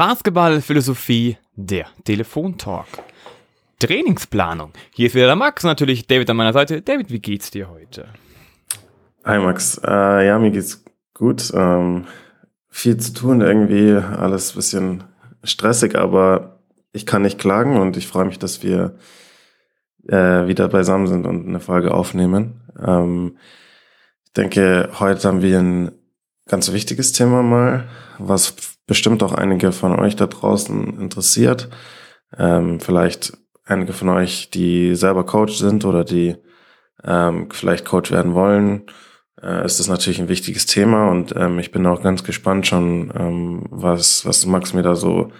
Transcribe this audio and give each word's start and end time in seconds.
Basketball, 0.00 0.62
Philosophie, 0.62 1.36
der 1.56 1.84
Telefontalk. 2.04 2.86
Trainingsplanung. 3.80 4.72
Hier 4.94 5.08
ist 5.08 5.14
wieder 5.14 5.26
der 5.26 5.36
Max, 5.36 5.62
natürlich 5.62 6.06
David 6.06 6.30
an 6.30 6.38
meiner 6.38 6.54
Seite. 6.54 6.80
David, 6.80 7.10
wie 7.10 7.18
geht's 7.18 7.50
dir 7.50 7.68
heute? 7.68 8.08
Hi 9.26 9.38
Max, 9.38 9.78
äh, 9.84 10.26
ja, 10.26 10.38
mir 10.38 10.52
geht's 10.52 10.82
gut. 11.12 11.52
Ähm, 11.54 12.06
viel 12.70 12.96
zu 12.96 13.12
tun 13.12 13.42
irgendwie, 13.42 13.92
alles 13.92 14.54
bisschen 14.54 15.04
stressig, 15.44 15.96
aber 15.96 16.60
ich 16.92 17.04
kann 17.04 17.20
nicht 17.20 17.38
klagen 17.38 17.76
und 17.76 17.98
ich 17.98 18.08
freue 18.08 18.24
mich, 18.24 18.38
dass 18.38 18.62
wir 18.62 18.96
äh, 20.08 20.46
wieder 20.46 20.68
beisammen 20.68 21.08
sind 21.08 21.26
und 21.26 21.46
eine 21.46 21.60
Folge 21.60 21.92
aufnehmen. 21.92 22.62
Ähm, 22.82 23.36
ich 24.24 24.32
denke, 24.32 24.88
heute 24.98 25.28
haben 25.28 25.42
wir 25.42 25.58
ein 25.58 25.92
ganz 26.46 26.72
wichtiges 26.72 27.12
Thema 27.12 27.42
mal, 27.42 27.86
was 28.18 28.69
bestimmt 28.90 29.22
auch 29.22 29.32
einige 29.32 29.70
von 29.70 29.96
euch 29.96 30.16
da 30.16 30.26
draußen 30.26 30.98
interessiert. 31.00 31.68
Ähm, 32.36 32.80
vielleicht 32.80 33.38
einige 33.64 33.92
von 33.92 34.08
euch, 34.08 34.50
die 34.50 34.96
selber 34.96 35.24
Coach 35.24 35.58
sind 35.58 35.84
oder 35.84 36.02
die 36.02 36.34
ähm, 37.04 37.48
vielleicht 37.52 37.84
Coach 37.84 38.10
werden 38.10 38.34
wollen, 38.34 38.86
äh, 39.40 39.64
ist 39.64 39.78
das 39.78 39.86
natürlich 39.86 40.20
ein 40.20 40.28
wichtiges 40.28 40.66
Thema 40.66 41.08
und 41.08 41.32
ähm, 41.36 41.60
ich 41.60 41.70
bin 41.70 41.86
auch 41.86 42.02
ganz 42.02 42.24
gespannt 42.24 42.66
schon, 42.66 43.12
ähm, 43.16 43.66
was, 43.70 44.26
was 44.26 44.44
Max 44.44 44.74
mir 44.74 44.82
da 44.82 44.96
so 44.96 45.30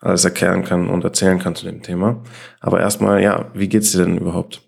alles 0.00 0.24
erklären 0.24 0.64
kann 0.64 0.88
und 0.88 1.04
erzählen 1.04 1.38
kann 1.38 1.54
zu 1.54 1.64
dem 1.64 1.82
Thema. 1.82 2.24
Aber 2.58 2.80
erstmal, 2.80 3.22
ja, 3.22 3.52
wie 3.54 3.68
geht's 3.68 3.92
dir 3.92 4.04
denn 4.04 4.18
überhaupt? 4.18 4.65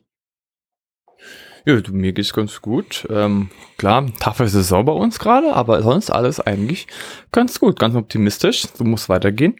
Ja, 1.68 1.78
du, 1.82 1.92
mir 1.92 2.14
geht's 2.14 2.32
ganz 2.32 2.62
gut. 2.62 3.06
Ähm, 3.10 3.50
klar, 3.76 4.06
taffe 4.20 4.48
Saison 4.48 4.86
bei 4.86 4.92
uns 4.92 5.18
gerade, 5.18 5.52
aber 5.52 5.82
sonst 5.82 6.08
alles 6.08 6.40
eigentlich 6.40 6.86
ganz 7.30 7.60
gut, 7.60 7.78
ganz 7.78 7.94
optimistisch. 7.94 8.66
So 8.72 8.84
muss 8.84 9.10
weitergehen. 9.10 9.54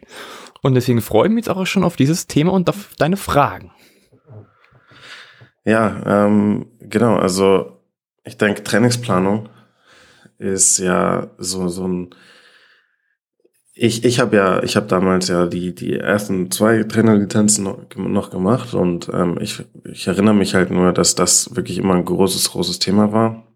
Und 0.63 0.73
deswegen 0.73 1.01
freue 1.01 1.27
ich 1.27 1.33
mich 1.35 1.45
jetzt 1.45 1.55
auch 1.55 1.67
schon 1.67 1.83
auf 1.83 1.97
dieses 1.97 2.25
Thema 2.25 2.51
und 2.53 2.67
auf 2.67 2.95
deine 2.97 3.15
Fragen. 3.15 3.71
Ja, 5.65 6.25
ähm, 6.25 6.65
genau. 6.79 7.15
Also 7.15 7.77
ich 8.23 8.39
denke, 8.39 8.63
Trainingsplanung 8.63 9.47
ist 10.39 10.79
ja 10.79 11.27
so 11.37 11.67
so 11.67 11.87
ein 11.87 12.09
ich, 13.81 14.03
ich 14.03 14.19
habe 14.19 14.35
ja, 14.35 14.61
ich 14.61 14.75
habe 14.75 14.87
damals 14.87 15.29
ja 15.29 15.45
die, 15.45 15.73
die 15.73 15.95
ersten 15.95 16.51
zwei 16.51 16.83
Trainerlizenzen 16.83 17.63
noch, 17.95 18.29
gemacht 18.29 18.73
und 18.73 19.09
ähm, 19.13 19.37
ich, 19.39 19.63
ich 19.85 20.05
erinnere 20.05 20.33
mich 20.33 20.53
halt 20.53 20.69
nur, 20.69 20.91
dass 20.91 21.15
das 21.15 21.55
wirklich 21.55 21.77
immer 21.77 21.95
ein 21.95 22.03
großes, 22.03 22.51
großes 22.51 22.79
Thema 22.79 23.13
war. 23.13 23.47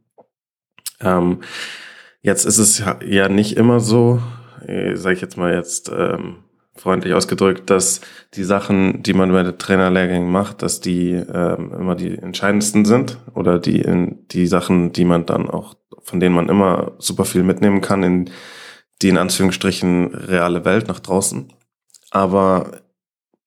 Ähm, 1.02 1.42
jetzt 2.22 2.46
ist 2.46 2.58
es 2.58 2.82
ja 3.06 3.28
nicht 3.28 3.58
immer 3.58 3.82
so, 3.82 4.22
äh, 4.66 4.96
sage 4.96 5.16
ich 5.16 5.22
jetzt 5.22 5.38
mal 5.38 5.54
jetzt 5.54 5.92
ähm, 5.94 6.38
freundlich 6.74 7.14
ausgedrückt, 7.14 7.70
dass 7.70 8.00
die 8.36 8.46
Sachen, 8.46 9.04
die 9.04 9.14
man 9.14 9.32
bei 9.34 9.44
der 9.44 9.58
Trainerlehrgängen 9.58 10.32
macht, 10.32 10.62
dass 10.62 10.80
die 10.80 11.12
ähm, 11.12 11.74
immer 11.78 11.96
die 11.96 12.18
entscheidendsten 12.18 12.86
sind 12.86 13.18
oder 13.36 13.60
die 13.60 13.82
in 13.82 14.26
die 14.32 14.48
Sachen, 14.48 14.94
die 14.94 15.04
man 15.04 15.26
dann 15.26 15.50
auch, 15.50 15.76
von 16.02 16.22
denen 16.22 16.36
man 16.36 16.48
immer 16.48 16.94
super 16.98 17.26
viel 17.26 17.44
mitnehmen 17.44 17.82
kann 17.82 18.04
in 18.04 18.30
die 19.04 19.10
in 19.10 19.18
Anführungsstrichen 19.18 20.16
reale 20.16 20.66
Welt 20.66 20.88
nach 20.88 21.00
draußen. 21.00 21.52
Aber 22.10 22.82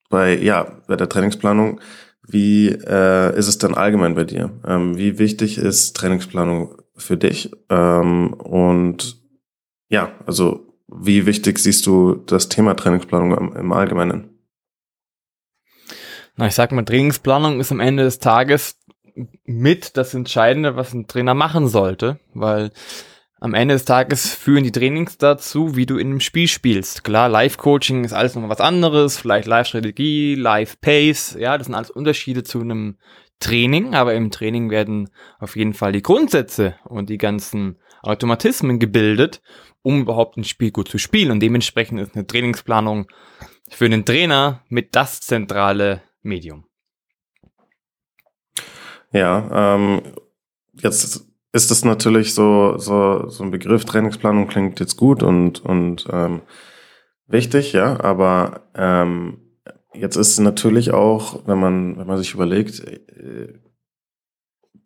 bei, 0.09 0.37
ja, 0.37 0.81
bei 0.87 0.95
der 0.95 1.09
Trainingsplanung, 1.09 1.81
wie 2.25 2.67
äh, 2.67 3.37
ist 3.37 3.47
es 3.47 3.57
denn 3.57 3.73
allgemein 3.73 4.15
bei 4.15 4.23
dir? 4.23 4.51
Ähm, 4.65 4.97
wie 4.97 5.17
wichtig 5.17 5.57
ist 5.57 5.95
Trainingsplanung 5.95 6.75
für 6.95 7.17
dich? 7.17 7.51
Ähm, 7.69 8.33
und 8.33 9.17
ja, 9.89 10.11
also 10.25 10.67
wie 10.87 11.25
wichtig 11.25 11.59
siehst 11.59 11.85
du 11.85 12.15
das 12.15 12.49
Thema 12.49 12.75
Trainingsplanung 12.75 13.37
im, 13.37 13.55
im 13.55 13.71
Allgemeinen? 13.71 14.29
Na, 16.35 16.47
ich 16.47 16.55
sag 16.55 16.71
mal, 16.71 16.85
Trainingsplanung 16.85 17.59
ist 17.59 17.71
am 17.71 17.79
Ende 17.79 18.03
des 18.03 18.19
Tages 18.19 18.77
mit 19.45 19.97
das 19.97 20.13
Entscheidende, 20.13 20.75
was 20.75 20.93
ein 20.93 21.07
Trainer 21.07 21.33
machen 21.33 21.67
sollte, 21.67 22.19
weil 22.33 22.71
am 23.39 23.53
Ende 23.53 23.75
des 23.75 23.85
Tages 23.85 24.33
führen 24.33 24.63
die 24.63 24.71
Trainings 24.71 25.17
dazu, 25.17 25.75
wie 25.75 25.85
du 25.85 25.97
in 25.97 26.07
einem 26.07 26.19
Spiel 26.19 26.47
spielst. 26.47 27.03
Klar, 27.03 27.29
Live-Coaching 27.29 28.03
ist 28.03 28.13
alles 28.13 28.35
noch 28.35 28.49
was 28.49 28.61
anderes, 28.61 29.17
vielleicht 29.17 29.47
Live-Strategie, 29.47 30.35
Live-Pace, 30.35 31.37
ja, 31.39 31.57
das 31.57 31.67
sind 31.67 31.75
alles 31.75 31.91
Unterschiede 31.91 32.43
zu 32.43 32.61
einem 32.61 32.97
Training, 33.39 33.93
aber 33.93 34.15
im 34.15 34.31
Training 34.31 34.69
werden 34.71 35.09
auf 35.39 35.55
jeden 35.55 35.73
Fall 35.73 35.91
die 35.91 36.01
Grundsätze 36.01 36.75
und 36.85 37.09
die 37.09 37.19
ganzen 37.19 37.77
Automatismen 38.01 38.79
gebildet, 38.79 39.41
um 39.83 40.01
überhaupt 40.01 40.37
ein 40.37 40.43
Spiel 40.43 40.71
gut 40.71 40.89
zu 40.89 40.97
spielen. 40.97 41.31
Und 41.31 41.39
dementsprechend 41.41 41.99
ist 41.99 42.15
eine 42.15 42.25
Trainingsplanung 42.25 43.07
für 43.69 43.85
einen 43.85 44.05
Trainer 44.05 44.63
mit 44.69 44.95
das 44.95 45.21
zentrale 45.21 46.01
Medium. 46.21 46.65
Ja, 49.11 49.75
ähm, 49.75 50.01
jetzt 50.73 51.27
ist 51.57 51.71
es 51.71 51.83
natürlich 51.83 52.35
so, 52.35 52.77
so, 52.77 53.29
so 53.29 53.43
ein 53.43 53.49
Begriff, 53.49 53.83
Trainingsplanung 53.83 54.47
klingt 54.47 54.79
jetzt 54.79 54.95
gut 54.95 55.23
und, 55.23 55.65
und 55.65 56.05
ähm, 56.11 56.41
wichtig, 57.25 57.73
ja, 57.73 57.99
aber 57.99 58.61
ähm, 58.75 59.39
jetzt 59.95 60.17
ist 60.17 60.39
natürlich 60.39 60.93
auch, 60.93 61.47
wenn 61.47 61.59
man, 61.59 61.97
wenn 61.97 62.05
man 62.05 62.19
sich 62.19 62.35
überlegt, 62.35 62.81
äh, 62.81 63.53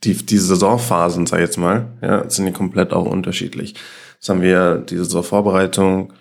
die, 0.05 0.13
die 0.13 0.37
Saisonphasen, 0.37 1.25
sag 1.25 1.39
ich 1.39 1.45
jetzt 1.45 1.57
mal, 1.57 1.97
ja, 2.01 2.29
sind 2.29 2.45
die 2.45 2.53
komplett 2.53 2.93
auch 2.93 3.05
unterschiedlich. 3.05 3.75
Jetzt 4.13 4.29
haben 4.29 4.41
wir 4.41 4.77
diese 4.77 5.03
Saisonvorbereitung, 5.03 6.13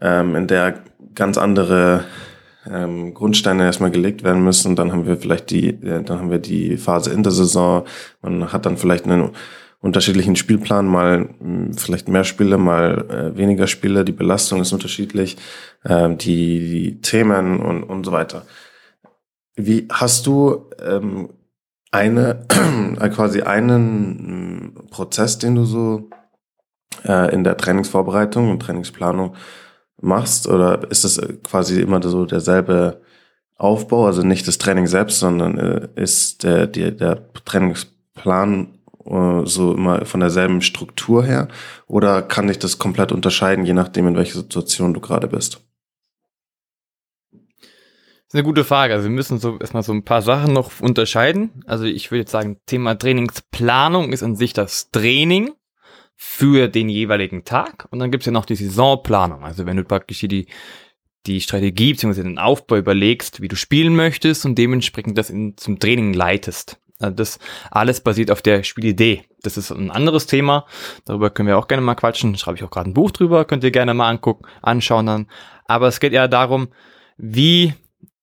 ähm, 0.00 0.34
in 0.36 0.46
der 0.46 0.82
ganz 1.14 1.36
andere 1.36 2.04
ähm, 2.66 3.12
Grundsteine 3.12 3.64
erstmal 3.64 3.90
gelegt 3.90 4.24
werden 4.24 4.42
müssen. 4.42 4.74
Dann 4.74 4.90
haben 4.90 5.06
wir 5.06 5.18
vielleicht 5.18 5.50
die, 5.50 5.68
äh, 5.68 6.02
dann 6.02 6.18
haben 6.18 6.30
wir 6.30 6.38
die 6.38 6.78
Phase 6.78 7.12
in 7.12 7.22
der 7.22 7.32
Saison. 7.32 7.84
Man 8.22 8.54
hat 8.54 8.64
dann 8.64 8.78
vielleicht 8.78 9.04
einen 9.04 9.32
unterschiedlichen 9.82 10.36
Spielplan, 10.36 10.86
mal 10.86 11.18
mh, 11.18 11.28
hm, 11.40 11.74
vielleicht 11.74 12.08
mehr 12.08 12.24
Spiele, 12.24 12.56
mal 12.56 13.04
äh, 13.10 13.36
weniger 13.36 13.66
Spiele, 13.66 14.04
die 14.04 14.12
Belastung 14.12 14.60
ist 14.60 14.72
unterschiedlich, 14.72 15.36
äh, 15.84 16.08
die, 16.14 16.60
die 16.60 17.00
Themen 17.02 17.60
und, 17.60 17.82
und 17.82 18.04
so 18.04 18.12
weiter. 18.12 18.46
Wie 19.56 19.86
hast 19.90 20.26
du 20.26 20.70
ähm, 20.82 21.28
eine 21.90 22.46
äh, 23.00 23.08
quasi 23.10 23.42
einen 23.42 24.74
äh, 24.76 24.82
Prozess, 24.90 25.38
den 25.38 25.56
du 25.56 25.64
so 25.64 26.08
äh, 27.04 27.34
in 27.34 27.44
der 27.44 27.56
Trainingsvorbereitung 27.56 28.50
und 28.50 28.60
Trainingsplanung 28.60 29.34
machst, 30.00 30.46
oder 30.46 30.90
ist 30.90 31.04
das 31.04 31.20
quasi 31.42 31.80
immer 31.80 32.02
so 32.02 32.24
derselbe 32.24 33.02
Aufbau, 33.56 34.06
also 34.06 34.22
nicht 34.22 34.46
das 34.48 34.58
Training 34.58 34.86
selbst, 34.86 35.18
sondern 35.18 35.58
äh, 35.58 35.88
ist 35.96 36.44
der, 36.44 36.66
der, 36.68 36.92
der 36.92 37.32
Trainingsplan 37.44 38.64
äh, 38.64 38.81
so 39.04 39.74
immer 39.74 40.04
von 40.04 40.20
derselben 40.20 40.60
Struktur 40.60 41.24
her? 41.24 41.48
Oder 41.86 42.22
kann 42.22 42.48
ich 42.48 42.58
das 42.58 42.78
komplett 42.78 43.12
unterscheiden, 43.12 43.64
je 43.64 43.74
nachdem, 43.74 44.06
in 44.08 44.16
welcher 44.16 44.38
Situation 44.38 44.94
du 44.94 45.00
gerade 45.00 45.28
bist? 45.28 45.60
Das 47.32 48.38
ist 48.38 48.44
eine 48.44 48.44
gute 48.44 48.64
Frage. 48.64 48.94
Also 48.94 49.04
wir 49.04 49.14
müssen 49.14 49.38
so 49.38 49.58
erstmal 49.58 49.82
so 49.82 49.92
ein 49.92 50.04
paar 50.04 50.22
Sachen 50.22 50.54
noch 50.54 50.80
unterscheiden. 50.80 51.62
Also 51.66 51.84
ich 51.84 52.10
würde 52.10 52.20
jetzt 52.20 52.30
sagen, 52.30 52.56
Thema 52.64 52.94
Trainingsplanung 52.94 54.12
ist 54.12 54.22
an 54.22 54.36
sich 54.36 54.54
das 54.54 54.90
Training 54.90 55.52
für 56.16 56.68
den 56.68 56.88
jeweiligen 56.88 57.44
Tag. 57.44 57.88
Und 57.90 57.98
dann 57.98 58.10
gibt 58.10 58.22
es 58.22 58.26
ja 58.26 58.32
noch 58.32 58.46
die 58.46 58.54
Saisonplanung. 58.54 59.44
Also 59.44 59.66
wenn 59.66 59.76
du 59.76 59.84
praktisch 59.84 60.20
hier 60.20 60.30
die, 60.30 60.46
die 61.26 61.40
Strategie 61.40 61.92
bzw. 61.92 62.22
den 62.22 62.38
Aufbau 62.38 62.76
überlegst, 62.76 63.42
wie 63.42 63.48
du 63.48 63.56
spielen 63.56 63.96
möchtest 63.96 64.46
und 64.46 64.56
dementsprechend 64.56 65.18
das 65.18 65.28
in, 65.28 65.56
zum 65.58 65.78
Training 65.78 66.14
leitest. 66.14 66.80
Das 67.10 67.38
alles 67.70 68.00
basiert 68.00 68.30
auf 68.30 68.42
der 68.42 68.62
Spielidee. 68.62 69.24
Das 69.42 69.56
ist 69.56 69.70
ein 69.70 69.90
anderes 69.90 70.26
Thema. 70.26 70.66
Darüber 71.04 71.30
können 71.30 71.48
wir 71.48 71.58
auch 71.58 71.68
gerne 71.68 71.82
mal 71.82 71.94
quatschen. 71.94 72.36
Schreibe 72.36 72.56
ich 72.58 72.64
auch 72.64 72.70
gerade 72.70 72.90
ein 72.90 72.94
Buch 72.94 73.10
drüber. 73.10 73.44
Könnt 73.44 73.64
ihr 73.64 73.70
gerne 73.70 73.94
mal 73.94 74.08
angucken, 74.08 74.46
anschauen 74.62 75.06
dann. 75.06 75.26
Aber 75.66 75.88
es 75.88 76.00
geht 76.00 76.12
eher 76.12 76.28
darum, 76.28 76.68
wie 77.16 77.74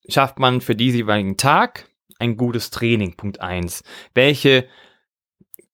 schafft 0.08 0.40
man 0.40 0.62
für 0.62 0.76
diesen 0.76 0.98
jeweiligen 0.98 1.38
Tag 1.38 1.90
ein 2.20 2.38
gutes 2.38 2.70
Training? 2.70 3.16
Punkt 3.16 3.42
eins. 3.42 3.84
Welche 4.14 4.68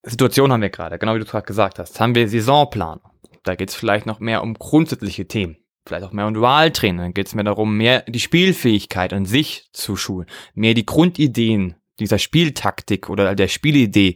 Situation 0.03 0.51
haben 0.51 0.61
wir 0.61 0.69
gerade? 0.69 0.99
Genau 0.99 1.15
wie 1.15 1.19
du 1.19 1.25
gerade 1.25 1.45
gesagt 1.45 1.79
hast. 1.79 1.99
Haben 1.99 2.15
wir 2.15 2.29
Saisonplan? 2.29 2.99
Da 3.43 3.55
geht 3.55 3.69
es 3.69 3.75
vielleicht 3.75 4.05
noch 4.05 4.19
mehr 4.19 4.41
um 4.41 4.53
grundsätzliche 4.55 5.27
Themen. 5.27 5.57
Vielleicht 5.85 6.03
auch 6.03 6.11
mehr 6.11 6.25
um 6.25 6.33
Dualtraining. 6.33 6.97
Dann 6.97 7.13
geht 7.13 7.27
es 7.27 7.35
mehr 7.35 7.43
darum, 7.43 7.77
mehr 7.77 8.01
die 8.07 8.19
Spielfähigkeit 8.19 9.13
an 9.13 9.25
sich 9.25 9.69
zu 9.71 9.95
schulen. 9.95 10.27
Mehr 10.55 10.73
die 10.73 10.85
Grundideen 10.85 11.75
dieser 11.99 12.19
Spieltaktik 12.19 13.09
oder 13.09 13.35
der 13.35 13.47
Spielidee 13.47 14.15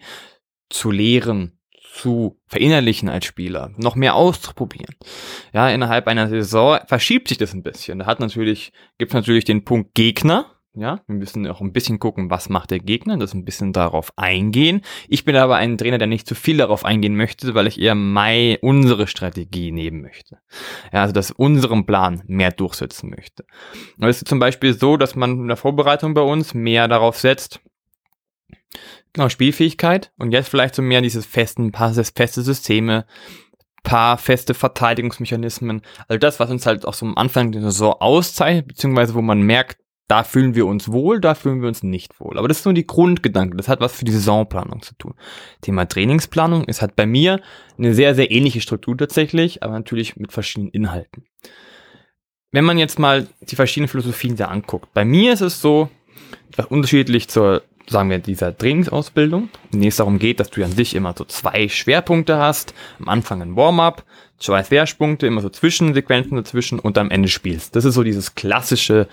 zu 0.69 0.91
lehren, 0.91 1.59
zu 1.91 2.39
verinnerlichen 2.45 3.09
als 3.09 3.25
Spieler, 3.25 3.71
noch 3.77 3.95
mehr 3.95 4.15
auszuprobieren. 4.15 4.95
Ja, 5.53 5.69
innerhalb 5.69 6.07
einer 6.07 6.29
Saison 6.29 6.79
verschiebt 6.85 7.27
sich 7.27 7.37
das 7.37 7.53
ein 7.53 7.63
bisschen. 7.63 7.99
Da 7.99 8.05
hat 8.05 8.19
natürlich, 8.19 8.71
gibt 8.97 9.13
natürlich 9.13 9.43
den 9.43 9.65
Punkt 9.65 9.95
Gegner, 9.95 10.45
Ja, 10.75 11.01
wir 11.07 11.15
müssen 11.15 11.47
auch 11.47 11.61
ein 11.61 11.73
bisschen 11.73 11.97
gucken, 11.97 12.29
was 12.29 12.47
macht 12.47 12.69
der 12.69 12.79
Gegner, 12.79 13.17
das 13.17 13.33
ein 13.33 13.43
bisschen 13.43 13.73
darauf 13.73 14.13
eingehen. 14.17 14.81
Ich 15.07 15.25
bin 15.25 15.35
aber 15.35 15.55
ein 15.55 15.79
Trainer, 15.79 15.97
der 15.97 16.07
nicht 16.07 16.27
zu 16.27 16.35
viel 16.35 16.57
darauf 16.57 16.85
eingehen 16.85 17.15
möchte, 17.15 17.55
weil 17.55 17.65
ich 17.65 17.81
eher 17.81 17.95
mai 17.95 18.59
unsere 18.61 19.07
Strategie 19.07 19.71
nehmen 19.71 20.01
möchte. 20.01 20.37
Ja, 20.93 21.01
also 21.01 21.13
dass 21.13 21.31
unseren 21.31 21.87
Plan 21.87 22.21
mehr 22.27 22.51
durchsetzen 22.51 23.09
möchte. 23.09 23.45
Es 23.99 24.17
ist 24.17 24.27
zum 24.27 24.37
Beispiel 24.37 24.73
so, 24.73 24.95
dass 24.95 25.15
man 25.15 25.39
in 25.39 25.47
der 25.47 25.57
Vorbereitung 25.57 26.13
bei 26.13 26.21
uns 26.21 26.53
mehr 26.53 26.87
darauf 26.87 27.17
setzt, 27.17 27.61
genau, 29.13 29.29
Spielfähigkeit 29.29 30.11
und 30.17 30.31
jetzt 30.31 30.49
vielleicht 30.49 30.75
so 30.75 30.81
mehr 30.81 31.01
dieses 31.01 31.25
festen, 31.25 31.71
paar 31.71 31.93
feste 31.93 32.41
Systeme, 32.41 33.05
paar 33.83 34.17
feste 34.17 34.53
Verteidigungsmechanismen. 34.53 35.81
Also 36.07 36.19
das, 36.19 36.39
was 36.39 36.49
uns 36.49 36.65
halt 36.65 36.85
auch 36.85 36.93
so 36.93 37.05
am 37.05 37.17
Anfang 37.17 37.51
der 37.51 37.61
Saison 37.61 37.93
auszeichnet, 37.99 38.67
beziehungsweise 38.67 39.13
wo 39.15 39.21
man 39.21 39.41
merkt, 39.41 39.77
da 40.07 40.23
fühlen 40.23 40.55
wir 40.55 40.65
uns 40.65 40.91
wohl, 40.91 41.21
da 41.21 41.35
fühlen 41.35 41.61
wir 41.61 41.67
uns 41.67 41.83
nicht 41.83 42.19
wohl. 42.19 42.39
Aber 42.39 42.47
das 42.47 42.59
ist 42.59 42.65
nur 42.65 42.73
die 42.73 42.87
Grundgedanke. 42.87 43.55
Das 43.55 43.67
hat 43.67 43.79
was 43.79 43.93
für 43.93 44.05
die 44.05 44.11
Saisonplanung 44.11 44.81
zu 44.81 44.95
tun. 44.95 45.13
Thema 45.61 45.87
Trainingsplanung 45.87 46.63
ist 46.63 46.81
hat 46.81 46.95
bei 46.95 47.05
mir 47.05 47.41
eine 47.77 47.93
sehr, 47.93 48.15
sehr 48.15 48.31
ähnliche 48.31 48.59
Struktur 48.59 48.97
tatsächlich, 48.97 49.61
aber 49.61 49.73
natürlich 49.73 50.15
mit 50.15 50.31
verschiedenen 50.31 50.71
Inhalten. 50.71 51.25
Wenn 52.51 52.65
man 52.65 52.79
jetzt 52.79 52.97
mal 52.97 53.27
die 53.41 53.55
verschiedenen 53.55 53.87
Philosophien 53.87 54.35
da 54.35 54.45
anguckt, 54.45 54.91
bei 54.95 55.05
mir 55.05 55.31
ist 55.31 55.41
es 55.41 55.61
so, 55.61 55.89
unterschiedlich 56.69 57.27
zur 57.27 57.61
sagen 57.89 58.09
wir, 58.09 58.19
dieser 58.19 58.55
Trainingsausbildung, 58.55 59.49
in 59.73 59.83
es 59.83 59.97
darum 59.97 60.19
geht, 60.19 60.39
dass 60.39 60.49
du 60.49 60.63
an 60.63 60.71
sich 60.71 60.95
immer 60.95 61.13
so 61.17 61.25
zwei 61.25 61.67
Schwerpunkte 61.67 62.37
hast. 62.37 62.73
Am 62.99 63.09
Anfang 63.09 63.41
ein 63.41 63.55
Warm-up, 63.55 64.03
zwei 64.37 64.63
Schwerpunkte, 64.63 65.27
immer 65.27 65.41
so 65.41 65.49
Zwischensequenzen 65.49 66.37
dazwischen 66.37 66.79
und 66.79 66.97
am 66.97 67.11
Ende 67.11 67.27
spielst. 67.27 67.75
Das 67.75 67.85
ist 67.85 67.95
so 67.95 68.03
dieses 68.03 68.35
klassische, 68.35 69.07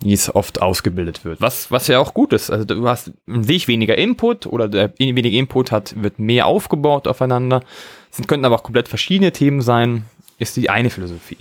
wie 0.00 0.12
es 0.12 0.34
oft 0.34 0.62
ausgebildet 0.62 1.24
wird. 1.24 1.40
Was, 1.40 1.70
was 1.70 1.88
ja 1.88 1.98
auch 1.98 2.14
gut 2.14 2.32
ist. 2.32 2.50
Also 2.50 2.64
du 2.64 2.88
hast 2.88 3.12
an 3.28 3.44
sich 3.44 3.68
weniger 3.68 3.98
Input 3.98 4.46
oder 4.46 4.68
der 4.68 4.92
weniger 4.98 5.30
Input 5.30 5.72
hat, 5.72 5.94
wird 6.02 6.18
mehr 6.18 6.46
aufgebaut 6.46 7.08
aufeinander. 7.08 7.62
Es 8.10 8.26
könnten 8.26 8.44
aber 8.44 8.56
auch 8.56 8.62
komplett 8.62 8.88
verschiedene 8.88 9.32
Themen 9.32 9.62
sein, 9.62 10.04
ist 10.38 10.56
die 10.56 10.70
eine 10.70 10.90
Philosophie. 10.90 11.38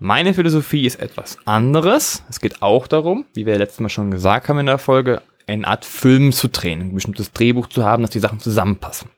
Meine 0.00 0.34
Philosophie 0.34 0.86
ist 0.86 1.00
etwas 1.00 1.38
anderes. 1.44 2.24
Es 2.28 2.40
geht 2.40 2.62
auch 2.62 2.86
darum, 2.86 3.24
wie 3.34 3.46
wir 3.46 3.56
letztes 3.56 3.80
Mal 3.80 3.88
schon 3.88 4.10
gesagt 4.10 4.48
haben 4.48 4.58
in 4.58 4.66
der 4.66 4.78
Folge, 4.78 5.22
eine 5.46 5.66
Art 5.66 5.84
Film 5.84 6.32
zu 6.32 6.48
drehen, 6.48 6.80
ein 6.80 6.94
bestimmtes 6.94 7.32
Drehbuch 7.32 7.68
zu 7.68 7.84
haben, 7.84 8.02
dass 8.02 8.10
die 8.10 8.20
Sachen 8.20 8.40
zusammenpassen. 8.40 9.10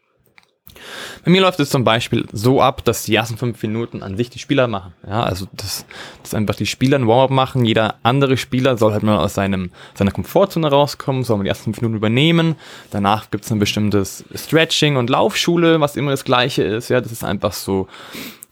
Bei 1.24 1.30
mir 1.30 1.40
läuft 1.40 1.60
es 1.60 1.70
zum 1.70 1.84
Beispiel 1.84 2.26
so 2.32 2.60
ab, 2.60 2.84
dass 2.84 3.04
die 3.04 3.14
ersten 3.14 3.36
fünf 3.36 3.62
Minuten 3.62 4.02
an 4.02 4.16
sich 4.16 4.30
die 4.30 4.38
Spieler 4.38 4.68
machen. 4.68 4.94
Ja, 5.06 5.22
also 5.22 5.46
das, 5.52 5.86
dass 6.22 6.34
einfach 6.34 6.54
die 6.54 6.66
Spieler 6.66 6.98
ein 6.98 7.06
Warm-up 7.06 7.30
machen. 7.30 7.64
Jeder 7.64 7.96
andere 8.02 8.36
Spieler 8.36 8.76
soll 8.76 8.92
halt 8.92 9.02
mal 9.02 9.18
aus 9.18 9.34
seinem, 9.34 9.70
seiner 9.94 10.10
Komfortzone 10.10 10.68
rauskommen, 10.68 11.24
soll 11.24 11.38
mal 11.38 11.44
die 11.44 11.48
ersten 11.48 11.64
fünf 11.64 11.80
Minuten 11.80 11.96
übernehmen. 11.96 12.56
Danach 12.90 13.30
gibt 13.30 13.44
es 13.44 13.52
ein 13.52 13.58
bestimmtes 13.58 14.24
Stretching 14.34 14.96
und 14.96 15.10
Laufschule, 15.10 15.80
was 15.80 15.96
immer 15.96 16.10
das 16.10 16.24
gleiche 16.24 16.62
ist. 16.62 16.88
Ja, 16.88 17.00
das 17.00 17.12
ist 17.12 17.24
einfach 17.24 17.52
so, 17.52 17.88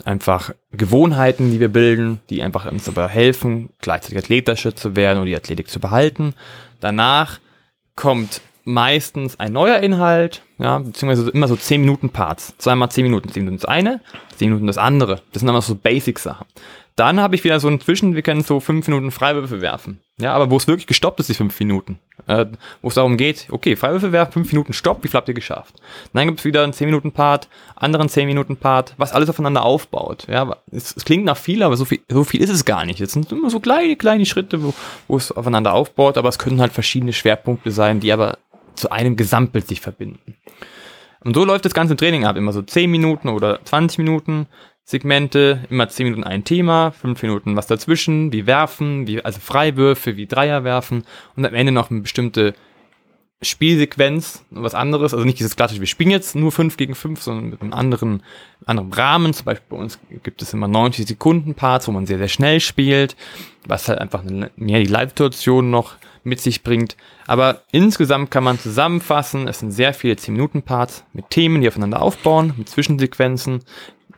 einfach 0.05 0.53
Gewohnheiten, 0.73 1.50
die 1.50 1.61
wir 1.61 1.69
bilden, 1.69 2.20
die 2.31 2.43
einfach 2.43 2.70
uns 2.70 2.85
dabei 2.85 3.09
helfen, 3.09 3.70
gleichzeitig 3.81 4.19
athletischer 4.19 4.75
zu 4.75 4.97
werden 4.97 5.20
und 5.20 5.27
die 5.27 5.37
Athletik 5.37 5.69
zu 5.69 5.81
behalten. 5.81 6.35
Danach 6.81 7.38
kommt 7.96 8.41
meistens 8.64 9.38
ein 9.38 9.52
neuer 9.52 9.79
Inhalt, 9.81 10.43
ja, 10.58 10.79
beziehungsweise 10.79 11.31
immer 11.31 11.49
so 11.49 11.56
10 11.56 11.82
Minuten 11.82 12.11
Parts. 12.11 12.55
Zweimal 12.58 12.91
10 12.91 13.05
Minuten. 13.05 13.29
10 13.29 13.44
Minuten 13.44 13.61
das 13.61 13.69
eine, 13.69 14.00
10 14.37 14.49
Minuten 14.49 14.67
das 14.67 14.79
andere. 14.79 15.23
Das 15.32 15.41
sind 15.41 15.49
immer 15.49 15.62
so 15.62 15.75
Basic-Sachen. 15.75 16.46
Dann 16.96 17.20
habe 17.20 17.35
ich 17.35 17.44
wieder 17.44 17.61
so 17.61 17.69
ein 17.69 17.81
Zwischen, 17.81 18.14
wir 18.14 18.23
können 18.23 18.43
so 18.43 18.61
5 18.61 18.87
Minuten 18.88 19.11
Freiwürfe 19.11 19.61
werfen. 19.61 20.00
Ja, 20.20 20.32
aber 20.32 20.49
wo 20.50 20.56
es 20.56 20.69
wirklich 20.69 20.87
gestoppt 20.87 21.19
ist, 21.19 21.28
die 21.28 21.34
5 21.34 21.58
Minuten. 21.58 21.99
Äh, 22.28 22.46
wo 22.82 22.88
es 22.88 22.94
darum 22.94 23.16
geht, 23.16 23.49
okay, 23.50 23.75
Freiwürfe 23.75 24.12
werfen, 24.12 24.32
5 24.32 24.52
Minuten 24.52 24.72
Stopp, 24.72 25.02
wie 25.02 25.08
viel 25.08 25.19
habt 25.19 25.26
ihr 25.26 25.34
geschafft? 25.34 25.75
Dann 26.12 26.28
gibt 26.28 26.38
es 26.38 26.44
wieder 26.44 26.62
einen 26.62 26.72
10 26.72 26.87
Minuten 26.87 27.11
Part, 27.11 27.49
anderen 27.75 28.08
10 28.08 28.26
Minuten 28.26 28.56
Part, 28.56 28.94
was 28.96 29.12
alles 29.12 29.28
aufeinander 29.28 29.64
aufbaut. 29.64 30.26
Ja, 30.28 30.56
es, 30.70 30.96
es, 30.96 31.05
klingt 31.05 31.25
nach 31.25 31.37
viel, 31.37 31.64
aber 31.64 31.76
so 31.76 31.84
viel, 31.84 32.00
so 32.08 32.22
viel 32.22 32.40
ist 32.40 32.50
es 32.50 32.64
gar 32.64 32.84
nicht. 32.87 33.00
Es 33.00 33.12
sind 33.12 33.32
immer 33.32 33.50
so 33.50 33.58
kleine, 33.58 33.96
kleine 33.96 34.25
Schritte, 34.25 34.62
wo, 34.62 34.72
wo 35.08 35.16
es 35.16 35.32
aufeinander 35.32 35.72
aufbaut, 35.72 36.17
aber 36.17 36.28
es 36.28 36.38
können 36.38 36.60
halt 36.60 36.72
verschiedene 36.72 37.12
Schwerpunkte 37.12 37.72
sein, 37.72 37.99
die 37.99 38.12
aber 38.12 38.38
zu 38.76 38.93
einem 38.93 39.17
Gesamtbild 39.17 39.67
sich 39.67 39.81
verbinden. 39.81 40.37
Und 41.25 41.34
so 41.34 41.44
läuft 41.44 41.64
das 41.64 41.75
ganze 41.75 41.96
Training 41.96 42.25
ab, 42.25 42.37
immer 42.37 42.52
so 42.52 42.62
10 42.62 42.88
Minuten 42.90 43.28
oder 43.31 43.58
20 43.64 43.99
Minuten 43.99 44.46
Segmente, 44.84 45.60
immer 45.70 45.88
10 45.88 46.04
Minuten 46.04 46.25
ein 46.25 46.44
Thema, 46.44 46.90
5 46.90 47.22
Minuten 47.22 47.56
was 47.56 47.66
dazwischen, 47.66 48.32
wie 48.32 48.46
werfen, 48.46 49.06
wie, 49.06 49.25
also 49.25 49.40
Freiwürfe, 49.40 50.16
wie 50.16 50.26
Dreier 50.26 50.62
werfen 50.62 51.04
und 51.36 51.46
am 51.46 51.54
Ende 51.54 51.72
noch 51.72 51.90
eine 51.90 52.00
bestimmte 52.00 52.54
Spielsequenz, 53.40 54.44
was 54.50 54.75
anderes, 54.75 55.12
also 55.12 55.25
nicht 55.25 55.38
dieses 55.38 55.56
klassische, 55.56 55.81
wir 55.81 55.86
spielen 55.86 56.10
jetzt 56.10 56.34
nur 56.34 56.52
5 56.52 56.76
gegen 56.76 56.94
5, 56.94 57.22
sondern 57.22 57.50
mit 57.50 57.60
einem 57.62 57.72
anderen, 57.72 58.22
anderen 58.64 58.92
Rahmen. 58.92 59.34
Zum 59.34 59.44
Beispiel 59.44 59.66
bei 59.70 59.76
uns 59.76 59.98
gibt 60.22 60.42
es 60.42 60.52
immer 60.52 60.69
90 60.69 61.06
Sekunden 61.06 61.54
Parts, 61.54 61.88
wo 61.88 61.92
man 61.92 62.06
sehr, 62.06 62.19
sehr 62.19 62.28
schnell 62.28 62.60
spielt, 62.60 63.16
was 63.66 63.88
halt 63.88 63.98
einfach 63.98 64.22
mehr 64.56 64.81
die 64.81 64.86
Live-Situation 64.86 65.70
noch 65.70 65.96
mit 66.22 66.40
sich 66.40 66.62
bringt. 66.62 66.96
Aber 67.26 67.62
insgesamt 67.70 68.31
kann 68.31 68.44
man 68.44 68.58
zusammenfassen, 68.58 69.46
es 69.46 69.58
sind 69.58 69.72
sehr 69.72 69.92
viele 69.92 70.14
10-Minuten-Parts 70.14 71.04
mit 71.12 71.31
Themen, 71.31 71.60
die 71.60 71.69
aufeinander 71.69 72.00
aufbauen, 72.00 72.54
mit 72.56 72.69
Zwischensequenzen, 72.69 73.60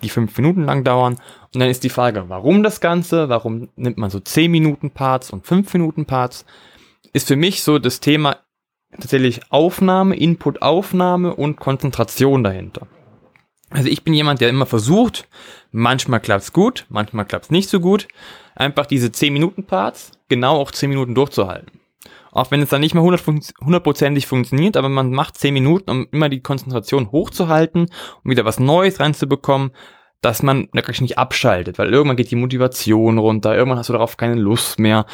die 0.02 0.08
fünf 0.08 0.36
Minuten 0.36 0.64
lang 0.64 0.84
dauern. 0.84 1.14
Und 1.54 1.60
dann 1.60 1.70
ist 1.70 1.84
die 1.84 1.90
Frage, 1.90 2.24
warum 2.28 2.62
das 2.62 2.80
Ganze? 2.80 3.28
Warum 3.28 3.68
nimmt 3.76 3.98
man 3.98 4.10
so 4.10 4.20
10 4.20 4.50
Minuten 4.50 4.90
Parts 4.90 5.30
und 5.30 5.46
5 5.46 5.72
Minuten 5.74 6.06
Parts? 6.06 6.44
Ist 7.12 7.28
für 7.28 7.36
mich 7.36 7.62
so 7.62 7.78
das 7.78 8.00
Thema 8.00 8.38
tatsächlich 8.92 9.40
Aufnahme, 9.50 10.16
Input, 10.16 10.62
Aufnahme 10.62 11.34
und 11.34 11.56
Konzentration 11.56 12.42
dahinter. 12.44 12.86
Also 13.70 13.88
ich 13.88 14.04
bin 14.04 14.14
jemand, 14.14 14.40
der 14.40 14.48
immer 14.48 14.66
versucht, 14.66 15.28
manchmal 15.72 16.20
klappt's 16.20 16.52
gut, 16.52 16.86
manchmal 16.88 17.24
klappt's 17.24 17.50
nicht 17.50 17.68
so 17.68 17.80
gut, 17.80 18.06
einfach 18.54 18.86
diese 18.86 19.10
10 19.10 19.32
Minuten 19.32 19.64
Parts 19.64 20.12
genau 20.28 20.56
auch 20.56 20.70
10 20.70 20.88
Minuten 20.88 21.14
durchzuhalten. 21.14 21.80
Auch 22.36 22.50
wenn 22.50 22.60
es 22.60 22.68
dann 22.68 22.82
nicht 22.82 22.94
mehr 22.94 23.02
hundertprozentig 23.02 24.26
funktioniert, 24.26 24.76
aber 24.76 24.90
man 24.90 25.10
macht 25.10 25.38
zehn 25.38 25.54
Minuten, 25.54 25.90
um 25.90 26.06
immer 26.12 26.28
die 26.28 26.42
Konzentration 26.42 27.10
hochzuhalten, 27.10 27.86
um 28.22 28.30
wieder 28.30 28.44
was 28.44 28.60
Neues 28.60 29.00
reinzubekommen, 29.00 29.70
dass 30.20 30.42
man 30.42 30.68
wirklich 30.72 31.00
nicht 31.00 31.16
abschaltet, 31.16 31.78
weil 31.78 31.90
irgendwann 31.90 32.16
geht 32.16 32.30
die 32.30 32.36
Motivation 32.36 33.16
runter, 33.16 33.56
irgendwann 33.56 33.78
hast 33.78 33.88
du 33.88 33.94
darauf 33.94 34.18
keine 34.18 34.34
Lust 34.34 34.78
mehr. 34.78 35.06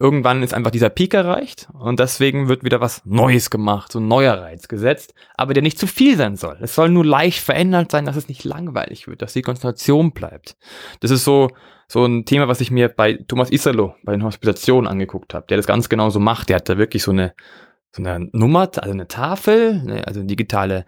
Irgendwann 0.00 0.42
ist 0.42 0.54
einfach 0.54 0.70
dieser 0.70 0.88
Peak 0.88 1.12
erreicht 1.12 1.68
und 1.78 2.00
deswegen 2.00 2.48
wird 2.48 2.64
wieder 2.64 2.80
was 2.80 3.04
Neues 3.04 3.50
gemacht, 3.50 3.92
so 3.92 4.00
ein 4.00 4.08
neuer 4.08 4.34
Reiz 4.34 4.66
gesetzt, 4.66 5.14
aber 5.36 5.52
der 5.52 5.62
nicht 5.62 5.78
zu 5.78 5.86
viel 5.86 6.16
sein 6.16 6.36
soll. 6.36 6.56
Es 6.62 6.74
soll 6.74 6.88
nur 6.88 7.04
leicht 7.04 7.40
verändert 7.40 7.90
sein, 7.90 8.06
dass 8.06 8.16
es 8.16 8.28
nicht 8.28 8.44
langweilig 8.44 9.06
wird, 9.06 9.20
dass 9.20 9.34
die 9.34 9.42
Konzentration 9.42 10.12
bleibt. 10.12 10.56
Das 11.00 11.10
ist 11.10 11.24
so, 11.24 11.50
so 11.92 12.06
ein 12.06 12.24
Thema, 12.24 12.48
was 12.48 12.62
ich 12.62 12.70
mir 12.70 12.88
bei 12.88 13.18
Thomas 13.28 13.50
Isalo 13.50 13.94
bei 14.02 14.12
den 14.12 14.24
Hospitationen 14.24 14.90
angeguckt 14.90 15.34
habe, 15.34 15.44
der 15.50 15.58
das 15.58 15.66
ganz 15.66 15.90
genau 15.90 16.08
so 16.08 16.20
macht. 16.20 16.48
Der 16.48 16.56
hat 16.56 16.68
da 16.70 16.78
wirklich 16.78 17.02
so 17.02 17.10
eine 17.10 17.34
so 17.94 18.02
eine 18.02 18.30
Nummer, 18.32 18.70
also 18.78 18.90
eine 18.90 19.06
Tafel, 19.06 19.82
ne, 19.82 20.06
also 20.06 20.20
eine 20.20 20.26
digitale 20.26 20.86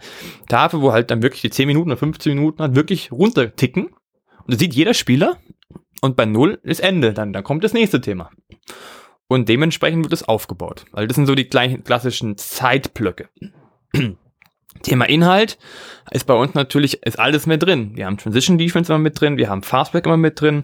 Tafel, 0.49 0.81
wo 0.81 0.93
halt 0.93 1.11
dann 1.11 1.23
wirklich 1.23 1.43
die 1.43 1.51
10 1.51 1.67
Minuten 1.67 1.91
oder 1.91 1.99
15 1.99 2.35
Minuten 2.35 2.63
halt 2.63 2.75
wirklich 2.75 3.13
runterticken. 3.13 3.89
Und 3.89 4.47
das 4.47 4.59
sieht 4.59 4.73
jeder 4.73 4.95
Spieler. 4.95 5.37
Und 6.01 6.17
bei 6.17 6.25
Null 6.25 6.59
ist 6.63 6.81
Ende. 6.81 7.13
Dann, 7.13 7.35
dann 7.35 7.45
kommt 7.45 7.65
das 7.65 7.75
nächste 7.75 8.01
Thema. 8.01 8.31
Und 9.29 9.51
dementsprechend 9.51 10.05
wird 10.05 10.15
es 10.15 10.27
aufgebaut. 10.27 10.87
Weil 10.93 11.07
das 11.07 11.17
sind 11.17 11.27
so 11.27 11.35
die 11.35 11.51
gleichen 11.51 11.85
klassischen 11.85 12.39
Zeitblöcke. 12.39 13.29
Thema 14.83 15.09
Inhalt 15.09 15.59
ist 16.11 16.27
bei 16.27 16.35
uns 16.35 16.55
natürlich, 16.55 17.03
ist 17.03 17.19
alles 17.19 17.47
mit 17.47 17.63
drin. 17.63 17.93
Wir 17.95 18.07
haben 18.07 18.19
Transition 18.19 18.59
Defense 18.59 18.93
immer 18.93 18.99
mit 18.99 19.21
drin, 19.21 19.37
wir 19.37 19.49
haben 19.49 19.63
Fastback 19.63 20.07
immer 20.07 20.17
mit 20.17 20.41
drin, 20.41 20.63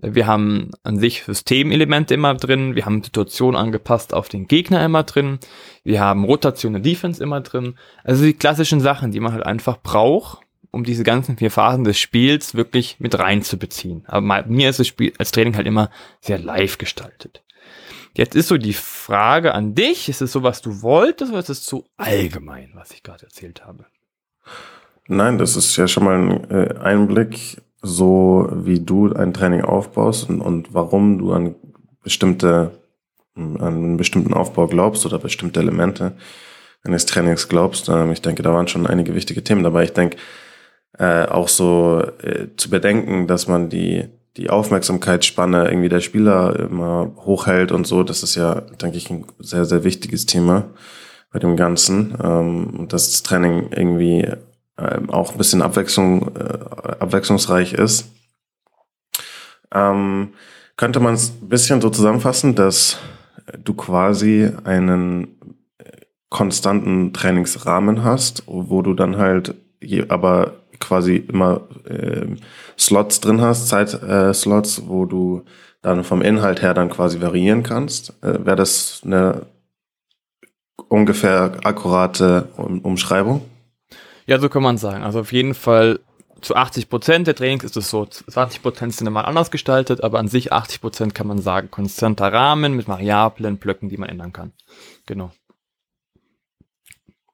wir 0.00 0.26
haben 0.26 0.70
an 0.84 0.98
sich 0.98 1.24
Systemelemente 1.24 2.14
immer 2.14 2.34
drin, 2.34 2.74
wir 2.76 2.86
haben 2.86 3.02
Situationen 3.02 3.60
angepasst 3.60 4.14
auf 4.14 4.28
den 4.28 4.46
Gegner 4.46 4.84
immer 4.84 5.02
drin, 5.02 5.38
wir 5.84 6.00
haben 6.00 6.24
Rotation 6.24 6.76
und 6.76 6.86
Defense 6.86 7.22
immer 7.22 7.40
drin. 7.40 7.74
Also 8.04 8.24
die 8.24 8.34
klassischen 8.34 8.80
Sachen, 8.80 9.10
die 9.10 9.20
man 9.20 9.32
halt 9.32 9.44
einfach 9.44 9.78
braucht, 9.82 10.38
um 10.70 10.84
diese 10.84 11.02
ganzen 11.02 11.36
vier 11.36 11.50
Phasen 11.50 11.84
des 11.84 11.98
Spiels 11.98 12.54
wirklich 12.54 12.96
mit 13.00 13.18
reinzubeziehen. 13.18 14.04
Aber 14.06 14.44
mir 14.46 14.70
ist 14.70 14.78
das 14.78 14.86
Spiel 14.86 15.12
als 15.18 15.32
Training 15.32 15.56
halt 15.56 15.66
immer 15.66 15.90
sehr 16.20 16.38
live 16.38 16.78
gestaltet. 16.78 17.42
Jetzt 18.18 18.34
ist 18.34 18.48
so 18.48 18.58
die 18.58 18.72
Frage 18.72 19.54
an 19.54 19.76
dich, 19.76 20.08
ist 20.08 20.22
es 20.22 20.32
so, 20.32 20.42
was 20.42 20.60
du 20.60 20.82
wolltest, 20.82 21.30
oder 21.30 21.38
ist 21.38 21.50
es 21.50 21.62
zu 21.62 21.84
allgemein, 21.96 22.72
was 22.74 22.90
ich 22.90 23.04
gerade 23.04 23.22
erzählt 23.22 23.64
habe? 23.64 23.86
Nein, 25.06 25.38
das 25.38 25.54
ist 25.54 25.76
ja 25.76 25.86
schon 25.86 26.02
mal 26.02 26.16
ein 26.16 26.50
äh, 26.50 26.74
Einblick, 26.80 27.62
so 27.80 28.48
wie 28.52 28.80
du 28.80 29.12
ein 29.12 29.32
Training 29.32 29.60
aufbaust 29.60 30.28
und, 30.28 30.40
und 30.40 30.74
warum 30.74 31.18
du 31.18 31.32
an 31.32 31.54
bestimmte, 32.02 32.72
an 33.36 33.60
einen 33.60 33.96
bestimmten 33.96 34.34
Aufbau 34.34 34.66
glaubst 34.66 35.06
oder 35.06 35.20
bestimmte 35.20 35.60
Elemente 35.60 36.16
eines 36.82 37.06
Trainings 37.06 37.48
glaubst. 37.48 37.88
Ähm, 37.88 38.10
ich 38.10 38.20
denke, 38.20 38.42
da 38.42 38.52
waren 38.52 38.66
schon 38.66 38.88
einige 38.88 39.14
wichtige 39.14 39.44
Themen 39.44 39.62
dabei. 39.62 39.84
Ich 39.84 39.92
denke, 39.92 40.16
äh, 40.98 41.24
auch 41.26 41.46
so 41.46 42.02
äh, 42.20 42.48
zu 42.56 42.68
bedenken, 42.68 43.28
dass 43.28 43.46
man 43.46 43.70
die 43.70 44.08
die 44.38 44.50
Aufmerksamkeitsspanne 44.50 45.68
irgendwie 45.68 45.88
der 45.88 46.00
Spieler 46.00 46.58
immer 46.58 47.12
hochhält 47.16 47.72
und 47.72 47.86
so. 47.86 48.02
Das 48.02 48.22
ist 48.22 48.36
ja, 48.36 48.60
denke 48.60 48.96
ich, 48.96 49.10
ein 49.10 49.26
sehr, 49.38 49.64
sehr 49.64 49.84
wichtiges 49.84 50.26
Thema 50.26 50.70
bei 51.32 51.40
dem 51.40 51.56
Ganzen. 51.56 52.16
Ähm, 52.22 52.86
dass 52.88 53.10
das 53.10 53.22
Training 53.24 53.70
irgendwie 53.72 54.28
ähm, 54.78 55.10
auch 55.10 55.32
ein 55.32 55.38
bisschen 55.38 55.60
Abwechslung, 55.60 56.34
äh, 56.36 56.58
abwechslungsreich 57.00 57.74
ist. 57.74 58.10
Ähm, 59.74 60.30
könnte 60.76 61.00
man 61.00 61.14
es 61.14 61.32
ein 61.42 61.48
bisschen 61.48 61.80
so 61.80 61.90
zusammenfassen, 61.90 62.54
dass 62.54 62.98
du 63.64 63.74
quasi 63.74 64.50
einen 64.64 65.38
konstanten 66.28 67.12
Trainingsrahmen 67.12 68.04
hast, 68.04 68.44
wo 68.46 68.82
du 68.82 68.94
dann 68.94 69.16
halt 69.16 69.54
je, 69.80 70.04
aber 70.08 70.52
quasi 70.80 71.16
immer 71.16 71.62
äh, 71.84 72.26
Slots 72.78 73.20
drin 73.20 73.40
hast, 73.40 73.68
Zeitslots, 73.68 74.78
äh, 74.78 74.82
wo 74.86 75.04
du 75.04 75.44
dann 75.82 76.04
vom 76.04 76.22
Inhalt 76.22 76.62
her 76.62 76.74
dann 76.74 76.90
quasi 76.90 77.20
variieren 77.20 77.62
kannst. 77.62 78.10
Äh, 78.22 78.44
Wäre 78.44 78.56
das 78.56 79.02
eine 79.04 79.46
ungefähr 80.88 81.58
akkurate 81.64 82.48
um 82.56 82.80
Umschreibung? 82.80 83.42
Ja, 84.26 84.38
so 84.38 84.48
kann 84.48 84.62
man 84.62 84.78
sagen. 84.78 85.04
Also 85.04 85.20
auf 85.20 85.32
jeden 85.32 85.54
Fall 85.54 86.00
zu 86.40 86.54
80 86.54 86.88
Prozent 86.88 87.26
der 87.26 87.34
Trainings 87.34 87.64
ist 87.64 87.76
es 87.76 87.90
so, 87.90 88.06
20 88.06 88.62
Prozent 88.62 88.94
sind 88.94 89.06
immer 89.06 89.26
anders 89.26 89.50
gestaltet, 89.50 90.04
aber 90.04 90.18
an 90.18 90.28
sich 90.28 90.52
80 90.52 90.80
Prozent 90.80 91.14
kann 91.14 91.26
man 91.26 91.38
sagen, 91.38 91.70
konstanter 91.70 92.32
Rahmen 92.32 92.74
mit 92.74 92.86
variablen 92.88 93.58
Blöcken, 93.58 93.88
die 93.88 93.96
man 93.96 94.08
ändern 94.08 94.32
kann. 94.32 94.52
Genau. 95.06 95.32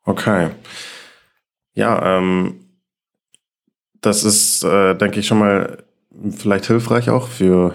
Okay. 0.05 0.51
Ja, 1.75 2.19
ähm, 2.19 2.63
das 4.06 4.25
ist, 4.25 4.64
äh, 4.64 4.94
denke 4.94 5.20
ich, 5.20 5.26
schon 5.26 5.38
mal 5.38 5.84
vielleicht 6.30 6.66
hilfreich 6.66 7.11
auch 7.11 7.28
für 7.28 7.75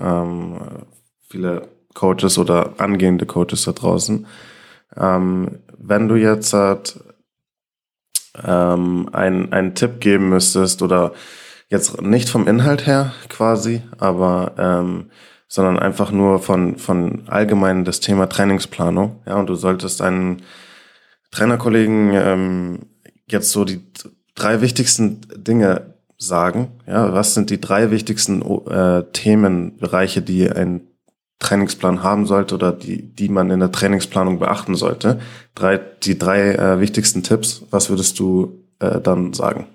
ähm, 0.00 0.58
viele 1.28 1.68
Coaches 1.94 2.38
oder 2.38 2.74
angehende 2.78 3.26
Coaches 3.26 3.64
da 3.64 3.72
draußen. 3.72 4.26
Ähm, 4.96 5.58
wenn 5.78 6.08
du 6.08 6.16
jetzt 6.16 6.52
halt, 6.52 7.00
ähm, 8.44 9.08
einen, 9.12 9.52
einen 9.52 9.74
Tipp 9.74 10.00
geben 10.00 10.28
müsstest 10.30 10.82
oder 10.82 11.12
jetzt 11.68 12.00
nicht 12.00 12.28
vom 12.28 12.46
Inhalt 12.46 12.86
her 12.86 13.12
quasi, 13.28 13.82
aber 13.98 14.52
ähm, 14.58 15.10
sondern 15.48 15.78
einfach 15.78 16.12
nur 16.12 16.38
von, 16.38 16.78
von 16.78 17.24
allgemein 17.28 17.84
das 17.84 18.00
Thema 18.00 18.26
Trainingsplanung. 18.26 19.20
Ja, 19.26 19.36
und 19.36 19.48
du 19.48 19.54
solltest 19.54 20.00
einen 20.00 20.42
Trainerkollegen 21.30 22.12
ähm, 22.14 22.78
jetzt 23.26 23.50
so 23.50 23.64
die 23.64 23.82
drei 24.34 24.60
wichtigsten 24.60 25.20
Dinge 25.36 25.94
sagen. 26.18 26.68
Ja, 26.86 27.12
was 27.12 27.34
sind 27.34 27.50
die 27.50 27.60
drei 27.60 27.90
wichtigsten 27.90 28.42
äh, 28.42 29.04
Themenbereiche, 29.12 30.22
die 30.22 30.50
ein 30.50 30.82
Trainingsplan 31.38 32.02
haben 32.04 32.26
sollte 32.26 32.54
oder 32.54 32.72
die, 32.72 33.02
die 33.02 33.28
man 33.28 33.50
in 33.50 33.60
der 33.60 33.72
Trainingsplanung 33.72 34.38
beachten 34.38 34.76
sollte? 34.76 35.20
Drei, 35.54 35.78
die 35.78 36.18
drei 36.18 36.54
äh, 36.54 36.80
wichtigsten 36.80 37.22
Tipps, 37.22 37.64
was 37.70 37.90
würdest 37.90 38.18
du 38.18 38.64
äh, 38.78 39.00
dann 39.00 39.32
sagen? 39.32 39.66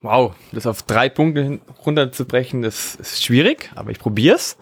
Wow, 0.00 0.34
das 0.52 0.66
auf 0.66 0.82
drei 0.82 1.08
Punkte 1.08 1.60
runterzubrechen, 1.84 2.62
das 2.62 2.94
ist 2.96 3.24
schwierig, 3.24 3.70
aber 3.74 3.90
ich 3.90 3.98
probiere 3.98 4.36
es. 4.36 4.56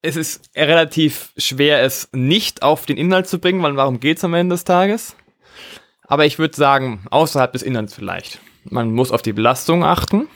Es 0.00 0.16
ist 0.16 0.50
relativ 0.56 1.32
schwer, 1.36 1.82
es 1.82 2.08
nicht 2.12 2.62
auf 2.62 2.86
den 2.86 2.96
Inhalt 2.96 3.28
zu 3.28 3.38
bringen, 3.38 3.62
weil 3.62 3.76
warum 3.76 4.00
geht 4.00 4.18
es 4.18 4.24
am 4.24 4.34
Ende 4.34 4.54
des 4.54 4.64
Tages? 4.64 5.14
Aber 6.12 6.26
ich 6.26 6.38
würde 6.38 6.54
sagen, 6.54 7.06
außerhalb 7.10 7.54
des 7.54 7.62
Inhalts 7.62 7.94
vielleicht. 7.94 8.38
Man 8.64 8.92
muss 8.92 9.12
auf 9.12 9.22
die 9.22 9.32
Belastung 9.32 9.82
achten, 9.82 10.28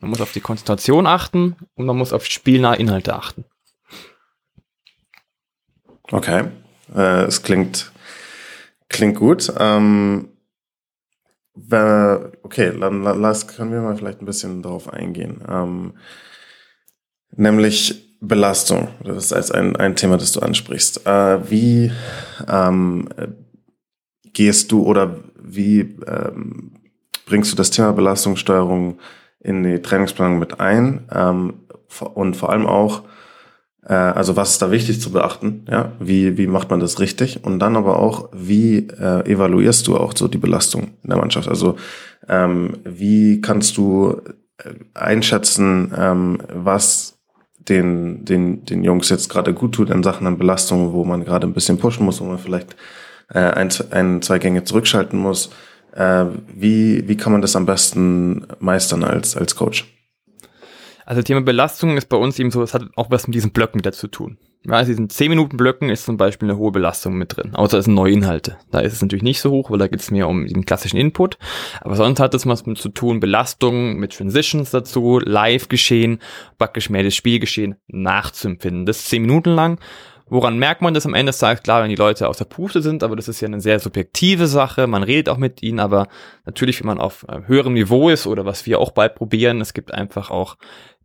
man 0.00 0.08
muss 0.08 0.22
auf 0.22 0.32
die 0.32 0.40
Konzentration 0.40 1.06
achten 1.06 1.56
und 1.74 1.84
man 1.84 1.98
muss 1.98 2.14
auf 2.14 2.24
spielnahe 2.24 2.76
Inhalte 2.76 3.14
achten. 3.14 3.44
Okay, 6.10 6.44
äh, 6.94 7.24
es 7.24 7.42
klingt, 7.42 7.92
klingt 8.88 9.16
gut. 9.16 9.52
Ähm, 9.58 10.30
okay, 11.54 12.72
dann 12.80 13.02
lass, 13.02 13.46
können 13.46 13.72
wir 13.72 13.82
mal 13.82 13.98
vielleicht 13.98 14.22
ein 14.22 14.26
bisschen 14.26 14.62
darauf 14.62 14.90
eingehen. 14.90 15.44
Ähm, 15.46 15.98
nämlich 17.36 18.16
Belastung. 18.22 18.88
Das 19.04 19.32
ist 19.32 19.50
ein, 19.50 19.76
ein 19.76 19.96
Thema, 19.96 20.16
das 20.16 20.32
du 20.32 20.40
ansprichst. 20.40 21.06
Äh, 21.06 21.50
wie 21.50 21.92
ähm, 22.48 23.10
gehst 24.34 24.70
du 24.72 24.82
oder 24.82 25.16
wie 25.42 25.80
ähm, 26.06 26.72
bringst 27.26 27.52
du 27.52 27.56
das 27.56 27.70
Thema 27.70 27.92
Belastungssteuerung 27.92 28.98
in 29.40 29.62
die 29.62 29.80
Trainingsplanung 29.80 30.38
mit 30.38 30.60
ein? 30.60 31.08
Ähm, 31.12 31.54
und 32.14 32.36
vor 32.36 32.50
allem 32.50 32.66
auch, 32.66 33.02
äh, 33.86 33.94
also 33.94 34.36
was 34.36 34.52
ist 34.52 34.62
da 34.62 34.70
wichtig 34.70 35.00
zu 35.00 35.12
beachten? 35.12 35.64
Ja, 35.70 35.92
wie, 36.00 36.36
wie 36.36 36.46
macht 36.46 36.70
man 36.70 36.80
das 36.80 37.00
richtig? 37.00 37.44
Und 37.44 37.58
dann 37.60 37.76
aber 37.76 37.98
auch, 37.98 38.28
wie 38.32 38.88
äh, 38.88 39.30
evaluierst 39.30 39.86
du 39.86 39.96
auch 39.96 40.12
so 40.16 40.28
die 40.28 40.38
Belastung 40.38 40.92
in 41.02 41.10
der 41.10 41.18
Mannschaft? 41.18 41.48
Also 41.48 41.76
ähm, 42.28 42.78
wie 42.84 43.40
kannst 43.40 43.76
du 43.76 44.20
äh, 44.58 44.70
einschätzen, 44.94 45.92
ähm, 45.96 46.38
was 46.52 47.18
den, 47.68 48.24
den, 48.24 48.64
den 48.64 48.84
Jungs 48.84 49.08
jetzt 49.08 49.30
gerade 49.30 49.54
gut 49.54 49.72
tut 49.72 49.90
in 49.90 50.02
Sachen 50.02 50.26
an 50.26 50.38
Belastung, 50.38 50.92
wo 50.92 51.04
man 51.04 51.24
gerade 51.24 51.46
ein 51.46 51.54
bisschen 51.54 51.78
pushen 51.78 52.04
muss, 52.04 52.20
wo 52.20 52.24
man 52.24 52.38
vielleicht 52.38 52.76
äh, 53.28 53.38
ein, 53.38 53.70
ein, 53.90 54.22
zwei 54.22 54.38
Gänge 54.38 54.64
zurückschalten 54.64 55.18
muss. 55.18 55.50
Äh, 55.92 56.26
wie, 56.54 57.06
wie 57.08 57.16
kann 57.16 57.32
man 57.32 57.42
das 57.42 57.56
am 57.56 57.66
besten 57.66 58.46
meistern 58.58 59.04
als, 59.04 59.36
als 59.36 59.54
Coach? 59.54 59.86
Also 61.06 61.22
Thema 61.22 61.42
Belastung 61.42 61.96
ist 61.96 62.08
bei 62.08 62.16
uns 62.16 62.38
eben 62.38 62.50
so, 62.50 62.62
es 62.62 62.74
hat 62.74 62.82
auch 62.96 63.10
was 63.10 63.26
mit 63.26 63.34
diesen 63.34 63.52
Blöcken 63.52 63.78
wieder 63.78 63.92
zu 63.92 64.08
tun. 64.08 64.38
Ja, 64.66 64.76
also 64.76 64.90
diesen 64.90 65.10
10 65.10 65.28
Minuten 65.28 65.58
Blöcken 65.58 65.90
ist 65.90 66.06
zum 66.06 66.16
Beispiel 66.16 66.48
eine 66.48 66.56
hohe 66.56 66.72
Belastung 66.72 67.16
mit 67.16 67.36
drin, 67.36 67.54
außer 67.54 67.78
es 67.78 67.84
sind 67.84 67.94
neue 67.94 68.12
Inhalte. 68.12 68.56
Da 68.70 68.80
ist 68.80 68.94
es 68.94 69.02
natürlich 69.02 69.22
nicht 69.22 69.40
so 69.40 69.50
hoch, 69.50 69.70
weil 69.70 69.78
da 69.78 69.88
geht 69.88 70.00
es 70.00 70.10
mehr 70.10 70.26
um 70.26 70.46
den 70.46 70.64
klassischen 70.64 70.96
Input. 70.96 71.36
Aber 71.82 71.96
sonst 71.96 72.18
hat 72.18 72.32
es 72.32 72.46
was 72.46 72.64
mit 72.64 72.78
zu 72.78 72.88
tun, 72.88 73.20
Belastung 73.20 73.96
mit 73.96 74.16
Transitions 74.16 74.70
dazu, 74.70 75.20
Live-Geschehen, 75.22 76.18
praktisch 76.56 76.88
mehr 76.88 77.02
das 77.02 77.14
Spielgeschehen 77.14 77.74
nachzuempfinden. 77.88 78.86
Das 78.86 79.00
ist 79.00 79.08
10 79.10 79.22
Minuten 79.22 79.50
lang 79.50 79.78
Woran 80.26 80.58
merkt 80.58 80.80
man 80.80 80.94
das 80.94 81.06
am 81.06 81.14
Ende 81.14 81.30
des 81.30 81.38
Tages? 81.38 81.62
Klar, 81.62 81.82
wenn 81.82 81.90
die 81.90 81.96
Leute 81.96 82.28
aus 82.28 82.38
der 82.38 82.46
Puste 82.46 82.80
sind, 82.80 83.02
aber 83.02 83.14
das 83.14 83.28
ist 83.28 83.40
ja 83.40 83.48
eine 83.48 83.60
sehr 83.60 83.78
subjektive 83.78 84.46
Sache. 84.46 84.86
Man 84.86 85.02
redet 85.02 85.28
auch 85.28 85.36
mit 85.36 85.62
ihnen, 85.62 85.80
aber 85.80 86.08
natürlich, 86.46 86.80
wenn 86.80 86.86
man 86.86 87.00
auf 87.00 87.26
äh, 87.28 87.40
höherem 87.46 87.74
Niveau 87.74 88.08
ist 88.08 88.26
oder 88.26 88.46
was 88.46 88.64
wir 88.66 88.80
auch 88.80 88.92
bald 88.92 89.14
probieren, 89.14 89.60
es 89.60 89.74
gibt 89.74 89.92
einfach 89.92 90.30
auch 90.30 90.56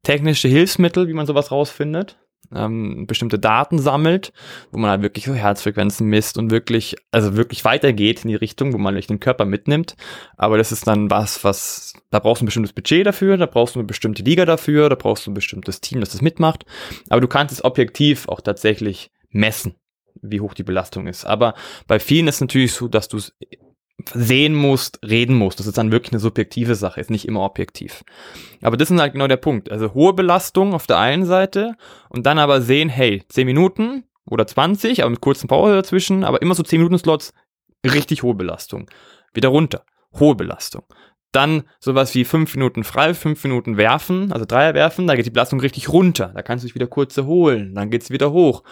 technische 0.04 0.48
Hilfsmittel, 0.48 1.08
wie 1.08 1.14
man 1.14 1.26
sowas 1.26 1.52
rausfindet 1.52 2.18
ähm, 2.54 3.06
bestimmte 3.06 3.38
Daten 3.38 3.80
sammelt, 3.80 4.34
wo 4.72 4.80
man 4.80 4.90
halt 4.90 5.02
wirklich 5.02 5.26
so 5.26 5.34
Herzfrequenzen 5.34 6.08
misst 6.08 6.38
und 6.38 6.52
wirklich, 6.52 6.96
also 7.12 7.38
wirklich 7.38 7.64
weitergeht 7.66 8.24
in 8.24 8.30
die 8.30 8.36
Richtung, 8.36 8.74
wo 8.74 8.78
man 8.78 8.96
wirklich 8.96 9.08
den 9.08 9.20
Körper 9.20 9.46
mitnimmt. 9.46 9.96
Aber 10.38 10.58
das 10.58 10.72
ist 10.72 10.88
dann 10.88 11.10
was, 11.10 11.44
was, 11.44 11.94
da 12.10 12.20
brauchst 12.20 12.42
du 12.42 12.46
ein 12.46 12.48
bestimmtes 12.48 12.74
Budget 12.74 13.06
dafür, 13.06 13.38
da 13.38 13.46
brauchst 13.46 13.76
du 13.76 13.80
eine 13.80 13.88
bestimmte 13.88 14.24
Liga 14.24 14.46
dafür, 14.46 14.90
da 14.90 14.96
brauchst 14.96 15.28
du 15.28 15.32
ein 15.32 15.36
bestimmtes 15.36 15.82
Team, 15.82 16.00
das 16.00 16.10
das 16.10 16.22
mitmacht. 16.22 16.66
Aber 17.10 17.22
du 17.22 17.28
kannst 17.28 17.54
es 17.54 17.64
objektiv 17.64 18.28
auch 18.28 18.42
tatsächlich 18.42 19.12
messen 19.30 19.76
wie 20.22 20.42
hoch 20.42 20.54
die 20.54 20.64
Belastung 20.64 21.08
ist. 21.08 21.26
Aber 21.26 21.54
bei 21.88 22.00
vielen 22.00 22.28
ist 22.28 22.42
natürlich 22.42 22.74
so, 22.74 22.88
dass 22.88 23.08
du 23.08 23.18
es 23.18 23.34
sehen 24.14 24.56
musst, 24.56 25.00
reden 25.06 25.36
musst. 25.36 25.60
Das 25.60 25.68
ist 25.68 25.78
dann 25.78 25.92
wirklich 25.92 26.14
eine 26.14 26.20
subjektive 26.20 26.76
Sache, 26.76 27.02
ist 27.02 27.10
nicht 27.10 27.28
immer 27.28 27.42
objektiv. 27.42 28.04
Aber 28.62 28.78
das 28.78 28.92
ist 28.92 29.00
halt 29.00 29.14
genau 29.14 29.28
der 29.28 29.38
Punkt. 29.38 29.72
Also 29.72 29.94
hohe 29.94 30.14
Belastung 30.14 30.74
auf 30.74 30.88
der 30.88 30.98
einen 30.98 31.26
Seite 31.26 31.76
und 32.10 32.26
dann 32.26 32.40
aber 32.40 32.62
sehen, 32.62 32.90
hey, 32.90 33.24
10 33.28 33.46
Minuten 33.46 34.04
oder 34.26 34.48
20, 34.48 35.02
aber 35.02 35.12
mit 35.12 35.22
kurzen 35.22 35.48
Pause 35.48 35.76
dazwischen, 35.76 36.24
aber 36.24 36.42
immer 36.42 36.56
so 36.56 36.64
10 36.64 36.80
Minuten 36.80 36.98
Slots, 36.98 37.34
richtig 37.86 38.24
hohe 38.24 38.36
Belastung. 38.36 38.90
Wieder 39.34 39.50
runter, 39.50 39.84
hohe 40.20 40.36
Belastung. 40.36 40.84
Dann 41.32 41.64
sowas 41.80 42.16
wie 42.16 42.26
fünf 42.26 42.56
Minuten 42.56 42.84
frei, 42.84 43.14
fünf 43.14 43.44
Minuten 43.44 43.78
werfen, 43.78 44.32
also 44.32 44.46
Dreier 44.46 44.74
werfen, 44.74 45.06
da 45.06 45.16
geht 45.16 45.28
die 45.28 45.32
Belastung 45.32 45.60
richtig 45.60 45.90
runter. 45.90 46.32
Da 46.34 46.42
kannst 46.42 46.64
du 46.64 46.68
dich 46.68 46.76
wieder 46.76 46.88
kurz 46.88 47.16
erholen, 47.18 47.76
dann 47.76 47.92
geht's 47.92 48.10
wieder 48.10 48.32
hoch. 48.32 48.64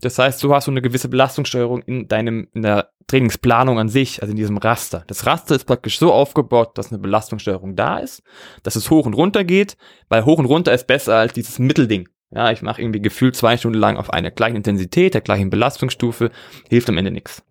Das 0.00 0.18
heißt, 0.18 0.42
du 0.42 0.54
hast 0.54 0.64
so 0.64 0.70
eine 0.70 0.80
gewisse 0.80 1.08
Belastungssteuerung 1.08 1.82
in 1.82 2.08
deinem, 2.08 2.48
in 2.54 2.62
der 2.62 2.90
Trainingsplanung 3.06 3.78
an 3.78 3.88
sich, 3.88 4.22
also 4.22 4.30
in 4.30 4.36
diesem 4.36 4.56
Raster. 4.56 5.04
Das 5.06 5.26
Raster 5.26 5.54
ist 5.54 5.64
praktisch 5.64 5.98
so 5.98 6.12
aufgebaut, 6.12 6.76
dass 6.78 6.90
eine 6.90 6.98
Belastungssteuerung 6.98 7.76
da 7.76 7.98
ist, 7.98 8.22
dass 8.62 8.76
es 8.76 8.90
hoch 8.90 9.06
und 9.06 9.14
runter 9.14 9.44
geht, 9.44 9.76
weil 10.08 10.24
hoch 10.24 10.38
und 10.38 10.46
runter 10.46 10.72
ist 10.72 10.86
besser 10.86 11.16
als 11.16 11.34
dieses 11.34 11.58
Mittelding. 11.58 12.08
Ja, 12.30 12.50
ich 12.50 12.62
mache 12.62 12.82
irgendwie 12.82 13.00
gefühlt 13.00 13.36
zwei 13.36 13.56
Stunden 13.56 13.78
lang 13.78 13.96
auf 13.96 14.10
einer 14.10 14.30
gleichen 14.30 14.56
Intensität, 14.56 15.14
der 15.14 15.20
gleichen 15.20 15.50
Belastungsstufe, 15.50 16.30
hilft 16.68 16.88
am 16.88 16.98
Ende 16.98 17.12
nichts. 17.12 17.44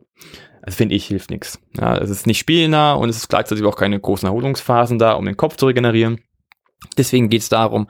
Also 0.65 0.77
finde 0.77 0.95
ich, 0.95 1.05
hilft 1.05 1.29
nichts. 1.29 1.59
Ja, 1.79 1.95
es 1.95 2.09
ist 2.09 2.25
nicht 2.25 2.39
spielnah 2.39 2.93
und 2.93 3.07
es 3.09 3.17
ist 3.17 3.29
gleichzeitig 3.29 3.63
auch 3.65 3.75
keine 3.75 3.99
großen 3.99 4.25
Erholungsphasen 4.25 4.97
da, 4.97 5.13
um 5.13 5.25
den 5.25 5.37
Kopf 5.37 5.57
zu 5.57 5.67
regenerieren. 5.67 6.21
Deswegen 6.97 7.29
geht 7.29 7.43
es 7.43 7.49
darum, 7.49 7.87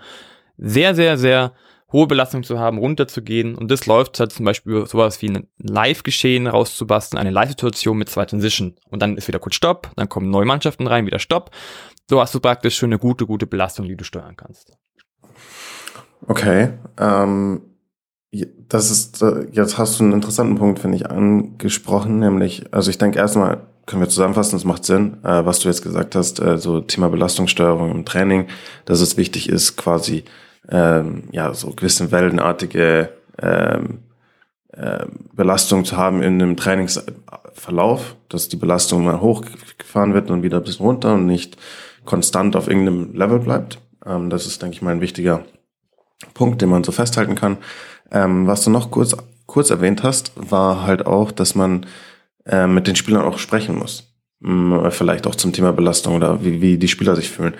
sehr, 0.57 0.93
sehr, 0.93 1.17
sehr 1.17 1.53
hohe 1.93 2.07
Belastung 2.07 2.43
zu 2.43 2.59
haben, 2.59 2.77
runterzugehen. 2.77 3.55
Und 3.55 3.71
das 3.71 3.85
läuft 3.85 4.19
halt 4.19 4.33
zum 4.33 4.43
Beispiel 4.43 4.85
sowas 4.87 5.21
wie 5.21 5.29
ein 5.29 5.47
Live-Geschehen 5.57 6.47
rauszubasteln, 6.47 7.17
eine 7.17 7.31
Live-Situation 7.31 7.97
mit 7.97 8.09
zwei 8.09 8.25
Transition. 8.25 8.75
Und 8.89 9.01
dann 9.01 9.15
ist 9.15 9.29
wieder 9.29 9.39
kurz 9.39 9.55
Stopp, 9.55 9.91
dann 9.95 10.09
kommen 10.09 10.29
neue 10.29 10.45
Mannschaften 10.45 10.85
rein, 10.85 11.05
wieder 11.05 11.19
Stopp. 11.19 11.51
So 12.09 12.19
hast 12.19 12.35
du 12.35 12.41
praktisch 12.41 12.75
schon 12.77 12.89
eine 12.89 12.99
gute, 12.99 13.25
gute 13.25 13.47
Belastung, 13.47 13.87
die 13.87 13.95
du 13.95 14.03
steuern 14.03 14.35
kannst. 14.35 14.73
Okay. 16.27 16.73
Ähm, 16.99 17.61
das 18.67 18.91
ist, 18.91 19.23
jetzt 19.51 19.77
hast 19.77 19.99
du 19.99 20.03
einen 20.03 20.13
interessanten 20.13 20.55
Punkt, 20.55 20.79
finde 20.79 20.97
ich, 20.97 21.09
angesprochen, 21.09 22.19
nämlich, 22.19 22.63
also 22.71 22.89
ich 22.89 22.97
denke 22.97 23.19
erstmal, 23.19 23.61
können 23.85 24.01
wir 24.01 24.09
zusammenfassen, 24.09 24.55
es 24.55 24.65
macht 24.65 24.85
Sinn, 24.85 25.17
äh, 25.23 25.45
was 25.45 25.59
du 25.59 25.67
jetzt 25.67 25.83
gesagt 25.83 26.15
hast, 26.15 26.39
äh, 26.39 26.57
so 26.57 26.81
Thema 26.81 27.09
Belastungssteuerung 27.09 27.91
im 27.91 28.05
Training, 28.05 28.47
dass 28.85 28.99
es 28.99 29.17
wichtig 29.17 29.49
ist, 29.49 29.75
quasi 29.77 30.23
ähm, 30.69 31.23
ja 31.31 31.53
so 31.53 31.69
gewisse 31.69 32.11
wellenartige 32.11 33.09
ähm, 33.39 33.99
äh, 34.73 35.05
Belastung 35.33 35.85
zu 35.85 35.97
haben 35.97 36.23
in 36.23 36.41
einem 36.41 36.57
Trainingsverlauf, 36.57 38.15
dass 38.29 38.49
die 38.49 38.57
Belastung 38.57 39.05
mal 39.05 39.21
hochgefahren 39.21 40.13
wird 40.13 40.31
und 40.31 40.43
wieder 40.43 40.57
ein 40.57 40.63
bisschen 40.63 40.85
runter 40.85 41.13
und 41.13 41.27
nicht 41.27 41.57
konstant 42.05 42.55
auf 42.55 42.67
irgendeinem 42.67 43.13
Level 43.13 43.39
bleibt. 43.39 43.79
Ähm, 44.05 44.29
das 44.29 44.47
ist, 44.47 44.61
denke 44.61 44.75
ich 44.75 44.81
mal, 44.81 44.91
ein 44.91 45.01
wichtiger 45.01 45.45
Punkt, 46.33 46.61
den 46.61 46.69
man 46.69 46.83
so 46.83 46.91
festhalten 46.91 47.35
kann. 47.35 47.57
Ähm, 48.11 48.47
was 48.47 48.63
du 48.63 48.69
noch 48.69 48.91
kurz, 48.91 49.15
kurz 49.45 49.69
erwähnt 49.69 50.03
hast, 50.03 50.31
war 50.35 50.83
halt 50.83 51.05
auch, 51.05 51.31
dass 51.31 51.55
man 51.55 51.85
äh, 52.45 52.67
mit 52.67 52.87
den 52.87 52.95
Spielern 52.95 53.23
auch 53.23 53.37
sprechen 53.37 53.77
muss. 53.77 54.15
Hm, 54.43 54.91
vielleicht 54.91 55.27
auch 55.27 55.35
zum 55.35 55.53
Thema 55.53 55.73
Belastung 55.73 56.15
oder 56.15 56.43
wie, 56.43 56.61
wie 56.61 56.77
die 56.77 56.87
Spieler 56.87 57.15
sich 57.15 57.29
fühlen. 57.29 57.55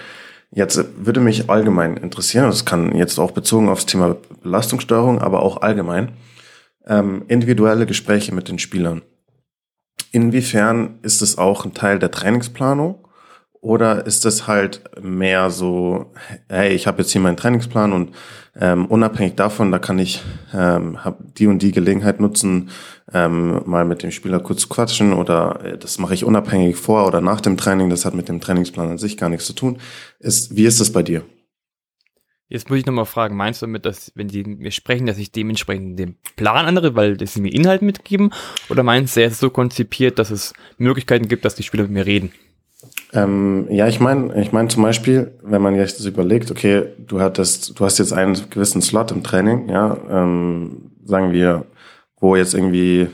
Jetzt 0.52 0.86
würde 0.98 1.20
mich 1.20 1.50
allgemein 1.50 1.98
interessieren, 1.98 2.46
das 2.46 2.66
kann 2.66 2.96
jetzt 2.96 3.20
auch 3.20 3.32
bezogen 3.32 3.70
aufs 3.70 3.86
Thema 3.86 4.16
Belastungssteuerung, 4.42 5.20
aber 5.20 5.42
auch 5.42 5.62
allgemein, 5.62 6.14
ähm, 6.86 7.24
individuelle 7.28 7.86
Gespräche 7.86 8.34
mit 8.34 8.48
den 8.48 8.60
Spielern. 8.60 9.02
Inwiefern 10.12 11.00
ist 11.02 11.22
es 11.22 11.38
auch 11.38 11.66
ein 11.66 11.74
Teil 11.74 12.00
der 12.00 12.12
Trainingsplanung 12.12 13.05
oder 13.66 14.06
ist 14.06 14.28
es 14.28 14.46
halt 14.46 14.84
mehr 15.02 15.50
so, 15.50 16.14
hey, 16.50 16.76
ich 16.76 16.86
habe 16.86 17.02
jetzt 17.02 17.12
hier 17.12 17.20
meinen 17.20 17.36
Trainingsplan 17.36 17.94
und 17.94 18.12
ähm, 18.56 18.86
unabhängig 18.86 19.34
davon, 19.34 19.72
da 19.72 19.80
kann 19.80 19.98
ich 19.98 20.22
ähm, 20.54 21.04
hab 21.04 21.34
die 21.34 21.48
und 21.48 21.64
die 21.64 21.72
Gelegenheit 21.72 22.20
nutzen, 22.20 22.70
ähm, 23.12 23.64
mal 23.66 23.84
mit 23.84 24.04
dem 24.04 24.12
Spieler 24.12 24.40
kurz 24.40 24.62
zu 24.62 24.70
quatschen 24.70 25.14
oder 25.14 25.66
äh, 25.66 25.78
das 25.80 25.98
mache 25.98 26.14
ich 26.14 26.24
unabhängig 26.24 26.76
vor 26.76 27.08
oder 27.08 27.22
nach 27.22 27.42
dem 27.42 27.58
Training, 27.58 27.90
das 27.90 28.06
hat 28.06 28.14
mit 28.14 28.30
dem 28.30 28.40
Trainingsplan 28.40 28.92
an 28.92 28.98
sich 29.00 29.18
gar 29.18 29.30
nichts 29.30 29.48
zu 29.48 29.54
tun. 29.54 29.80
Ist, 30.20 30.56
wie 30.56 30.66
ist 30.66 30.80
das 30.80 30.92
bei 30.92 31.02
dir? 31.02 31.24
Jetzt 32.48 32.70
muss 32.70 32.78
ich 32.78 32.86
nochmal 32.86 33.06
fragen, 33.06 33.36
meinst 33.36 33.64
du 33.64 33.66
damit, 33.66 33.88
dass, 33.88 34.12
wenn 34.14 34.30
sie 34.30 34.44
mir 34.44 34.70
sprechen, 34.70 35.08
dass 35.08 35.18
ich 35.18 35.32
dementsprechend 35.32 35.98
den 35.98 36.18
Plan 36.36 36.68
andere, 36.68 36.96
weil 36.96 37.18
sie 37.26 37.42
mir 37.42 37.52
Inhalt 37.52 37.82
mitgeben? 37.82 38.32
Oder 38.70 38.84
meinst 38.84 39.16
du, 39.16 39.22
er 39.22 39.28
ist 39.30 39.40
so 39.40 39.50
konzipiert, 39.50 40.20
dass 40.20 40.30
es 40.30 40.54
Möglichkeiten 40.78 41.28
gibt, 41.28 41.46
dass 41.46 41.56
die 41.56 41.64
Spieler 41.64 41.84
mit 41.84 41.94
mir 41.94 42.06
reden? 42.06 42.32
Ähm, 43.16 43.68
ja, 43.70 43.88
ich 43.88 44.00
meine, 44.02 44.40
ich 44.42 44.52
meine 44.52 44.68
zum 44.68 44.84
Beispiel, 44.84 45.32
wenn 45.42 45.62
man 45.62 45.76
jetzt 45.76 46.06
überlegt, 46.06 46.52
okay, 46.52 46.88
du 47.00 47.22
hattest, 47.22 47.80
du 47.80 47.86
hast 47.86 47.98
jetzt 47.98 48.12
einen 48.12 48.38
gewissen 48.50 48.82
Slot 48.82 49.12
im 49.12 49.24
Training, 49.24 49.70
ja, 49.70 49.98
ähm, 50.10 50.92
sagen 51.06 51.32
wir, 51.32 51.66
wo 52.20 52.36
jetzt 52.36 52.54
irgendwie 52.54 53.08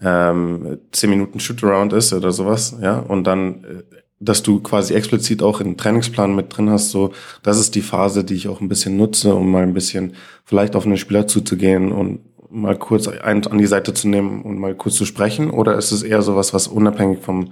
ähm, 0.00 0.78
zehn 0.92 1.10
Minuten 1.10 1.40
Shootaround 1.40 1.94
ist 1.94 2.12
oder 2.12 2.30
sowas, 2.30 2.76
ja, 2.82 2.98
und 2.98 3.24
dann, 3.24 3.64
äh, 3.64 3.82
dass 4.20 4.42
du 4.42 4.60
quasi 4.60 4.92
explizit 4.94 5.42
auch 5.42 5.60
im 5.60 5.78
Trainingsplan 5.78 6.36
mit 6.36 6.54
drin 6.54 6.68
hast, 6.68 6.90
so, 6.90 7.12
das 7.42 7.58
ist 7.58 7.74
die 7.74 7.80
Phase, 7.80 8.24
die 8.24 8.34
ich 8.34 8.48
auch 8.48 8.60
ein 8.60 8.68
bisschen 8.68 8.98
nutze, 8.98 9.34
um 9.34 9.50
mal 9.50 9.62
ein 9.62 9.74
bisschen 9.74 10.12
vielleicht 10.44 10.76
auf 10.76 10.84
einen 10.84 10.98
Spieler 10.98 11.26
zuzugehen 11.26 11.90
und 11.90 12.20
mal 12.50 12.76
kurz 12.76 13.08
einen 13.08 13.46
an 13.46 13.56
die 13.56 13.66
Seite 13.66 13.94
zu 13.94 14.08
nehmen 14.08 14.42
und 14.42 14.58
mal 14.58 14.74
kurz 14.74 14.96
zu 14.96 15.06
sprechen, 15.06 15.50
oder 15.50 15.76
ist 15.78 15.90
es 15.90 16.02
eher 16.02 16.20
sowas, 16.20 16.52
was 16.52 16.68
unabhängig 16.68 17.20
vom 17.20 17.50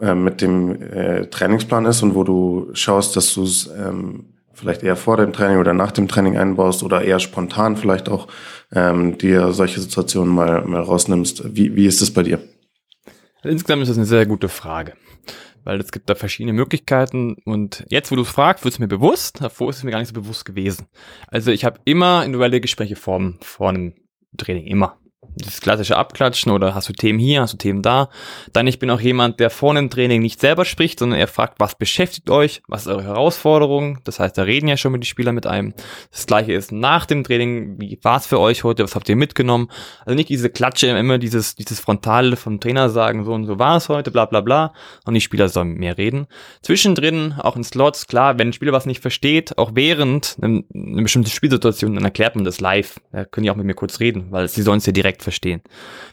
äh, 0.00 0.14
mit 0.14 0.40
dem 0.40 0.80
äh, 0.82 1.26
Trainingsplan 1.26 1.86
ist 1.86 2.02
und 2.02 2.14
wo 2.14 2.24
du 2.24 2.70
schaust, 2.72 3.16
dass 3.16 3.34
du 3.34 3.42
es 3.42 3.68
ähm, 3.76 4.34
vielleicht 4.54 4.82
eher 4.82 4.96
vor 4.96 5.16
dem 5.16 5.32
Training 5.32 5.58
oder 5.58 5.72
nach 5.72 5.92
dem 5.92 6.08
Training 6.08 6.36
einbaust 6.36 6.82
oder 6.82 7.02
eher 7.02 7.20
spontan 7.20 7.76
vielleicht 7.76 8.08
auch 8.08 8.28
ähm, 8.72 9.16
dir 9.18 9.52
solche 9.52 9.80
Situationen 9.80 10.34
mal, 10.34 10.64
mal 10.64 10.82
rausnimmst. 10.82 11.56
Wie, 11.56 11.76
wie 11.76 11.86
ist 11.86 12.02
das 12.02 12.10
bei 12.10 12.22
dir? 12.22 12.40
Insgesamt 13.42 13.82
ist 13.82 13.88
das 13.88 13.98
eine 13.98 14.06
sehr 14.06 14.26
gute 14.26 14.48
Frage. 14.48 14.94
Weil 15.64 15.80
es 15.80 15.92
gibt 15.92 16.08
da 16.08 16.14
verschiedene 16.14 16.54
Möglichkeiten 16.54 17.36
und 17.44 17.84
jetzt, 17.88 18.10
wo 18.10 18.16
du 18.16 18.22
es 18.22 18.28
fragst, 18.28 18.64
wird 18.64 18.74
es 18.74 18.78
mir 18.78 18.88
bewusst. 18.88 19.40
Davor 19.42 19.70
ist 19.70 19.78
es 19.78 19.84
mir 19.84 19.90
gar 19.90 19.98
nicht 19.98 20.08
so 20.08 20.20
bewusst 20.20 20.44
gewesen. 20.44 20.86
Also 21.26 21.50
ich 21.50 21.64
habe 21.64 21.80
immer 21.84 22.24
individuelle 22.24 22.60
Gespräche 22.60 22.96
vor, 22.96 23.34
vor 23.40 23.68
einem 23.68 23.94
Training, 24.36 24.66
immer 24.66 24.98
das 25.44 25.60
klassische 25.60 25.96
Abklatschen 25.96 26.52
oder 26.52 26.74
hast 26.74 26.88
du 26.88 26.92
Themen 26.92 27.18
hier, 27.18 27.42
hast 27.42 27.54
du 27.54 27.56
Themen 27.56 27.82
da. 27.82 28.08
Dann 28.52 28.66
ich 28.66 28.78
bin 28.78 28.90
auch 28.90 29.00
jemand, 29.00 29.40
der 29.40 29.50
vorne 29.50 29.78
im 29.78 29.90
Training 29.90 30.22
nicht 30.22 30.40
selber 30.40 30.64
spricht, 30.64 30.98
sondern 30.98 31.18
er 31.18 31.28
fragt, 31.28 31.60
was 31.60 31.74
beschäftigt 31.76 32.30
euch, 32.30 32.62
was 32.68 32.82
ist 32.82 32.88
eure 32.88 33.04
Herausforderung. 33.04 33.98
Das 34.04 34.20
heißt, 34.20 34.36
da 34.36 34.42
reden 34.42 34.68
ja 34.68 34.76
schon 34.76 34.92
mit 34.92 35.02
den 35.02 35.06
Spielern 35.06 35.34
mit 35.34 35.46
einem. 35.46 35.74
Das 36.10 36.26
gleiche 36.26 36.52
ist 36.52 36.72
nach 36.72 37.06
dem 37.06 37.24
Training, 37.24 37.80
wie 37.80 37.98
war 38.02 38.18
es 38.18 38.26
für 38.26 38.40
euch 38.40 38.64
heute, 38.64 38.82
was 38.82 38.94
habt 38.94 39.08
ihr 39.08 39.16
mitgenommen. 39.16 39.68
Also 40.04 40.14
nicht 40.14 40.28
diese 40.28 40.50
Klatsche, 40.50 40.88
immer 40.88 41.18
dieses, 41.18 41.54
dieses 41.54 41.80
Frontale 41.80 42.36
vom 42.36 42.60
Trainer 42.60 42.90
sagen, 42.90 43.24
so 43.24 43.32
und 43.32 43.46
so 43.46 43.58
war 43.58 43.76
es 43.76 43.88
heute, 43.88 44.10
bla 44.10 44.26
bla 44.26 44.40
bla. 44.40 44.72
Und 45.04 45.14
die 45.14 45.20
Spieler 45.20 45.48
sollen 45.48 45.74
mir 45.74 45.98
reden. 45.98 46.26
Zwischendrin, 46.62 47.34
auch 47.38 47.56
in 47.56 47.64
Slots, 47.64 48.06
klar, 48.06 48.38
wenn 48.38 48.48
ein 48.48 48.52
Spieler 48.52 48.72
was 48.72 48.86
nicht 48.86 49.00
versteht, 49.00 49.56
auch 49.58 49.72
während 49.74 50.36
einer 50.40 50.62
eine 50.74 51.02
bestimmte 51.02 51.30
Spielsituation, 51.30 51.94
dann 51.94 52.04
erklärt 52.04 52.34
man 52.34 52.44
das 52.44 52.60
live. 52.60 53.00
Da 53.12 53.24
können 53.24 53.44
die 53.44 53.50
auch 53.50 53.56
mit 53.56 53.66
mir 53.66 53.74
kurz 53.74 54.00
reden, 54.00 54.28
weil 54.30 54.48
sie 54.48 54.62
sollen 54.62 54.78
es 54.78 54.86
ja 54.86 54.92
direkt 54.92 55.22
verstehen. 55.28 55.62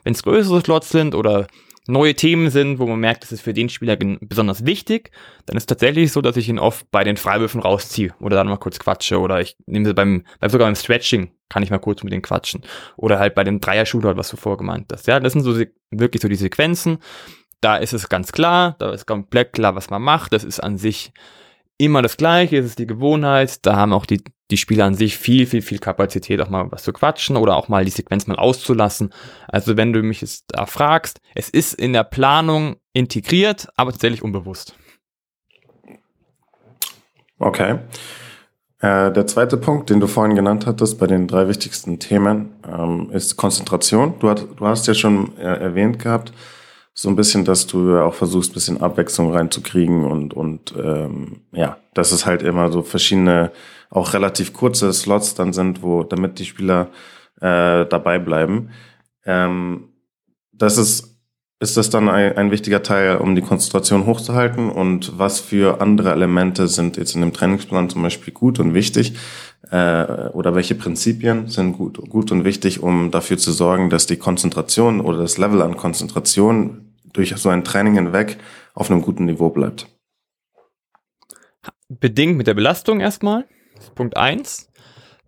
Wenn 0.03 0.13
es 0.13 0.23
größere 0.23 0.61
Slots 0.61 0.89
sind 0.89 1.15
oder 1.15 1.47
neue 1.87 2.15
Themen 2.15 2.49
sind, 2.49 2.79
wo 2.79 2.87
man 2.87 2.99
merkt, 2.99 3.23
das 3.23 3.31
ist 3.31 3.41
für 3.41 3.53
den 3.53 3.69
Spieler 3.69 3.95
besonders 3.95 4.65
wichtig, 4.65 5.11
dann 5.45 5.57
ist 5.57 5.63
es 5.63 5.67
tatsächlich 5.67 6.11
so, 6.11 6.21
dass 6.21 6.37
ich 6.37 6.49
ihn 6.49 6.59
oft 6.59 6.89
bei 6.91 7.03
den 7.03 7.17
Freiwürfen 7.17 7.61
rausziehe 7.61 8.13
oder 8.19 8.35
dann 8.35 8.47
mal 8.47 8.57
kurz 8.57 8.79
quatsche 8.79 9.19
oder 9.19 9.39
ich 9.41 9.55
nehme 9.67 9.85
sie 9.85 9.93
beim, 9.93 10.25
sogar 10.47 10.67
beim 10.67 10.75
Stretching 10.75 11.31
kann 11.49 11.63
ich 11.63 11.69
mal 11.69 11.79
kurz 11.79 12.03
mit 12.03 12.11
denen 12.11 12.23
quatschen 12.23 12.63
oder 12.97 13.19
halt 13.19 13.35
bei 13.35 13.43
dem 13.43 13.59
Dreier-Shooter, 13.59 14.17
was 14.17 14.29
du 14.29 14.37
vorgemeint 14.37 14.91
hast. 14.91 15.07
Ja, 15.07 15.19
das 15.19 15.33
sind 15.33 15.43
so 15.43 15.57
wirklich 15.91 16.21
so 16.21 16.27
die 16.27 16.35
Sequenzen. 16.35 16.97
Da 17.61 17.77
ist 17.77 17.93
es 17.93 18.09
ganz 18.09 18.31
klar, 18.31 18.75
da 18.79 18.91
ist 18.91 19.05
komplett 19.05 19.53
klar, 19.53 19.75
was 19.75 19.89
man 19.89 20.01
macht. 20.01 20.33
Das 20.33 20.43
ist 20.43 20.59
an 20.59 20.77
sich 20.77 21.13
immer 21.77 22.01
das 22.01 22.17
Gleiche, 22.17 22.57
es 22.57 22.65
ist 22.65 22.79
die 22.79 22.87
Gewohnheit. 22.87 23.65
Da 23.65 23.75
haben 23.75 23.93
auch 23.93 24.05
die, 24.05 24.23
die 24.51 24.57
Spieler 24.57 24.85
an 24.85 24.95
sich 24.95 25.17
viel, 25.17 25.47
viel, 25.47 25.61
viel 25.61 25.79
Kapazität, 25.79 26.41
auch 26.41 26.49
mal 26.49 26.71
was 26.71 26.83
zu 26.83 26.93
quatschen 26.93 27.37
oder 27.37 27.55
auch 27.55 27.67
mal 27.67 27.85
die 27.85 27.91
Sequenz 27.91 28.27
mal 28.27 28.37
auszulassen. 28.37 29.13
Also 29.47 29.77
wenn 29.77 29.93
du 29.93 30.03
mich 30.03 30.21
jetzt 30.21 30.45
da 30.49 30.65
fragst, 30.65 31.19
es 31.33 31.49
ist 31.49 31.73
in 31.73 31.93
der 31.93 32.03
Planung 32.03 32.75
integriert, 32.93 33.67
aber 33.75 33.91
tatsächlich 33.91 34.21
unbewusst. 34.21 34.75
Okay. 37.39 37.79
Äh, 38.79 39.11
der 39.11 39.25
zweite 39.25 39.57
Punkt, 39.57 39.89
den 39.89 39.99
du 39.99 40.07
vorhin 40.07 40.35
genannt 40.35 40.65
hattest 40.65 40.99
bei 40.99 41.07
den 41.07 41.27
drei 41.27 41.47
wichtigsten 41.47 41.99
Themen, 41.99 42.53
ähm, 42.67 43.09
ist 43.11 43.35
Konzentration. 43.35 44.15
Du, 44.19 44.29
hat, 44.29 44.45
du 44.57 44.65
hast 44.67 44.87
ja 44.87 44.93
schon 44.93 45.35
äh, 45.37 45.43
erwähnt 45.43 45.99
gehabt, 45.99 46.33
so 46.97 47.09
ein 47.09 47.17
bisschen, 47.17 47.43
dass 47.43 47.67
du 47.67 47.99
auch 47.99 48.13
versuchst, 48.13 48.51
ein 48.51 48.53
bisschen 48.53 48.81
Abwechslung 48.81 49.33
reinzukriegen 49.33 50.05
und, 50.05 50.33
und 50.33 50.73
ähm, 50.81 51.41
ja, 51.51 51.77
dass 51.93 52.13
es 52.13 52.25
halt 52.25 52.41
immer 52.41 52.71
so 52.71 52.83
verschiedene, 52.83 53.51
auch 53.89 54.13
relativ 54.13 54.53
kurze 54.53 54.91
Slots 54.93 55.35
dann 55.35 55.51
sind, 55.51 55.83
wo, 55.83 56.03
damit 56.03 56.39
die 56.39 56.45
Spieler 56.45 56.87
äh, 57.41 57.85
dabei 57.85 58.17
bleiben. 58.17 58.69
Ähm, 59.25 59.89
das 60.53 60.77
ist, 60.77 61.19
ist 61.59 61.75
das 61.75 61.89
dann 61.89 62.07
ein, 62.07 62.37
ein 62.37 62.51
wichtiger 62.51 62.81
Teil, 62.81 63.17
um 63.17 63.35
die 63.35 63.41
Konzentration 63.41 64.05
hochzuhalten 64.05 64.69
und 64.69 65.19
was 65.19 65.41
für 65.41 65.81
andere 65.81 66.11
Elemente 66.11 66.69
sind 66.69 66.95
jetzt 66.95 67.13
in 67.13 67.21
dem 67.21 67.33
Trainingsplan 67.33 67.89
zum 67.89 68.03
Beispiel 68.03 68.33
gut 68.33 68.57
und 68.57 68.73
wichtig 68.73 69.17
äh, 69.69 70.29
oder 70.29 70.55
welche 70.55 70.75
Prinzipien 70.75 71.49
sind 71.49 71.73
gut, 71.73 71.97
gut 72.09 72.31
und 72.31 72.45
wichtig, 72.45 72.81
um 72.81 73.11
dafür 73.11 73.37
zu 73.37 73.51
sorgen, 73.51 73.89
dass 73.89 74.05
die 74.05 74.17
Konzentration 74.17 75.01
oder 75.01 75.17
das 75.17 75.37
Level 75.37 75.61
an 75.61 75.75
Konzentration 75.75 76.84
durch 77.15 77.35
so 77.35 77.49
ein 77.49 77.63
Training 77.63 77.95
hinweg 77.95 78.37
auf 78.73 78.91
einem 78.91 79.01
guten 79.01 79.25
Niveau 79.25 79.49
bleibt. 79.49 79.87
Bedingt 81.87 82.37
mit 82.37 82.47
der 82.47 82.53
Belastung 82.53 82.99
erstmal. 82.99 83.45
Punkt 83.95 84.17
eins. 84.17 84.69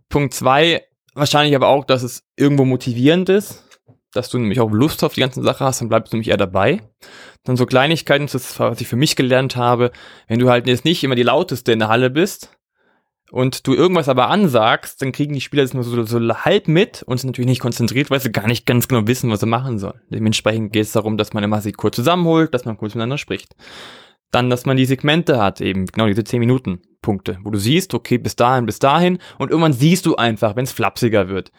Punkt 0.10 0.34
zwei, 0.34 0.84
wahrscheinlich 1.14 1.56
aber 1.56 1.68
auch, 1.68 1.86
dass 1.86 2.04
es 2.04 2.24
irgendwo 2.36 2.66
motivierend 2.66 3.30
ist, 3.30 3.66
dass 4.14 4.30
du 4.30 4.38
nämlich 4.38 4.60
auch 4.60 4.72
Lust 4.72 5.04
auf 5.04 5.14
die 5.14 5.22
ganze 5.22 5.44
Sache 5.44 5.64
hast, 5.66 5.82
dann 5.82 5.90
bleibst 5.90 6.12
du 6.12 6.18
nämlich 6.18 6.30
eher 6.30 6.38
dabei. 6.38 6.82
Dann 7.44 7.58
so 7.58 7.66
Kleinigkeiten, 7.66 8.26
das 8.26 8.36
ist, 8.36 8.60
was 8.60 8.82
ich 8.82 8.88
für 8.88 8.96
mich 8.96 9.16
gelernt 9.16 9.56
habe, 9.56 9.92
wenn 10.28 10.40
du 10.40 10.50
halt 10.50 10.68
jetzt 10.68 10.86
nicht 10.86 11.04
immer 11.04 11.16
die 11.16 11.24
lauteste 11.24 11.72
in 11.72 11.80
der 11.80 11.90
Halle 11.90 12.10
bist, 12.10 12.57
und 13.32 13.68
du 13.68 13.74
irgendwas 13.74 14.10
aber 14.10 14.30
ansagst, 14.30 15.02
dann 15.02 15.12
kriegen 15.12 15.34
die 15.34 15.42
Spieler 15.42 15.64
das 15.64 15.74
nur 15.74 15.84
so, 15.84 16.04
so 16.04 16.20
halb 16.20 16.68
mit 16.68 17.04
und 17.04 17.20
sind 17.20 17.30
natürlich 17.30 17.50
nicht 17.50 17.62
konzentriert, 17.62 18.10
weil 18.10 18.20
sie 18.20 18.32
gar 18.32 18.48
nicht 18.48 18.66
ganz 18.66 18.88
genau 18.88 19.08
wissen, 19.08 19.30
was 19.30 19.42
sie 19.42 19.46
machen 19.46 19.80
sollen. 19.80 20.00
Dementsprechend 20.10 20.72
geht 20.72 20.84
es 20.84 20.94
darum, 20.94 21.18
dass 21.18 21.34
man 21.34 21.44
immer 21.44 21.62
sich 21.62 21.76
kurz 21.76 21.96
zusammenholt, 21.96 22.54
dass 22.54 22.66
man 22.66 22.78
kurz 22.78 22.94
miteinander 22.94 23.18
spricht. 23.18 23.56
Dann, 24.32 24.50
dass 24.50 24.66
man 24.66 24.78
die 24.78 24.86
Segmente 24.86 25.42
hat, 25.42 25.62
eben 25.62 25.86
genau 25.86 26.08
diese 26.08 26.24
10 26.24 26.40
Minuten 26.40 26.82
Punkte, 27.02 27.40
wo 27.44 27.50
du 27.50 27.58
siehst, 27.58 27.94
okay, 27.94 28.18
bis 28.18 28.36
dahin, 28.36 28.66
bis 28.66 28.80
dahin 28.80 29.20
und 29.38 29.50
irgendwann 29.50 29.74
siehst 29.74 30.06
du 30.06 30.16
einfach, 30.16 30.56
wenn 30.56 30.66
es 30.66 30.72
flapsiger 30.72 31.30
wird. 31.30 31.52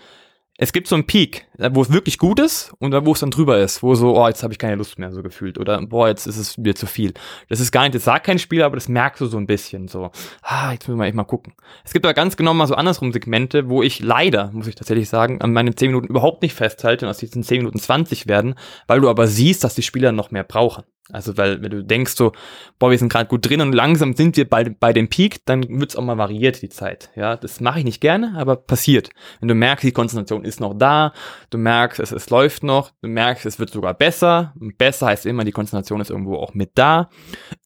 Es 0.60 0.72
gibt 0.72 0.88
so 0.88 0.96
einen 0.96 1.06
Peak, 1.06 1.46
wo 1.70 1.82
es 1.82 1.92
wirklich 1.92 2.18
gut 2.18 2.40
ist 2.40 2.72
und 2.80 2.92
wo 3.06 3.12
es 3.12 3.20
dann 3.20 3.30
drüber 3.30 3.60
ist, 3.60 3.80
wo 3.84 3.94
so, 3.94 4.20
oh, 4.20 4.26
jetzt 4.26 4.42
habe 4.42 4.52
ich 4.52 4.58
keine 4.58 4.74
Lust 4.74 4.98
mehr 4.98 5.12
so 5.12 5.22
gefühlt 5.22 5.56
oder 5.56 5.80
boah, 5.80 6.08
jetzt 6.08 6.26
ist 6.26 6.36
es 6.36 6.58
mir 6.58 6.74
zu 6.74 6.86
viel. 6.86 7.14
Das 7.48 7.60
ist 7.60 7.70
gar 7.70 7.82
nicht, 7.82 7.94
das 7.94 8.02
sagt 8.02 8.26
kein 8.26 8.40
Spieler, 8.40 8.66
aber 8.66 8.74
das 8.74 8.88
merkst 8.88 9.20
du 9.20 9.26
so 9.26 9.38
ein 9.38 9.46
bisschen 9.46 9.86
so. 9.86 10.10
Ah, 10.42 10.72
jetzt 10.72 10.88
müssen 10.88 10.98
wir 10.98 11.06
echt 11.06 11.14
mal 11.14 11.22
gucken. 11.22 11.54
Es 11.84 11.92
gibt 11.92 12.04
aber 12.04 12.12
ganz 12.12 12.36
genau 12.36 12.54
mal 12.54 12.66
so 12.66 12.74
andersrum 12.74 13.12
Segmente, 13.12 13.68
wo 13.68 13.84
ich 13.84 14.00
leider, 14.00 14.50
muss 14.52 14.66
ich 14.66 14.74
tatsächlich 14.74 15.08
sagen, 15.08 15.40
an 15.40 15.52
meinen 15.52 15.76
10 15.76 15.90
Minuten 15.90 16.08
überhaupt 16.08 16.42
nicht 16.42 16.54
festhalte 16.54 17.06
und 17.06 17.10
aus 17.10 17.18
diesen 17.18 17.44
10 17.44 17.58
Minuten 17.58 17.78
20 17.78 18.26
werden, 18.26 18.56
weil 18.88 19.00
du 19.00 19.08
aber 19.08 19.28
siehst, 19.28 19.62
dass 19.62 19.76
die 19.76 19.82
Spieler 19.82 20.10
noch 20.10 20.32
mehr 20.32 20.44
brauchen. 20.44 20.82
Also 21.10 21.36
weil, 21.36 21.62
wenn 21.62 21.70
du 21.70 21.82
denkst 21.82 22.14
so, 22.16 22.32
boah, 22.78 22.90
wir 22.90 22.98
sind 22.98 23.10
gerade 23.10 23.28
gut 23.28 23.48
drin 23.48 23.60
und 23.60 23.72
langsam 23.72 24.14
sind 24.14 24.36
wir 24.36 24.48
bei, 24.48 24.64
bei 24.64 24.92
dem 24.92 25.08
Peak, 25.08 25.44
dann 25.46 25.66
wird's 25.80 25.96
auch 25.96 26.02
mal 26.02 26.18
variiert, 26.18 26.60
die 26.60 26.68
Zeit. 26.68 27.10
Ja, 27.16 27.36
das 27.36 27.60
mache 27.60 27.78
ich 27.78 27.84
nicht 27.84 28.00
gerne, 28.00 28.34
aber 28.36 28.56
passiert. 28.56 29.10
Wenn 29.40 29.48
du 29.48 29.54
merkst, 29.54 29.84
die 29.84 29.92
Konzentration 29.92 30.44
ist 30.44 30.60
noch 30.60 30.74
da, 30.74 31.12
du 31.50 31.58
merkst, 31.58 32.00
es, 32.00 32.12
es 32.12 32.28
läuft 32.30 32.62
noch, 32.62 32.92
du 33.00 33.08
merkst, 33.08 33.46
es 33.46 33.58
wird 33.58 33.70
sogar 33.70 33.94
besser. 33.94 34.52
besser 34.76 35.06
heißt 35.06 35.26
immer, 35.26 35.44
die 35.44 35.52
Konzentration 35.52 36.00
ist 36.00 36.10
irgendwo 36.10 36.36
auch 36.36 36.54
mit 36.54 36.72
da 36.74 37.08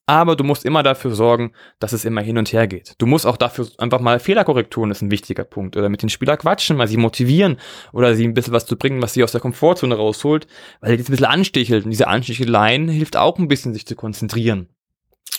aber 0.07 0.37
du 0.37 0.45
musst 0.45 0.65
immer 0.65 0.83
dafür 0.83 1.13
sorgen, 1.13 1.53
dass 1.79 1.93
es 1.93 2.05
immer 2.05 2.21
hin 2.21 2.39
und 2.39 2.53
her 2.53 2.67
geht. 2.67 2.95
Du 2.99 3.07
musst 3.07 3.27
auch 3.27 3.37
dafür 3.37 3.69
einfach 3.79 4.01
mal 4.01 4.19
Fehlerkorrekturen 4.19 4.91
ist 4.91 5.03
ein 5.03 5.11
wichtiger 5.11 5.45
Punkt 5.45 5.77
oder 5.77 5.89
mit 5.89 6.03
den 6.03 6.09
Spielern 6.09 6.39
quatschen, 6.39 6.77
mal 6.77 6.89
sie 6.89 6.97
motivieren 6.97 7.59
oder 7.93 8.15
sie 8.15 8.27
ein 8.27 8.35
bisschen 8.35 8.53
was 8.53 8.67
zu 8.67 8.77
bringen, 8.77 9.01
was 9.01 9.15
sie 9.15 9.23
aus 9.23 9.33
der 9.33 9.41
Komfortzone 9.41 9.95
rausholt, 9.95 10.47
weil 10.81 10.97
die 10.97 11.03
ein 11.03 11.07
bisschen 11.07 11.27
anstichelt 11.27 11.85
und 11.85 11.91
diese 11.91 12.09
Ansticheleien 12.09 12.89
hilft 12.89 13.17
auch 13.17 13.39
ein 13.39 13.49
bisschen, 13.49 13.75
sich 13.75 13.87
zu 13.87 13.95
konzentrieren. 13.95 14.69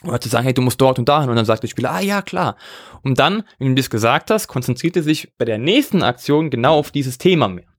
Oder 0.06 0.20
zu 0.20 0.28
sagen, 0.28 0.44
hey, 0.44 0.54
du 0.54 0.62
musst 0.62 0.82
dort 0.82 1.00
und 1.00 1.08
dahin. 1.08 1.30
Und 1.30 1.36
dann 1.38 1.46
sagt 1.46 1.64
der 1.64 1.70
Spieler, 1.70 1.92
ah 1.92 2.02
ja, 2.02 2.22
klar. 2.22 2.58
Und 3.04 3.20
dann, 3.20 3.44
wenn 3.58 3.70
du 3.70 3.76
das 3.76 3.90
gesagt 3.90 4.32
hast, 4.32 4.48
konzentriert 4.48 4.98
er 4.98 5.04
sich 5.04 5.32
bei 5.38 5.46
der 5.46 5.58
nächsten 5.58 6.04
Aktion 6.04 6.50
genau 6.50 6.78
auf 6.78 6.92
dieses 6.92 7.18
Thema 7.18 7.48
mehr. 7.48 7.73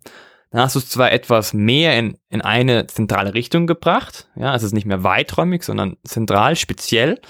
Dann 0.54 0.62
hast 0.62 0.76
du 0.76 0.78
es 0.78 0.88
zwar 0.88 1.10
etwas 1.10 1.52
mehr 1.52 1.98
in, 1.98 2.16
in 2.30 2.40
eine 2.40 2.86
zentrale 2.86 3.34
Richtung 3.34 3.66
gebracht, 3.66 4.28
ja, 4.36 4.54
es 4.54 4.62
ist 4.62 4.72
nicht 4.72 4.86
mehr 4.86 5.02
weiträumig, 5.02 5.64
sondern 5.64 5.96
zentral, 6.04 6.54
speziell, 6.54 7.20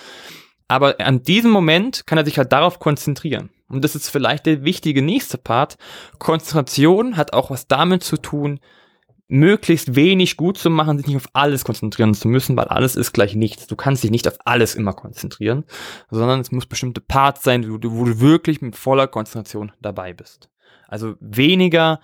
aber 0.69 1.01
an 1.01 1.23
diesem 1.23 1.51
Moment 1.51 2.07
kann 2.07 2.19
er 2.19 2.27
sich 2.27 2.37
halt 2.37 2.53
darauf 2.53 2.81
konzentrieren. 2.81 3.49
Und 3.67 3.83
das 3.83 3.95
ist 3.95 4.11
vielleicht 4.11 4.45
der 4.45 4.65
wichtige 4.65 5.01
nächste 5.01 5.39
Part. 5.39 5.79
Konzentration 6.19 7.17
hat 7.17 7.33
auch 7.33 7.49
was 7.49 7.67
damit 7.67 8.05
zu 8.05 8.19
tun, 8.19 8.61
möglichst 9.27 9.97
wenig 9.97 10.37
gut 10.37 10.59
zu 10.59 10.69
machen, 10.69 10.99
sich 10.99 11.07
nicht 11.07 11.17
auf 11.17 11.31
alles 11.33 11.65
konzentrieren 11.65 12.13
zu 12.13 12.29
müssen, 12.29 12.59
weil 12.59 12.67
alles 12.67 12.95
ist 12.95 13.13
gleich 13.15 13.35
nichts. 13.35 13.67
Du 13.67 13.75
kannst 13.75 14.05
dich 14.05 14.11
nicht 14.11 14.29
auf 14.29 14.37
alles 14.45 14.75
immer 14.75 14.93
konzentrieren, 14.93 15.65
sondern 16.11 16.41
es 16.41 16.53
muss 16.53 16.67
bestimmte 16.67 17.01
Parts 17.01 17.43
sein, 17.43 17.73
wo 17.73 17.79
du, 17.79 17.91
wo 17.93 18.05
du 18.05 18.21
wirklich 18.21 18.61
mit 18.61 18.77
voller 18.77 19.07
Konzentration 19.07 19.73
dabei 19.81 20.13
bist. 20.13 20.51
Also 20.89 21.15
weniger 21.21 22.01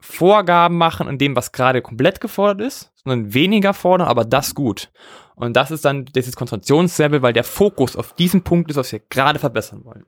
Vorgaben 0.00 0.76
machen 0.76 1.08
an 1.08 1.18
dem, 1.18 1.34
was 1.34 1.52
gerade 1.52 1.82
komplett 1.82 2.20
gefordert 2.20 2.60
ist, 2.66 2.92
sondern 3.02 3.34
weniger 3.34 3.74
fordern, 3.74 4.08
aber 4.08 4.24
das 4.24 4.54
gut. 4.54 4.90
Und 5.34 5.54
das 5.54 5.70
ist 5.70 5.84
dann 5.84 6.04
dieses 6.04 6.36
Konzentrationslevel, 6.36 7.22
weil 7.22 7.32
der 7.32 7.44
Fokus 7.44 7.96
auf 7.96 8.12
diesen 8.14 8.42
Punkt 8.42 8.70
ist, 8.70 8.76
was 8.76 8.92
wir 8.92 9.00
gerade 9.08 9.38
verbessern 9.38 9.84
wollen. 9.84 10.04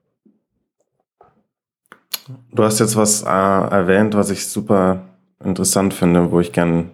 Du 2.53 2.63
hast 2.63 2.79
jetzt 2.79 2.97
was 2.97 3.23
äh, 3.23 3.27
erwähnt, 3.27 4.15
was 4.15 4.31
ich 4.31 4.47
super 4.47 5.03
interessant 5.43 5.95
finde, 5.95 6.31
wo 6.31 6.41
ich 6.41 6.53
gern 6.53 6.91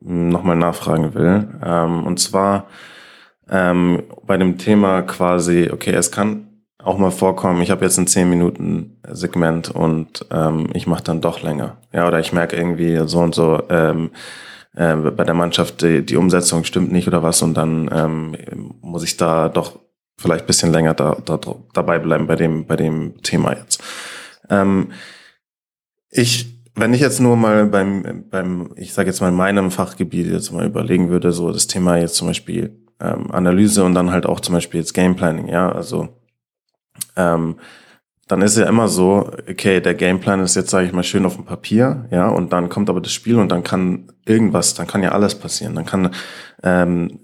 nochmal 0.00 0.56
nachfragen 0.56 1.14
will. 1.14 1.48
Ähm, 1.64 2.04
und 2.04 2.18
zwar 2.20 2.66
ähm, 3.48 4.04
bei 4.24 4.36
dem 4.36 4.58
Thema 4.58 5.02
quasi, 5.02 5.70
okay, 5.72 5.92
es 5.92 6.12
kann 6.12 6.47
auch 6.82 6.98
mal 6.98 7.10
vorkommen, 7.10 7.60
ich 7.60 7.70
habe 7.70 7.84
jetzt 7.84 7.98
ein 7.98 8.06
10 8.06 8.30
Minuten 8.30 9.00
Segment 9.08 9.70
und 9.70 10.26
ähm, 10.30 10.68
ich 10.74 10.86
mache 10.86 11.02
dann 11.02 11.20
doch 11.20 11.42
länger. 11.42 11.78
Ja, 11.92 12.06
oder 12.06 12.20
ich 12.20 12.32
merke 12.32 12.56
irgendwie 12.56 13.00
so 13.06 13.18
und 13.18 13.34
so 13.34 13.62
ähm, 13.68 14.10
äh, 14.76 14.94
bei 14.94 15.24
der 15.24 15.34
Mannschaft, 15.34 15.82
die, 15.82 16.04
die 16.06 16.16
Umsetzung 16.16 16.64
stimmt 16.64 16.92
nicht 16.92 17.08
oder 17.08 17.22
was 17.22 17.42
und 17.42 17.54
dann 17.54 17.90
ähm, 17.92 18.36
muss 18.80 19.02
ich 19.02 19.16
da 19.16 19.48
doch 19.48 19.80
vielleicht 20.16 20.46
bisschen 20.46 20.72
länger 20.72 20.94
da, 20.94 21.16
da, 21.24 21.38
dabei 21.74 21.98
bleiben 21.98 22.26
bei 22.26 22.36
dem, 22.36 22.66
bei 22.66 22.76
dem 22.76 23.22
Thema 23.22 23.56
jetzt. 23.56 23.82
Ähm, 24.48 24.92
ich, 26.10 26.62
wenn 26.74 26.94
ich 26.94 27.00
jetzt 27.00 27.20
nur 27.20 27.36
mal 27.36 27.66
beim, 27.66 28.24
beim 28.30 28.70
ich 28.76 28.92
sage 28.92 29.08
jetzt 29.08 29.20
mal 29.20 29.28
in 29.28 29.34
meinem 29.34 29.70
Fachgebiet 29.70 30.26
jetzt 30.26 30.52
mal 30.52 30.66
überlegen 30.66 31.08
würde, 31.08 31.32
so 31.32 31.52
das 31.52 31.66
Thema 31.66 31.98
jetzt 31.98 32.14
zum 32.14 32.28
Beispiel 32.28 32.78
ähm, 33.00 33.30
Analyse 33.30 33.84
und 33.84 33.94
dann 33.94 34.10
halt 34.10 34.26
auch 34.26 34.40
zum 34.40 34.54
Beispiel 34.54 34.80
jetzt 34.80 34.94
Game 34.94 35.16
Planning, 35.16 35.48
ja, 35.48 35.70
also 35.70 36.17
ähm, 37.18 37.56
dann 38.28 38.42
ist 38.42 38.58
ja 38.58 38.66
immer 38.66 38.88
so, 38.88 39.30
okay, 39.50 39.80
der 39.80 39.94
Gameplan 39.94 40.40
ist 40.40 40.54
jetzt, 40.54 40.70
sage 40.70 40.86
ich 40.86 40.92
mal, 40.92 41.02
schön 41.02 41.24
auf 41.24 41.36
dem 41.36 41.46
Papier, 41.46 42.06
ja, 42.10 42.28
und 42.28 42.52
dann 42.52 42.68
kommt 42.68 42.90
aber 42.90 43.00
das 43.00 43.12
Spiel 43.12 43.38
und 43.38 43.50
dann 43.50 43.64
kann 43.64 44.12
irgendwas, 44.26 44.74
dann 44.74 44.86
kann 44.86 45.02
ja 45.02 45.12
alles 45.12 45.34
passieren. 45.34 45.74
Dann 45.74 45.86
kann 45.86 46.10
ähm, 46.62 47.20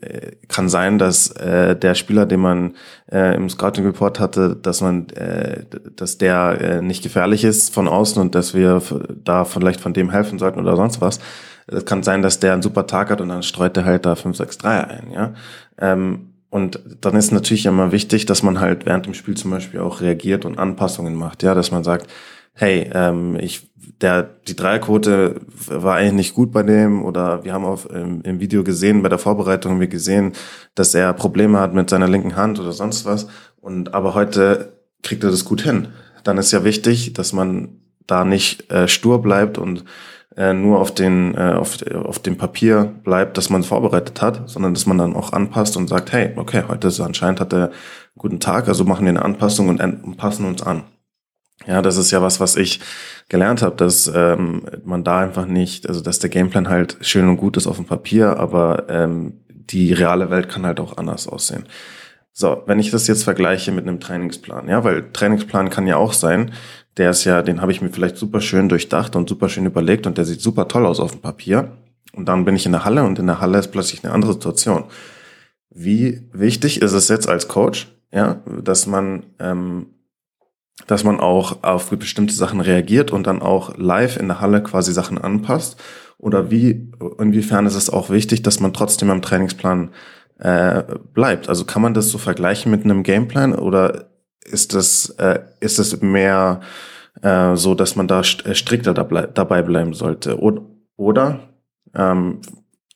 kann 0.48 0.68
sein, 0.68 0.98
dass 0.98 1.30
äh, 1.32 1.76
der 1.76 1.94
Spieler, 1.94 2.24
den 2.24 2.40
man 2.40 2.74
äh, 3.10 3.34
im 3.34 3.48
Scouting 3.48 3.84
Report 3.84 4.20
hatte, 4.20 4.56
dass 4.56 4.80
man, 4.80 5.08
äh, 5.10 5.64
dass 5.96 6.18
der 6.18 6.60
äh, 6.60 6.82
nicht 6.82 7.02
gefährlich 7.02 7.44
ist 7.44 7.74
von 7.74 7.88
außen 7.88 8.22
und 8.22 8.34
dass 8.34 8.54
wir 8.54 8.80
da 9.24 9.44
vielleicht 9.44 9.80
von 9.80 9.92
dem 9.92 10.10
helfen 10.10 10.38
sollten 10.38 10.60
oder 10.60 10.76
sonst 10.76 11.00
was. 11.00 11.18
Es 11.66 11.84
kann 11.84 12.02
sein, 12.02 12.22
dass 12.22 12.40
der 12.40 12.52
einen 12.52 12.62
super 12.62 12.86
Tag 12.86 13.10
hat 13.10 13.20
und 13.20 13.28
dann 13.28 13.42
streut 13.42 13.76
er 13.76 13.84
halt 13.84 14.06
da 14.06 14.14
5, 14.14 14.36
6, 14.36 14.58
3 14.58 14.84
ein, 14.84 15.10
ja. 15.10 15.34
Ähm, 15.78 16.33
und 16.54 16.78
dann 17.00 17.16
ist 17.16 17.32
natürlich 17.32 17.66
immer 17.66 17.90
wichtig, 17.90 18.26
dass 18.26 18.44
man 18.44 18.60
halt 18.60 18.86
während 18.86 19.06
dem 19.06 19.14
Spiel 19.14 19.36
zum 19.36 19.50
Beispiel 19.50 19.80
auch 19.80 20.00
reagiert 20.00 20.44
und 20.44 20.56
Anpassungen 20.56 21.16
macht. 21.16 21.42
Ja, 21.42 21.52
dass 21.52 21.72
man 21.72 21.82
sagt, 21.82 22.08
hey, 22.52 22.88
ähm, 22.94 23.36
ich, 23.40 23.72
der, 24.00 24.22
die 24.22 24.54
Dreierquote 24.54 25.40
war 25.66 25.96
eigentlich 25.96 26.12
nicht 26.12 26.34
gut 26.36 26.52
bei 26.52 26.62
dem 26.62 27.04
oder 27.04 27.42
wir 27.44 27.52
haben 27.52 27.64
auf, 27.64 27.90
im, 27.90 28.22
im 28.22 28.38
Video 28.38 28.62
gesehen, 28.62 29.02
bei 29.02 29.08
der 29.08 29.18
Vorbereitung 29.18 29.72
haben 29.72 29.80
wir 29.80 29.88
gesehen, 29.88 30.32
dass 30.76 30.94
er 30.94 31.12
Probleme 31.12 31.58
hat 31.58 31.74
mit 31.74 31.90
seiner 31.90 32.06
linken 32.06 32.36
Hand 32.36 32.60
oder 32.60 32.70
sonst 32.70 33.04
was. 33.04 33.26
Und 33.60 33.92
aber 33.92 34.14
heute 34.14 34.74
kriegt 35.02 35.24
er 35.24 35.32
das 35.32 35.44
gut 35.44 35.62
hin. 35.62 35.88
Dann 36.22 36.38
ist 36.38 36.52
ja 36.52 36.62
wichtig, 36.62 37.14
dass 37.14 37.32
man 37.32 37.80
da 38.06 38.24
nicht 38.24 38.70
äh, 38.70 38.86
stur 38.86 39.20
bleibt 39.20 39.58
und 39.58 39.84
nur 40.36 40.80
auf 40.80 40.92
den 40.92 41.34
äh, 41.34 41.54
auf, 41.54 41.78
auf 41.92 42.18
dem 42.18 42.36
Papier 42.36 42.92
bleibt, 43.04 43.38
dass 43.38 43.50
man 43.50 43.62
vorbereitet 43.62 44.20
hat, 44.20 44.48
sondern 44.48 44.74
dass 44.74 44.86
man 44.86 44.98
dann 44.98 45.14
auch 45.14 45.32
anpasst 45.32 45.76
und 45.76 45.88
sagt, 45.88 46.12
hey, 46.12 46.32
okay, 46.36 46.64
heute 46.68 46.88
ist 46.88 47.00
anscheinend 47.00 47.40
hat 47.40 47.52
er 47.52 47.66
einen 47.66 47.72
guten 48.18 48.40
Tag, 48.40 48.68
also 48.68 48.84
machen 48.84 49.04
wir 49.04 49.10
eine 49.10 49.24
Anpassung 49.24 49.68
und, 49.68 49.80
und 49.80 50.16
passen 50.16 50.44
uns 50.46 50.62
an. 50.62 50.84
Ja, 51.66 51.82
das 51.82 51.96
ist 51.96 52.10
ja 52.10 52.20
was, 52.20 52.40
was 52.40 52.56
ich 52.56 52.80
gelernt 53.28 53.62
habe, 53.62 53.76
dass 53.76 54.10
ähm, 54.12 54.66
man 54.84 55.04
da 55.04 55.20
einfach 55.20 55.46
nicht, 55.46 55.88
also 55.88 56.00
dass 56.00 56.18
der 56.18 56.30
Gameplan 56.30 56.68
halt 56.68 56.98
schön 57.00 57.28
und 57.28 57.36
gut 57.36 57.56
ist 57.56 57.66
auf 57.66 57.76
dem 57.76 57.86
Papier, 57.86 58.38
aber 58.38 58.86
ähm, 58.88 59.40
die 59.48 59.92
reale 59.92 60.30
Welt 60.30 60.48
kann 60.48 60.66
halt 60.66 60.80
auch 60.80 60.98
anders 60.98 61.26
aussehen. 61.28 61.64
So, 62.32 62.62
wenn 62.66 62.80
ich 62.80 62.90
das 62.90 63.06
jetzt 63.06 63.22
vergleiche 63.22 63.70
mit 63.70 63.86
einem 63.86 64.00
Trainingsplan, 64.00 64.68
ja, 64.68 64.82
weil 64.82 65.12
Trainingsplan 65.12 65.70
kann 65.70 65.86
ja 65.86 65.96
auch 65.96 66.12
sein, 66.12 66.52
der 66.96 67.10
ist 67.10 67.24
ja, 67.24 67.42
den 67.42 67.60
habe 67.60 67.72
ich 67.72 67.80
mir 67.80 67.90
vielleicht 67.90 68.16
super 68.16 68.40
schön 68.40 68.68
durchdacht 68.68 69.16
und 69.16 69.28
super 69.28 69.48
schön 69.48 69.66
überlegt 69.66 70.06
und 70.06 70.16
der 70.16 70.24
sieht 70.24 70.40
super 70.40 70.68
toll 70.68 70.86
aus 70.86 71.00
auf 71.00 71.12
dem 71.12 71.20
Papier. 71.20 71.76
Und 72.12 72.26
dann 72.26 72.44
bin 72.44 72.54
ich 72.54 72.66
in 72.66 72.72
der 72.72 72.84
Halle 72.84 73.02
und 73.02 73.18
in 73.18 73.26
der 73.26 73.40
Halle 73.40 73.58
ist 73.58 73.72
plötzlich 73.72 74.04
eine 74.04 74.12
andere 74.12 74.34
Situation. 74.34 74.84
Wie 75.70 76.28
wichtig 76.32 76.80
ist 76.82 76.92
es 76.92 77.08
jetzt 77.08 77.28
als 77.28 77.48
Coach, 77.48 77.92
ja, 78.12 78.40
dass 78.62 78.86
man, 78.86 79.26
ähm, 79.40 79.86
dass 80.86 81.02
man 81.02 81.18
auch 81.18 81.64
auf 81.64 81.90
bestimmte 81.90 82.34
Sachen 82.34 82.60
reagiert 82.60 83.10
und 83.10 83.26
dann 83.26 83.42
auch 83.42 83.76
live 83.76 84.16
in 84.16 84.28
der 84.28 84.40
Halle 84.40 84.62
quasi 84.62 84.92
Sachen 84.92 85.18
anpasst? 85.18 85.80
Oder 86.18 86.50
wie, 86.52 86.92
inwiefern 87.18 87.66
ist 87.66 87.74
es 87.74 87.90
auch 87.90 88.08
wichtig, 88.10 88.42
dass 88.42 88.60
man 88.60 88.72
trotzdem 88.72 89.10
am 89.10 89.20
Trainingsplan 89.20 89.90
äh, 90.38 90.84
bleibt? 91.12 91.48
Also 91.48 91.64
kann 91.64 91.82
man 91.82 91.94
das 91.94 92.10
so 92.10 92.18
vergleichen 92.18 92.70
mit 92.70 92.84
einem 92.84 93.02
Gameplan 93.02 93.52
oder 93.52 94.13
ist 94.44 94.74
das, 94.74 95.10
äh, 95.18 95.40
ist 95.60 95.78
es 95.78 96.00
mehr 96.00 96.60
äh, 97.22 97.56
so, 97.56 97.74
dass 97.74 97.96
man 97.96 98.08
da 98.08 98.20
äh, 98.20 98.54
strikter 98.54 98.94
dabei 98.94 99.62
bleiben 99.62 99.94
sollte? 99.94 100.38
Oder, 100.96 101.40
ähm, 101.94 102.40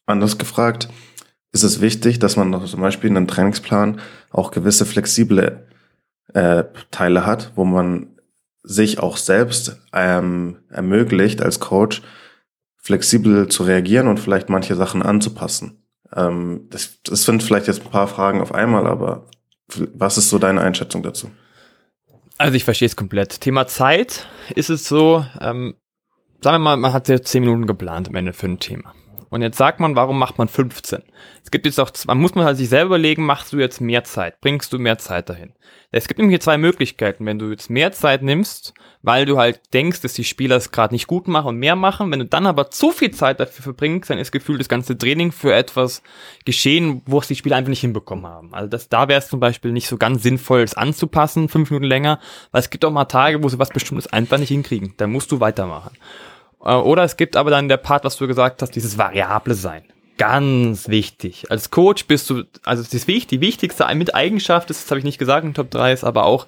anders 0.06 0.38
gefragt, 0.38 0.88
ist 1.52 1.62
es 1.62 1.80
wichtig, 1.80 2.18
dass 2.18 2.36
man 2.36 2.50
noch 2.50 2.64
zum 2.66 2.80
Beispiel 2.80 3.10
in 3.10 3.16
einem 3.16 3.26
Trainingsplan 3.26 4.00
auch 4.30 4.50
gewisse 4.50 4.84
flexible 4.86 5.66
äh, 6.34 6.64
Teile 6.90 7.24
hat, 7.24 7.52
wo 7.54 7.64
man 7.64 8.18
sich 8.62 8.98
auch 8.98 9.16
selbst 9.16 9.80
ähm, 9.92 10.58
ermöglicht 10.68 11.40
als 11.40 11.58
Coach 11.58 12.02
flexibel 12.76 13.48
zu 13.48 13.62
reagieren 13.64 14.08
und 14.08 14.20
vielleicht 14.20 14.50
manche 14.50 14.74
Sachen 14.76 15.02
anzupassen. 15.02 15.82
Ähm, 16.14 16.66
das, 16.70 17.02
das 17.02 17.24
sind 17.24 17.42
vielleicht 17.42 17.66
jetzt 17.66 17.84
ein 17.84 17.90
paar 17.90 18.08
Fragen 18.08 18.40
auf 18.40 18.54
einmal, 18.54 18.86
aber 18.86 19.26
was 19.94 20.18
ist 20.18 20.30
so 20.30 20.38
deine 20.38 20.60
Einschätzung 20.60 21.02
dazu? 21.02 21.30
Also 22.38 22.54
ich 22.54 22.64
verstehe 22.64 22.86
es 22.86 22.96
komplett. 22.96 23.40
Thema 23.40 23.66
Zeit 23.66 24.26
ist 24.54 24.70
es 24.70 24.86
so, 24.86 25.24
ähm, 25.40 25.74
sagen 26.40 26.56
wir 26.56 26.58
mal, 26.60 26.76
man 26.76 26.92
hat 26.92 27.08
jetzt 27.08 27.28
zehn 27.28 27.42
Minuten 27.42 27.66
geplant 27.66 28.08
am 28.08 28.14
Ende 28.14 28.32
für 28.32 28.46
ein 28.46 28.60
Thema. 28.60 28.94
Und 29.30 29.42
jetzt 29.42 29.58
sagt 29.58 29.80
man, 29.80 29.96
warum 29.96 30.18
macht 30.18 30.38
man 30.38 30.48
15? 30.48 31.02
Es 31.44 31.50
gibt 31.50 31.66
jetzt 31.66 31.78
auch, 31.80 31.90
man 32.06 32.18
muss 32.18 32.34
man 32.34 32.44
halt 32.44 32.56
sich 32.56 32.68
selber 32.68 32.96
überlegen, 32.96 33.24
machst 33.24 33.52
du 33.52 33.58
jetzt 33.58 33.80
mehr 33.80 34.04
Zeit? 34.04 34.40
Bringst 34.40 34.72
du 34.72 34.78
mehr 34.78 34.98
Zeit 34.98 35.28
dahin? 35.28 35.52
Es 35.90 36.06
gibt 36.06 36.18
nämlich 36.18 36.34
hier 36.34 36.40
zwei 36.40 36.58
Möglichkeiten. 36.58 37.24
Wenn 37.24 37.38
du 37.38 37.50
jetzt 37.50 37.70
mehr 37.70 37.92
Zeit 37.92 38.22
nimmst, 38.22 38.74
weil 39.02 39.24
du 39.24 39.38
halt 39.38 39.60
denkst, 39.72 40.02
dass 40.02 40.12
die 40.12 40.24
Spieler 40.24 40.56
es 40.56 40.70
gerade 40.70 40.94
nicht 40.94 41.06
gut 41.06 41.28
machen 41.28 41.48
und 41.48 41.56
mehr 41.56 41.76
machen, 41.76 42.10
wenn 42.10 42.18
du 42.18 42.26
dann 42.26 42.46
aber 42.46 42.70
zu 42.70 42.90
viel 42.90 43.10
Zeit 43.10 43.40
dafür 43.40 43.62
verbringst, 43.62 44.10
dann 44.10 44.18
ist 44.18 44.32
Gefühl 44.32 44.58
das 44.58 44.68
ganze 44.68 44.98
Training 44.98 45.32
für 45.32 45.54
etwas 45.54 46.02
geschehen, 46.44 47.00
wo 47.06 47.18
es 47.18 47.28
die 47.28 47.36
Spieler 47.36 47.56
einfach 47.56 47.70
nicht 47.70 47.80
hinbekommen 47.80 48.26
haben. 48.26 48.52
Also 48.52 48.68
das, 48.68 48.90
da 48.90 49.08
wäre 49.08 49.18
es 49.18 49.28
zum 49.28 49.40
Beispiel 49.40 49.72
nicht 49.72 49.88
so 49.88 49.96
ganz 49.96 50.22
sinnvoll, 50.22 50.60
es 50.60 50.74
anzupassen, 50.74 51.48
fünf 51.48 51.70
Minuten 51.70 51.86
länger, 51.86 52.20
weil 52.52 52.60
es 52.60 52.70
gibt 52.70 52.84
auch 52.84 52.92
mal 52.92 53.06
Tage, 53.06 53.42
wo 53.42 53.48
sie 53.48 53.58
was 53.58 53.70
Bestimmtes 53.70 54.08
einfach 54.08 54.38
nicht 54.38 54.48
hinkriegen. 54.48 54.92
Da 54.98 55.06
musst 55.06 55.32
du 55.32 55.40
weitermachen. 55.40 55.96
Äh, 56.64 56.74
oder 56.74 57.04
es 57.04 57.16
gibt 57.16 57.36
aber 57.36 57.50
dann 57.50 57.68
der 57.68 57.76
Part, 57.76 58.04
was 58.04 58.16
du 58.16 58.26
gesagt 58.26 58.62
hast, 58.62 58.74
dieses 58.74 58.98
Variable 58.98 59.54
sein. 59.54 59.82
Ganz 60.18 60.88
wichtig. 60.88 61.46
Als 61.48 61.70
Coach 61.70 62.06
bist 62.06 62.28
du, 62.28 62.42
also 62.64 62.82
das 62.82 62.92
ist 62.92 63.06
wichtig, 63.06 63.28
die 63.28 63.40
wichtigste 63.40 63.86
mit 63.94 64.14
Eigenschaft, 64.14 64.68
das 64.68 64.90
habe 64.90 64.98
ich 64.98 65.04
nicht 65.04 65.18
gesagt 65.18 65.44
in 65.44 65.54
Top 65.54 65.70
3, 65.70 65.92
ist 65.92 66.02
aber 66.02 66.24
auch, 66.24 66.46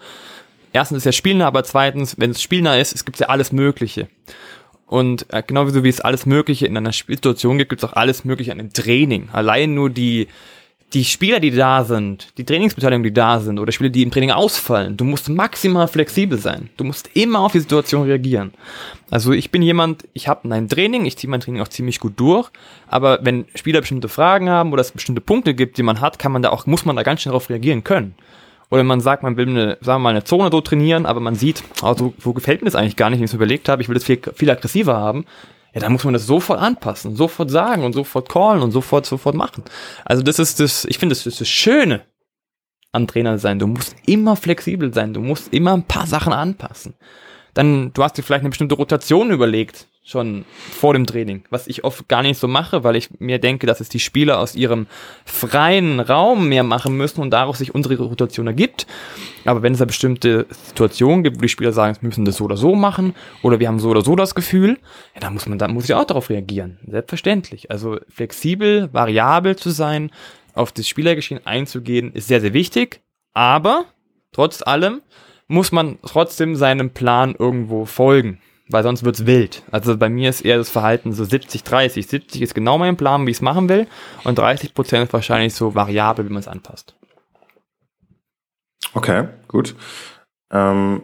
erstens 0.73 0.99
ist 0.99 1.05
ja 1.05 1.12
spielnah, 1.12 1.46
aber 1.46 1.62
zweitens, 1.62 2.16
wenn 2.18 2.33
es 2.33 2.42
spielnah 2.42 2.77
ist, 2.79 2.94
es 2.94 3.05
gibt 3.05 3.20
ja 3.20 3.29
alles 3.29 3.53
Mögliche. 3.53 4.09
Und 4.87 5.33
äh, 5.33 5.44
genau 5.46 5.73
wie 5.73 5.88
es 5.88 6.01
alles 6.01 6.27
Mögliche 6.27 6.66
in 6.66 6.77
einer 6.77 6.92
Situation 6.92 7.59
gibt, 7.59 7.68
gibt 7.70 7.85
es 7.85 7.88
auch 7.88 7.94
alles 7.94 8.25
Mögliche 8.25 8.51
an 8.51 8.59
einem 8.59 8.73
Training. 8.73 9.29
Allein 9.33 9.73
nur 9.73 9.88
die, 9.88 10.27
die 10.92 11.05
Spieler, 11.05 11.38
die 11.38 11.53
da 11.53 11.85
sind, 11.85 12.37
die 12.37 12.44
Trainingsbeteiligung, 12.44 13.05
die 13.05 13.12
da 13.12 13.38
sind, 13.38 13.59
oder 13.59 13.70
Spieler, 13.70 13.90
die 13.90 14.03
im 14.03 14.11
Training 14.11 14.33
ausfallen, 14.33 14.96
du 14.96 15.05
musst 15.05 15.29
maximal 15.29 15.87
flexibel 15.87 16.37
sein. 16.38 16.68
Du 16.76 16.85
musst 16.85 17.11
immer 17.14 17.40
auf 17.40 17.53
die 17.53 17.61
Situation 17.61 18.07
reagieren. 18.07 18.53
Also 19.11 19.33
ich 19.33 19.50
bin 19.50 19.62
jemand, 19.62 20.09
ich 20.14 20.26
habe 20.26 20.53
ein 20.53 20.68
Training, 20.68 21.07
ich 21.07 21.16
ziehe 21.16 21.31
mein 21.31 21.40
Training 21.40 21.62
auch 21.62 21.68
ziemlich 21.68 22.00
gut 22.00 22.14
durch, 22.18 22.50
aber 22.88 23.20
wenn 23.22 23.46
Spieler 23.55 23.81
bestimmte 23.81 24.09
Fragen 24.09 24.48
haben 24.48 24.72
oder 24.72 24.81
es 24.81 24.90
bestimmte 24.90 25.20
Punkte 25.20 25.55
gibt, 25.55 25.79
die 25.79 25.83
man 25.83 26.00
hat, 26.00 26.18
kann 26.18 26.33
man 26.33 26.42
da 26.42 26.50
auch, 26.50 26.66
muss 26.66 26.85
man 26.85 26.96
da 26.96 27.03
ganz 27.03 27.22
schnell 27.22 27.33
darauf 27.33 27.50
reagieren 27.50 27.85
können. 27.85 28.14
Oder 28.70 28.85
man 28.85 29.00
sagt, 29.00 29.22
man 29.22 29.37
will 29.37 29.48
eine, 29.48 29.79
sagen 29.81 30.00
wir 30.00 30.05
mal, 30.05 30.11
eine 30.11 30.24
Zone 30.24 30.48
so 30.53 30.61
trainieren, 30.61 31.07
aber 31.07 31.20
man 31.20 31.35
sieht, 31.35 31.62
also, 31.83 32.14
wo 32.18 32.33
gefällt 32.33 32.62
mir 32.62 32.66
das 32.66 32.76
eigentlich 32.76 32.96
gar 32.96 33.11
nicht, 33.11 33.18
wie 33.18 33.24
ich 33.24 33.31
es 33.31 33.35
überlegt 33.35 33.68
habe, 33.68 33.83
ich 33.83 33.88
will 33.88 33.94
das 33.94 34.05
viel, 34.05 34.20
viel 34.35 34.50
aggressiver 34.50 34.96
haben 34.96 35.24
ja, 35.72 35.80
da 35.80 35.88
muss 35.88 36.04
man 36.04 36.14
das 36.14 36.26
sofort 36.26 36.61
anpassen, 36.61 37.14
sofort 37.16 37.50
sagen 37.50 37.85
und 37.85 37.92
sofort 37.92 38.28
callen 38.28 38.62
und 38.62 38.72
sofort, 38.72 39.06
sofort 39.06 39.37
machen. 39.37 39.64
Also 40.04 40.22
das 40.22 40.38
ist 40.38 40.61
das, 40.61 40.85
ich 40.85 40.98
finde, 40.98 41.14
das 41.14 41.26
ist 41.26 41.40
das 41.40 41.48
Schöne 41.48 42.02
am 42.92 43.06
Trainer 43.06 43.38
sein. 43.38 43.59
Du 43.59 43.66
musst 43.66 43.94
immer 44.06 44.37
flexibel 44.37 44.92
sein, 44.92 45.14
du 45.14 45.20
musst 45.20 45.52
immer 45.54 45.72
ein 45.72 45.85
paar 45.85 46.06
Sachen 46.06 46.33
anpassen. 46.33 46.94
Dann, 47.54 47.92
du 47.92 48.02
hast 48.02 48.16
dir 48.16 48.22
vielleicht 48.22 48.40
eine 48.40 48.50
bestimmte 48.50 48.74
Rotation 48.74 49.30
überlegt 49.30 49.87
schon 50.02 50.44
vor 50.50 50.94
dem 50.94 51.06
Training, 51.06 51.44
was 51.50 51.66
ich 51.66 51.84
oft 51.84 52.08
gar 52.08 52.22
nicht 52.22 52.38
so 52.38 52.48
mache, 52.48 52.84
weil 52.84 52.96
ich 52.96 53.10
mir 53.18 53.38
denke, 53.38 53.66
dass 53.66 53.80
es 53.80 53.90
die 53.90 54.00
Spieler 54.00 54.38
aus 54.38 54.54
ihrem 54.54 54.86
freien 55.24 56.00
Raum 56.00 56.48
mehr 56.48 56.62
machen 56.62 56.96
müssen 56.96 57.20
und 57.20 57.30
daraus 57.30 57.58
sich 57.58 57.74
unsere 57.74 57.96
Rotation 57.96 58.46
ergibt. 58.46 58.86
Aber 59.44 59.62
wenn 59.62 59.74
es 59.74 59.78
da 59.78 59.84
bestimmte 59.84 60.46
Situationen 60.48 61.22
gibt, 61.22 61.36
wo 61.36 61.42
die 61.42 61.48
Spieler 61.48 61.72
sagen, 61.72 61.96
wir 62.00 62.06
müssen 62.08 62.24
das 62.24 62.36
so 62.36 62.44
oder 62.44 62.56
so 62.56 62.74
machen 62.74 63.14
oder 63.42 63.60
wir 63.60 63.68
haben 63.68 63.78
so 63.78 63.90
oder 63.90 64.02
so 64.02 64.16
das 64.16 64.34
Gefühl, 64.34 64.78
ja, 65.14 65.20
dann 65.20 65.34
muss 65.34 65.46
man, 65.46 65.58
dann 65.58 65.74
muss 65.74 65.84
ich 65.84 65.94
auch 65.94 66.04
darauf 66.04 66.30
reagieren. 66.30 66.78
Selbstverständlich. 66.86 67.70
Also 67.70 67.98
flexibel, 68.08 68.88
variabel 68.92 69.56
zu 69.56 69.70
sein, 69.70 70.10
auf 70.54 70.72
das 70.72 70.88
Spielergeschehen 70.88 71.46
einzugehen, 71.46 72.12
ist 72.14 72.26
sehr, 72.26 72.40
sehr 72.40 72.54
wichtig. 72.54 73.02
Aber 73.34 73.84
trotz 74.32 74.62
allem 74.62 75.02
muss 75.46 75.72
man 75.72 75.98
trotzdem 76.02 76.56
seinem 76.56 76.90
Plan 76.90 77.34
irgendwo 77.38 77.84
folgen 77.84 78.40
weil 78.70 78.83
sonst 78.83 79.04
wird's 79.04 79.26
wild. 79.26 79.62
Also 79.70 79.96
bei 79.96 80.09
mir 80.09 80.30
ist 80.30 80.42
eher 80.42 80.59
das 80.59 80.70
Verhalten 80.70 81.12
so 81.12 81.24
70, 81.24 81.64
30. 81.64 82.06
70 82.06 82.42
ist 82.42 82.54
genau 82.54 82.78
mein 82.78 82.96
Plan, 82.96 83.26
wie 83.26 83.30
ich 83.30 83.38
es 83.38 83.42
machen 83.42 83.68
will 83.68 83.87
und 84.24 84.38
30 84.38 84.74
Prozent 84.74 85.04
ist 85.04 85.12
wahrscheinlich 85.12 85.54
so 85.54 85.74
variabel, 85.74 86.24
wie 86.26 86.33
man 86.33 86.40
es 86.40 86.48
anpasst. 86.48 86.94
Okay, 88.94 89.28
gut. 89.48 89.76
Ähm, 90.50 91.02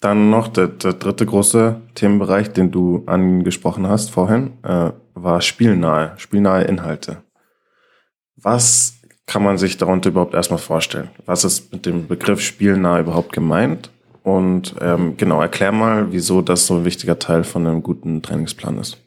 dann 0.00 0.30
noch 0.30 0.48
der, 0.48 0.68
der, 0.68 0.92
dritte 0.92 1.24
große 1.26 1.80
Themenbereich, 1.94 2.52
den 2.52 2.70
du 2.70 3.04
angesprochen 3.06 3.86
hast 3.88 4.10
vorhin, 4.10 4.58
äh, 4.62 4.92
war 5.14 5.40
spielnahe, 5.40 6.14
spielnahe 6.16 6.64
Inhalte. 6.64 7.22
Was 8.36 8.94
kann 9.26 9.42
man 9.42 9.58
sich 9.58 9.76
darunter 9.76 10.10
überhaupt 10.10 10.34
erstmal 10.34 10.58
vorstellen? 10.58 11.10
Was 11.26 11.44
ist 11.44 11.72
mit 11.72 11.86
dem 11.86 12.06
Begriff 12.08 12.40
spielnah 12.40 12.98
überhaupt 13.00 13.32
gemeint? 13.32 13.90
Und 14.28 14.74
ähm, 14.82 15.16
genau, 15.16 15.40
erklär 15.40 15.72
mal, 15.72 16.12
wieso 16.12 16.42
das 16.42 16.66
so 16.66 16.74
ein 16.74 16.84
wichtiger 16.84 17.18
Teil 17.18 17.44
von 17.44 17.66
einem 17.66 17.82
guten 17.82 18.20
Trainingsplan 18.20 18.76
ist. 18.76 18.98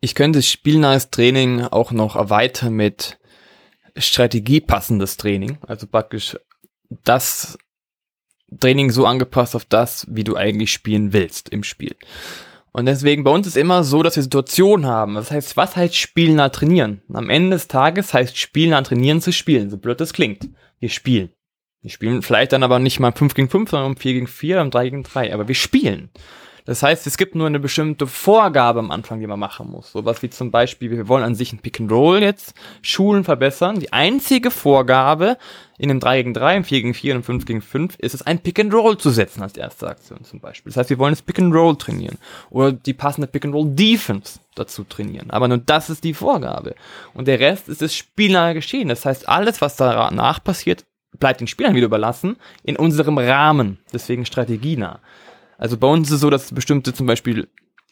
Ich 0.00 0.16
könnte 0.16 0.42
spielnahes 0.42 1.10
Training 1.10 1.62
auch 1.62 1.92
noch 1.92 2.16
erweitern 2.16 2.74
mit 2.74 3.20
strategiepassendes 3.96 5.18
Training. 5.18 5.58
Also 5.68 5.86
praktisch 5.86 6.36
das 7.04 7.56
Training 8.58 8.90
so 8.90 9.06
angepasst 9.06 9.54
auf 9.54 9.66
das, 9.66 10.04
wie 10.10 10.24
du 10.24 10.34
eigentlich 10.34 10.72
spielen 10.72 11.12
willst 11.12 11.50
im 11.50 11.62
Spiel. 11.62 11.94
Und 12.72 12.86
deswegen 12.86 13.22
bei 13.22 13.30
uns 13.30 13.46
ist 13.46 13.56
immer 13.56 13.84
so, 13.84 14.02
dass 14.02 14.16
wir 14.16 14.24
Situationen 14.24 14.84
haben. 14.84 15.14
Das 15.14 15.30
heißt, 15.30 15.56
was 15.56 15.76
heißt 15.76 15.94
spielnah 15.94 16.48
trainieren? 16.48 17.02
Am 17.12 17.30
Ende 17.30 17.50
des 17.50 17.68
Tages 17.68 18.12
heißt 18.12 18.36
spielnah 18.36 18.82
trainieren 18.82 19.20
zu 19.20 19.32
spielen, 19.32 19.70
so 19.70 19.78
blöd 19.78 20.00
das 20.00 20.12
klingt. 20.12 20.48
Wir 20.80 20.88
spielen. 20.88 21.30
Wir 21.82 21.90
spielen 21.90 22.22
vielleicht 22.22 22.52
dann 22.52 22.62
aber 22.62 22.78
nicht 22.78 23.00
mal 23.00 23.12
5 23.12 23.34
gegen 23.34 23.48
5, 23.48 23.70
sondern 23.70 23.90
um 23.90 23.96
4 23.96 24.12
gegen 24.12 24.26
4, 24.28 24.62
um 24.62 24.70
3 24.70 24.84
gegen 24.84 25.02
3. 25.02 25.34
Aber 25.34 25.48
wir 25.48 25.54
spielen. 25.54 26.10
Das 26.64 26.84
heißt, 26.84 27.08
es 27.08 27.16
gibt 27.16 27.34
nur 27.34 27.48
eine 27.48 27.58
bestimmte 27.58 28.06
Vorgabe 28.06 28.78
am 28.78 28.92
Anfang, 28.92 29.18
die 29.18 29.26
man 29.26 29.40
machen 29.40 29.68
muss. 29.68 29.90
Sowas 29.90 30.22
wie 30.22 30.30
zum 30.30 30.52
Beispiel, 30.52 30.92
wir 30.92 31.08
wollen 31.08 31.24
an 31.24 31.34
sich 31.34 31.52
ein 31.52 31.58
Pick 31.58 31.80
and 31.80 31.90
Roll 31.90 32.22
jetzt 32.22 32.54
Schulen 32.82 33.24
verbessern. 33.24 33.80
Die 33.80 33.92
einzige 33.92 34.52
Vorgabe 34.52 35.38
in 35.76 35.90
einem 35.90 35.98
3 35.98 36.18
gegen 36.18 36.34
3, 36.34 36.58
im 36.58 36.64
4 36.64 36.82
gegen 36.82 36.94
4 36.94 37.16
und 37.16 37.24
5 37.24 37.46
gegen 37.46 37.62
5 37.62 37.96
ist 37.98 38.14
es, 38.14 38.22
ein 38.22 38.38
Pick 38.38 38.60
and 38.60 38.72
Roll 38.72 38.96
zu 38.96 39.10
setzen 39.10 39.42
als 39.42 39.56
erste 39.56 39.88
Aktion 39.88 40.22
zum 40.22 40.38
Beispiel. 40.38 40.70
Das 40.70 40.76
heißt, 40.76 40.90
wir 40.90 40.98
wollen 40.98 41.14
das 41.14 41.22
Pick 41.22 41.40
and 41.40 41.52
Roll 41.52 41.76
trainieren. 41.76 42.18
Oder 42.50 42.70
die 42.70 42.94
passende 42.94 43.26
Pick 43.26 43.44
and 43.44 43.54
Roll 43.54 43.70
Defense 43.70 44.38
dazu 44.54 44.84
trainieren. 44.84 45.30
Aber 45.30 45.48
nur 45.48 45.58
das 45.58 45.90
ist 45.90 46.04
die 46.04 46.14
Vorgabe. 46.14 46.76
Und 47.12 47.26
der 47.26 47.40
Rest 47.40 47.68
ist 47.68 47.82
das 47.82 47.92
spielnahe 47.92 48.54
Geschehen. 48.54 48.88
Das 48.88 49.04
heißt, 49.04 49.28
alles, 49.28 49.60
was 49.60 49.74
danach 49.74 50.44
passiert, 50.44 50.84
bleibt 51.18 51.40
den 51.40 51.46
Spielern 51.46 51.74
wieder 51.74 51.86
überlassen, 51.86 52.36
in 52.62 52.76
unserem 52.76 53.18
Rahmen, 53.18 53.78
deswegen 53.92 54.26
strategienah. 54.26 55.00
Also 55.58 55.76
bei 55.76 55.86
uns 55.86 56.08
ist 56.08 56.14
es 56.14 56.20
so, 56.20 56.30
dass 56.30 56.46
es 56.46 56.54
bestimmte 56.54 56.94
zum 56.94 57.06
Beispiel 57.06 57.48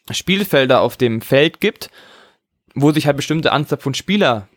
Spielfelder 0.09 0.81
auf 0.81 0.97
dem 0.97 1.21
Feld 1.21 1.61
gibt, 1.61 1.89
wo 2.75 2.91
sich 2.91 3.05
halt 3.05 3.17
bestimmte 3.17 3.51
Anzahl 3.51 3.79
von 3.79 3.93
Spieler, 3.93 4.47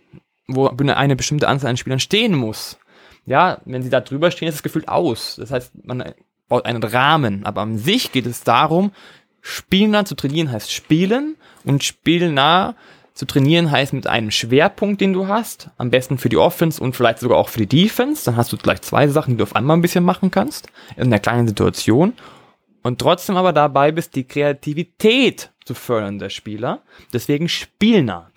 wo 0.47 0.67
eine 0.67 1.17
bestimmte 1.17 1.49
Anzahl 1.49 1.71
an 1.71 1.77
Spielern 1.77 2.01
stehen 2.01 2.35
muss. 2.35 2.79
Ja, 3.27 3.61
wenn 3.65 3.83
sie 3.83 3.91
da 3.91 4.01
drüber 4.01 4.31
stehen, 4.31 4.49
ist 4.49 4.57
es 4.57 4.63
gefühlt 4.63 4.89
aus. 4.89 5.37
Das 5.37 5.51
heißt, 5.51 5.73
man 5.85 6.15
baut 6.49 6.67
einen 6.67 6.83
Rahmen. 6.83 7.45
Aber 7.47 7.63
an 7.63 7.79
sich 7.79 8.13
geht 8.13 8.27
es 8.27 8.43
darum, 8.43 8.93
spielnah 9.41 10.05
zu 10.05 10.15
trainieren 10.15 10.51
heißt 10.51 10.73
spielen 10.73 11.37
und 11.65 11.85
spielnah 11.85 12.77
zu 13.15 13.27
trainieren 13.27 13.71
heißt 13.71 13.93
mit 13.93 14.09
einem 14.09 14.33
Schwerpunkt, 14.33 15.01
den 15.01 15.13
du 15.13 15.29
hast, 15.29 15.71
am 15.77 15.91
besten 15.91 16.19
für 16.19 16.29
die 16.29 16.37
Offense 16.37 16.83
und 16.83 16.97
vielleicht 16.97 17.21
sogar 17.21 17.39
auch 17.39 17.49
für 17.49 17.65
die 17.65 17.85
Defense. 17.85 18.25
Dann 18.25 18.37
hast 18.37 18.53
du 18.53 18.57
gleich 18.57 18.83
zwei 18.83 19.07
Sachen, 19.07 19.33
die 19.33 19.37
du 19.39 19.45
auf 19.45 19.55
einmal 19.55 19.77
ein 19.77 19.83
bisschen 19.83 20.05
machen 20.05 20.33
kannst, 20.33 20.69
in 20.97 21.05
einer 21.05 21.21
kleinen 21.21 21.47
Situation. 21.47 22.15
Und 22.83 23.01
trotzdem 23.01 23.37
aber 23.37 23.53
dabei 23.53 23.93
bist, 23.93 24.17
die 24.17 24.25
Kreativität 24.25 25.53
zu 25.65 25.75
fördern 25.75 26.19
der 26.19 26.29
Spieler. 26.29 26.83
Deswegen 27.13 27.49
spielnah. 27.49 28.31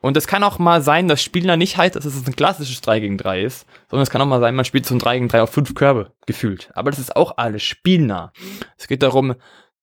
Und 0.00 0.16
es 0.16 0.26
kann 0.26 0.44
auch 0.44 0.58
mal 0.58 0.80
sein, 0.80 1.08
dass 1.08 1.22
Spielnah 1.22 1.56
nicht 1.56 1.76
heißt, 1.76 1.96
dass 1.96 2.04
es 2.04 2.26
ein 2.26 2.36
klassisches 2.36 2.82
3 2.82 3.00
gegen 3.00 3.18
3 3.18 3.42
ist, 3.42 3.66
sondern 3.90 4.02
es 4.02 4.10
kann 4.10 4.20
auch 4.20 4.26
mal 4.26 4.40
sein, 4.40 4.54
man 4.54 4.64
spielt 4.64 4.86
so 4.86 4.94
ein 4.94 4.98
3 4.98 5.16
gegen 5.16 5.28
3 5.28 5.42
auf 5.42 5.50
5 5.50 5.74
Körbe 5.74 6.12
gefühlt. 6.26 6.70
Aber 6.74 6.90
das 6.90 7.00
ist 7.00 7.16
auch 7.16 7.38
alles 7.38 7.62
spielnah. 7.62 8.32
Es 8.78 8.86
geht 8.86 9.02
darum, 9.02 9.34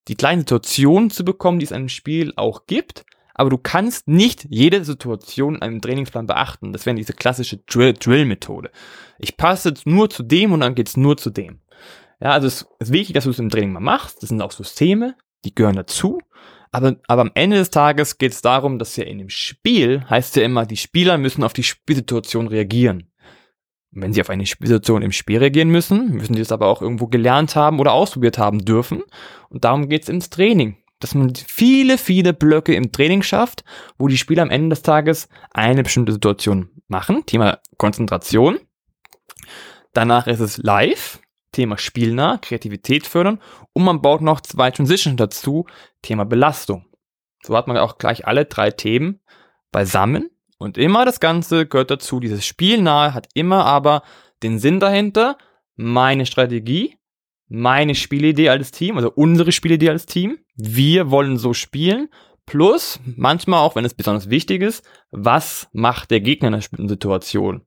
die 0.08 0.16
kleinen 0.16 0.42
Situationen 0.42 1.10
zu 1.10 1.26
bekommen, 1.26 1.60
die 1.60 1.66
es 1.66 1.72
in 1.72 1.78
einem 1.78 1.90
Spiel 1.90 2.34
auch 2.36 2.66
gibt, 2.66 3.04
aber 3.34 3.50
du 3.50 3.58
kannst 3.58 4.08
nicht 4.08 4.48
jede 4.50 4.84
Situation 4.84 5.56
in 5.56 5.62
einem 5.62 5.82
Trainingsplan 5.82 6.28
beachten. 6.28 6.74
Das 6.74 6.86
wäre 6.86 6.96
diese 6.96 7.14
klassische 7.14 7.58
Drill-Methode. 7.58 8.72
ich 9.20 9.38
passe 9.38 9.70
jetzt 9.70 9.88
nur 9.88 10.10
zu 10.10 10.24
dem 10.24 10.52
und 10.52 10.62
dann 10.62 10.76
geht's 10.76 10.98
nur 10.98 11.18
zu 11.18 11.30
dem. 11.30 11.62
Ja, 12.22 12.32
also 12.32 12.48
es 12.48 12.68
ist 12.80 12.94
wichtig, 12.94 13.16
dass 13.16 13.24
du 13.24 13.32
es 13.32 13.40
im 13.40 13.50
Training 13.50 13.74
mal 13.74 13.80
machst. 13.80 14.22
Das 14.22 14.30
sind 14.30 14.42
auch 14.42 14.52
Systeme, 14.52 15.16
die 15.44 15.56
gehören 15.56 15.76
dazu. 15.76 16.20
Aber, 16.72 16.96
aber 17.08 17.22
am 17.22 17.32
Ende 17.34 17.58
des 17.58 17.70
Tages 17.70 18.18
geht 18.18 18.32
es 18.32 18.42
darum, 18.42 18.80
dass 18.80 18.96
ja 18.96 19.04
in 19.04 19.18
dem 19.18 19.30
Spiel 19.30 20.06
heißt 20.10 20.36
ja 20.36 20.44
immer, 20.44 20.66
die 20.66 20.78
Spieler 20.78 21.18
müssen 21.18 21.44
auf 21.44 21.54
die 21.54 21.64
Spielsituation 21.64 22.48
reagieren. 22.48 23.12
Und 23.94 24.04
wenn 24.04 24.14
sie 24.14 24.22
auf 24.22 24.30
eine 24.30 24.46
Spielsituation 24.46 25.02
im 25.02 25.12
Spiel 25.12 25.40
reagieren 25.40 25.70
müssen, 25.70 26.12
müssen 26.12 26.36
sie 26.36 26.42
es 26.42 26.52
aber 26.52 26.68
auch 26.68 26.82
irgendwo 26.82 27.08
gelernt 27.08 27.56
haben 27.56 27.80
oder 27.80 27.92
ausprobiert 27.92 28.38
haben 28.38 28.64
dürfen. 28.64 29.04
Und 29.50 29.66
darum 29.66 29.90
geht 29.90 30.04
es 30.04 30.10
ins 30.10 30.30
Training 30.30 30.78
dass 31.02 31.16
man 31.16 31.34
viele, 31.36 31.98
viele 31.98 32.34
Blöcke 32.34 32.74
im 32.74 32.92
Training 32.92 33.22
schafft, 33.22 33.64
wo 33.98 34.08
die 34.08 34.18
Spieler 34.18 34.44
am 34.44 34.50
Ende 34.50 34.70
des 34.70 34.82
Tages 34.82 35.28
eine 35.52 35.84
bestimmte 35.84 36.14
Situation 36.14 36.70
machen. 36.88 37.26
Thema 37.26 37.60
Konzentration. 37.78 38.60
Danach 39.94 40.28
ist 40.28 40.40
es 40.40 40.58
live. 40.58 41.20
Thema 41.52 41.78
spielnah, 41.78 42.38
Kreativität 42.38 43.06
fördern. 43.06 43.42
Und 43.74 43.84
man 43.84 44.02
baut 44.02 44.22
noch 44.22 44.40
zwei 44.40 44.72
Transitions 44.72 45.18
dazu. 45.18 45.66
Thema 46.02 46.24
Belastung. 46.24 46.86
So 47.44 47.58
hat 47.58 47.68
man 47.68 47.78
auch 47.78 47.98
gleich 47.98 48.26
alle 48.26 48.46
drei 48.46 48.72
Themen 48.72 49.20
beisammen 49.72 50.30
und 50.62 50.78
immer 50.78 51.06
das 51.06 51.20
Ganze 51.20 51.66
gehört 51.66 51.90
dazu. 51.90 52.20
Dieses 52.20 52.46
Spielnahe 52.46 53.16
hat 53.16 53.28
immer 53.34 53.66
aber 53.66 54.04
den 54.44 54.60
Sinn 54.60 54.80
dahinter, 54.80 55.38
meine 55.76 56.28
Strategie, 56.28 57.00
meine 57.54 57.96
Spielidee 57.96 58.48
als 58.50 58.72
Team, 58.72 58.96
also 58.96 59.12
unsere 59.12 59.52
Spielidee 59.52 59.90
als 59.90 60.06
Team. 60.06 60.40
Wir 60.56 61.12
wollen 61.12 61.38
so 61.38 61.54
spielen. 61.54 62.08
Plus, 62.46 63.00
manchmal 63.18 63.60
auch, 63.60 63.76
wenn 63.76 63.86
es 63.86 63.94
besonders 63.94 64.30
wichtig 64.30 64.62
ist, 64.62 64.88
was 65.12 65.68
macht 65.74 66.12
der 66.12 66.22
Gegner 66.22 66.48
in 66.48 66.54
einer 66.54 66.62
bestimmten 66.62 66.90
Situation? 66.90 67.62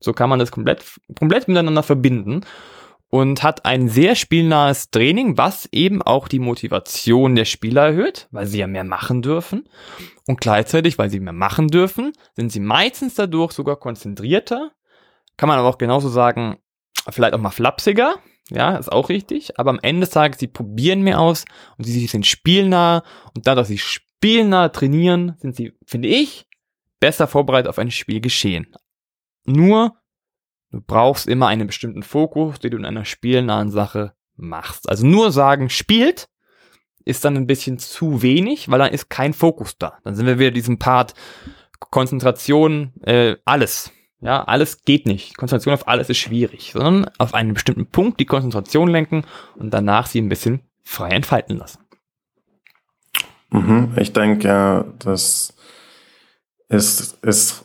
So 0.00 0.14
kann 0.14 0.30
man 0.30 0.38
das 0.38 0.50
komplett, 0.50 0.84
komplett 1.18 1.48
miteinander 1.48 1.82
verbinden 1.82 2.46
und 3.10 3.42
hat 3.42 3.66
ein 3.66 3.90
sehr 3.90 4.14
spielnahes 4.14 4.90
Training, 4.90 5.36
was 5.36 5.68
eben 5.70 6.00
auch 6.00 6.26
die 6.26 6.38
Motivation 6.38 7.36
der 7.36 7.44
Spieler 7.44 7.88
erhöht, 7.88 8.26
weil 8.30 8.46
sie 8.46 8.60
ja 8.60 8.66
mehr 8.66 8.84
machen 8.84 9.20
dürfen. 9.20 9.68
Und 10.26 10.40
gleichzeitig, 10.40 10.96
weil 10.96 11.10
sie 11.10 11.20
mehr 11.20 11.34
machen 11.34 11.68
dürfen, 11.68 12.12
sind 12.36 12.50
sie 12.50 12.60
meistens 12.60 13.16
dadurch 13.16 13.52
sogar 13.52 13.76
konzentrierter. 13.76 14.70
Kann 15.36 15.48
man 15.48 15.58
aber 15.58 15.68
auch 15.68 15.78
genauso 15.78 16.08
sagen, 16.08 16.56
vielleicht 17.10 17.34
auch 17.34 17.40
mal 17.40 17.50
flapsiger. 17.50 18.14
Ja, 18.50 18.76
ist 18.76 18.90
auch 18.90 19.08
richtig. 19.08 19.58
Aber 19.58 19.70
am 19.70 19.80
Ende 19.80 20.00
des 20.00 20.10
Tages, 20.10 20.40
sie 20.40 20.48
probieren 20.48 21.02
mehr 21.02 21.20
aus 21.20 21.44
und 21.78 21.84
sie 21.84 22.06
sind 22.06 22.26
spielnah. 22.26 23.04
Und 23.34 23.46
dadurch, 23.46 23.62
dass 23.62 23.68
sie 23.68 23.78
spielnah 23.78 24.68
trainieren, 24.68 25.36
sind 25.38 25.56
sie, 25.56 25.72
finde 25.86 26.08
ich, 26.08 26.46
besser 26.98 27.26
vorbereitet 27.26 27.68
auf 27.68 27.78
ein 27.78 27.90
Spiel 27.90 28.20
geschehen. 28.20 28.74
Nur, 29.44 29.96
du 30.70 30.80
brauchst 30.80 31.28
immer 31.28 31.48
einen 31.48 31.66
bestimmten 31.66 32.02
Fokus, 32.02 32.58
den 32.58 32.72
du 32.72 32.76
in 32.76 32.84
einer 32.84 33.04
spielnahen 33.04 33.70
Sache 33.70 34.14
machst. 34.36 34.88
Also 34.88 35.06
nur 35.06 35.32
sagen, 35.32 35.70
spielt, 35.70 36.28
ist 37.04 37.24
dann 37.24 37.36
ein 37.36 37.46
bisschen 37.46 37.78
zu 37.78 38.22
wenig, 38.22 38.70
weil 38.70 38.78
dann 38.78 38.92
ist 38.92 39.08
kein 39.08 39.32
Fokus 39.32 39.78
da. 39.78 39.98
Dann 40.04 40.14
sind 40.14 40.26
wir 40.26 40.38
wieder 40.38 40.50
diesem 40.50 40.78
Part 40.78 41.14
Konzentration, 41.78 42.92
äh, 43.02 43.36
alles. 43.44 43.90
Ja, 44.20 44.44
alles 44.44 44.84
geht 44.84 45.06
nicht. 45.06 45.36
Konzentration 45.36 45.74
auf 45.74 45.88
alles 45.88 46.10
ist 46.10 46.18
schwierig, 46.18 46.72
sondern 46.72 47.10
auf 47.18 47.32
einen 47.32 47.54
bestimmten 47.54 47.86
Punkt 47.86 48.20
die 48.20 48.26
Konzentration 48.26 48.88
lenken 48.88 49.24
und 49.56 49.72
danach 49.72 50.06
sie 50.06 50.20
ein 50.20 50.28
bisschen 50.28 50.60
frei 50.82 51.10
entfalten 51.10 51.56
lassen. 51.56 51.78
Mhm, 53.50 53.92
ich 53.96 54.12
denke, 54.12 54.92
das 54.98 55.54
ist, 56.68 57.18
ist 57.22 57.64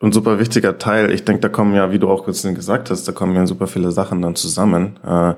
ein 0.00 0.12
super 0.12 0.38
wichtiger 0.38 0.78
Teil. 0.78 1.10
Ich 1.10 1.24
denke, 1.24 1.40
da 1.40 1.48
kommen 1.48 1.74
ja, 1.74 1.90
wie 1.90 1.98
du 1.98 2.08
auch 2.10 2.24
kurz 2.24 2.42
gesagt 2.42 2.90
hast, 2.90 3.06
da 3.06 3.12
kommen 3.12 3.34
ja 3.34 3.46
super 3.46 3.66
viele 3.66 3.90
Sachen 3.90 4.22
dann 4.22 4.36
zusammen. 4.36 4.98
Äh, 5.04 5.34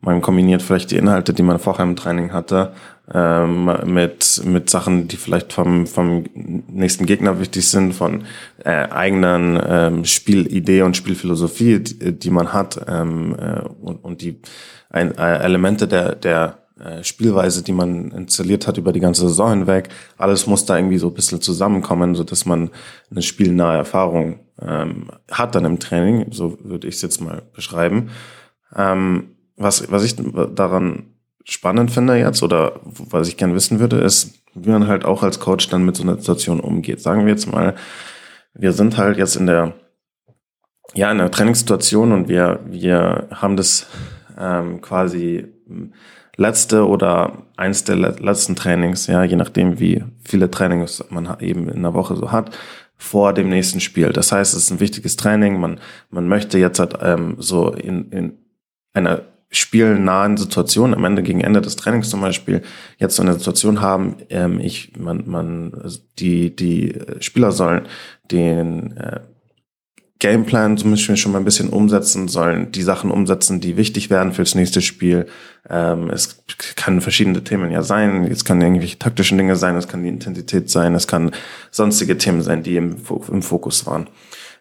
man 0.00 0.20
kombiniert 0.22 0.62
vielleicht 0.62 0.90
die 0.90 0.96
Inhalte, 0.96 1.32
die 1.32 1.42
man 1.42 1.58
vorher 1.58 1.84
im 1.84 1.96
Training 1.96 2.32
hatte, 2.32 2.72
ähm, 3.12 3.70
mit, 3.84 4.42
mit 4.44 4.70
Sachen, 4.70 5.08
die 5.08 5.16
vielleicht 5.16 5.52
vom, 5.52 5.86
vom 5.86 6.24
nächsten 6.34 7.06
Gegner 7.06 7.40
wichtig 7.40 7.68
sind, 7.68 7.94
von 7.94 8.24
äh, 8.64 8.70
eigenen 8.70 9.60
ähm, 9.66 10.04
Spielidee 10.04 10.82
und 10.82 10.96
Spielphilosophie, 10.96 11.80
die, 11.80 12.18
die 12.18 12.30
man 12.30 12.52
hat 12.52 12.80
ähm, 12.88 13.34
äh, 13.38 13.60
und, 13.80 14.04
und 14.04 14.22
die 14.22 14.40
ein, 14.90 15.16
äh, 15.16 15.38
Elemente 15.38 15.88
der, 15.88 16.14
der 16.14 16.58
Spielweise, 17.02 17.62
die 17.62 17.72
man 17.72 18.10
installiert 18.10 18.66
hat 18.66 18.78
über 18.78 18.92
die 18.92 19.00
ganze 19.00 19.28
Saison 19.28 19.50
hinweg. 19.50 19.88
Alles 20.16 20.46
muss 20.46 20.64
da 20.64 20.76
irgendwie 20.76 20.98
so 20.98 21.08
ein 21.08 21.14
bisschen 21.14 21.40
zusammenkommen, 21.40 22.14
so 22.14 22.24
dass 22.24 22.46
man 22.46 22.70
eine 23.10 23.22
spielnahe 23.22 23.76
Erfahrung 23.76 24.40
ähm, 24.60 25.10
hat 25.30 25.54
dann 25.54 25.64
im 25.64 25.78
Training. 25.78 26.32
So 26.32 26.58
würde 26.62 26.88
ich 26.88 26.96
es 26.96 27.02
jetzt 27.02 27.20
mal 27.20 27.42
beschreiben. 27.52 28.10
Ähm, 28.74 29.36
was, 29.56 29.90
was 29.90 30.04
ich 30.04 30.16
daran 30.16 31.14
spannend 31.44 31.90
finde 31.90 32.16
jetzt 32.16 32.42
oder 32.42 32.80
was 32.84 33.28
ich 33.28 33.36
gern 33.36 33.54
wissen 33.54 33.80
würde, 33.80 33.98
ist, 33.98 34.42
wie 34.54 34.70
man 34.70 34.86
halt 34.86 35.04
auch 35.04 35.22
als 35.22 35.40
Coach 35.40 35.68
dann 35.68 35.84
mit 35.84 35.96
so 35.96 36.02
einer 36.02 36.16
Situation 36.16 36.60
umgeht. 36.60 37.00
Sagen 37.00 37.24
wir 37.24 37.32
jetzt 37.32 37.50
mal, 37.50 37.74
wir 38.54 38.72
sind 38.72 38.98
halt 38.98 39.18
jetzt 39.18 39.36
in 39.36 39.46
der 39.46 39.74
ja 40.94 41.10
in 41.10 41.18
der 41.18 41.30
Trainingssituation 41.30 42.12
und 42.12 42.28
wir 42.28 42.60
wir 42.66 43.28
haben 43.30 43.56
das 43.56 43.86
ähm, 44.38 44.80
quasi 44.80 45.46
letzte 46.38 46.86
oder 46.86 47.42
eins 47.56 47.84
der 47.84 47.96
letzten 47.96 48.56
Trainings, 48.56 49.08
ja, 49.08 49.24
je 49.24 49.36
nachdem, 49.36 49.78
wie 49.80 50.04
viele 50.24 50.50
Trainings 50.50 51.04
man 51.10 51.36
eben 51.40 51.68
in 51.68 51.82
der 51.82 51.94
Woche 51.94 52.16
so 52.16 52.32
hat, 52.32 52.56
vor 52.96 53.32
dem 53.34 53.48
nächsten 53.48 53.80
Spiel. 53.80 54.12
Das 54.12 54.32
heißt, 54.32 54.54
es 54.54 54.64
ist 54.64 54.70
ein 54.70 54.80
wichtiges 54.80 55.16
Training. 55.16 55.60
Man, 55.60 55.80
man 56.10 56.26
möchte 56.28 56.58
jetzt 56.58 56.78
halt, 56.78 56.94
ähm, 57.02 57.36
so 57.38 57.72
in, 57.72 58.10
in 58.10 58.38
einer 58.92 59.22
spielnahen 59.50 60.36
Situation, 60.36 60.94
am 60.94 61.04
Ende 61.04 61.22
gegen 61.22 61.40
Ende 61.40 61.60
des 61.60 61.76
Trainings 61.76 62.10
zum 62.10 62.20
Beispiel, 62.20 62.62
jetzt 62.98 63.16
so 63.16 63.22
eine 63.22 63.34
Situation 63.34 63.80
haben, 63.80 64.16
ähm, 64.30 64.60
ich, 64.60 64.96
man, 64.96 65.24
man, 65.26 65.72
die, 66.18 66.54
die 66.54 66.94
Spieler 67.20 67.50
sollen 67.50 67.86
den 68.30 68.96
äh, 68.96 69.20
Gameplan 70.20 70.76
zum 70.76 70.90
Beispiel 70.90 71.16
schon 71.16 71.32
mal 71.32 71.38
ein 71.38 71.44
bisschen 71.44 71.68
umsetzen, 71.68 72.26
sollen 72.26 72.72
die 72.72 72.82
Sachen 72.82 73.10
umsetzen, 73.10 73.60
die 73.60 73.76
wichtig 73.76 74.10
werden 74.10 74.32
fürs 74.32 74.56
nächste 74.56 74.80
Spiel. 74.80 75.26
Ähm, 75.70 76.10
es 76.10 76.42
kann 76.74 77.00
verschiedene 77.00 77.44
Themen 77.44 77.70
ja 77.70 77.82
sein. 77.82 78.24
Es 78.24 78.44
kann 78.44 78.60
irgendwelche 78.60 78.98
taktischen 78.98 79.38
Dinge 79.38 79.54
sein, 79.54 79.76
es 79.76 79.86
kann 79.86 80.02
die 80.02 80.08
Intensität 80.08 80.70
sein, 80.70 80.94
es 80.94 81.06
kann 81.06 81.30
sonstige 81.70 82.18
Themen 82.18 82.42
sein, 82.42 82.64
die 82.64 82.76
im, 82.76 82.96
im 83.30 83.42
Fokus 83.42 83.86
waren. 83.86 84.08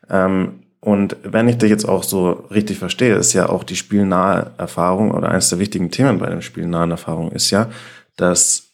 Ähm, 0.09 0.59
und 0.79 1.17
wenn 1.23 1.47
ich 1.47 1.57
dich 1.57 1.71
jetzt 1.71 1.89
auch 1.89 2.03
so 2.03 2.45
richtig 2.51 2.77
verstehe, 2.77 3.15
ist 3.15 3.33
ja 3.33 3.49
auch 3.49 3.63
die 3.63 3.75
spielnahe 3.75 4.51
Erfahrung 4.57 5.11
oder 5.11 5.29
eines 5.29 5.49
der 5.49 5.59
wichtigen 5.59 5.89
Themen 5.89 6.19
bei 6.19 6.29
dem 6.29 6.41
spielnahen 6.43 6.91
Erfahrung 6.91 7.31
ist 7.31 7.49
ja, 7.49 7.69
dass 8.15 8.66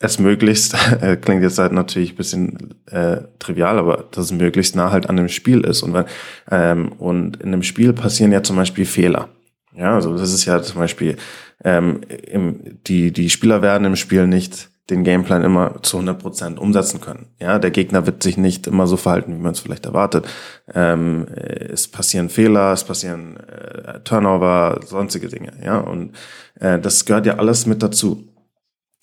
es 0.00 0.18
möglichst, 0.18 0.74
äh, 1.00 1.16
klingt 1.16 1.42
jetzt 1.42 1.58
halt 1.58 1.72
natürlich 1.72 2.16
bisschen 2.16 2.74
äh, 2.86 3.18
trivial, 3.38 3.78
aber 3.78 4.04
dass 4.10 4.26
es 4.26 4.32
möglichst 4.32 4.76
nah 4.76 4.90
halt 4.90 5.08
an 5.08 5.16
dem 5.16 5.28
Spiel 5.28 5.60
ist. 5.60 5.82
Und, 5.82 5.94
wenn, 5.94 6.04
ähm, 6.50 6.92
und 6.98 7.38
in 7.38 7.52
dem 7.52 7.62
Spiel 7.62 7.92
passieren 7.92 8.32
ja 8.32 8.42
zum 8.42 8.56
Beispiel 8.56 8.84
Fehler. 8.84 9.28
Ja, 9.74 9.94
also 9.94 10.16
das 10.16 10.32
ist 10.32 10.44
ja 10.44 10.60
zum 10.62 10.80
Beispiel, 10.80 11.16
ähm, 11.64 12.00
im, 12.26 12.78
die, 12.86 13.12
die 13.12 13.30
Spieler 13.30 13.62
werden 13.62 13.84
im 13.84 13.96
Spiel 13.96 14.26
nicht 14.26 14.70
den 14.90 15.04
Gameplan 15.04 15.44
immer 15.44 15.82
zu 15.82 15.98
100 15.98 16.18
Prozent 16.18 16.58
umsetzen 16.58 17.00
können. 17.00 17.26
Ja, 17.38 17.58
der 17.58 17.70
Gegner 17.70 18.06
wird 18.06 18.22
sich 18.22 18.38
nicht 18.38 18.66
immer 18.66 18.86
so 18.86 18.96
verhalten, 18.96 19.34
wie 19.34 19.42
man 19.42 19.52
es 19.52 19.60
vielleicht 19.60 19.84
erwartet. 19.84 20.26
Ähm, 20.72 21.26
es 21.28 21.88
passieren 21.88 22.30
Fehler, 22.30 22.72
es 22.72 22.84
passieren 22.84 23.36
äh, 23.36 24.00
Turnover, 24.00 24.80
sonstige 24.86 25.28
Dinge. 25.28 25.52
Ja, 25.62 25.78
und 25.78 26.12
äh, 26.58 26.78
das 26.78 27.04
gehört 27.04 27.26
ja 27.26 27.36
alles 27.36 27.66
mit 27.66 27.82
dazu. 27.82 28.24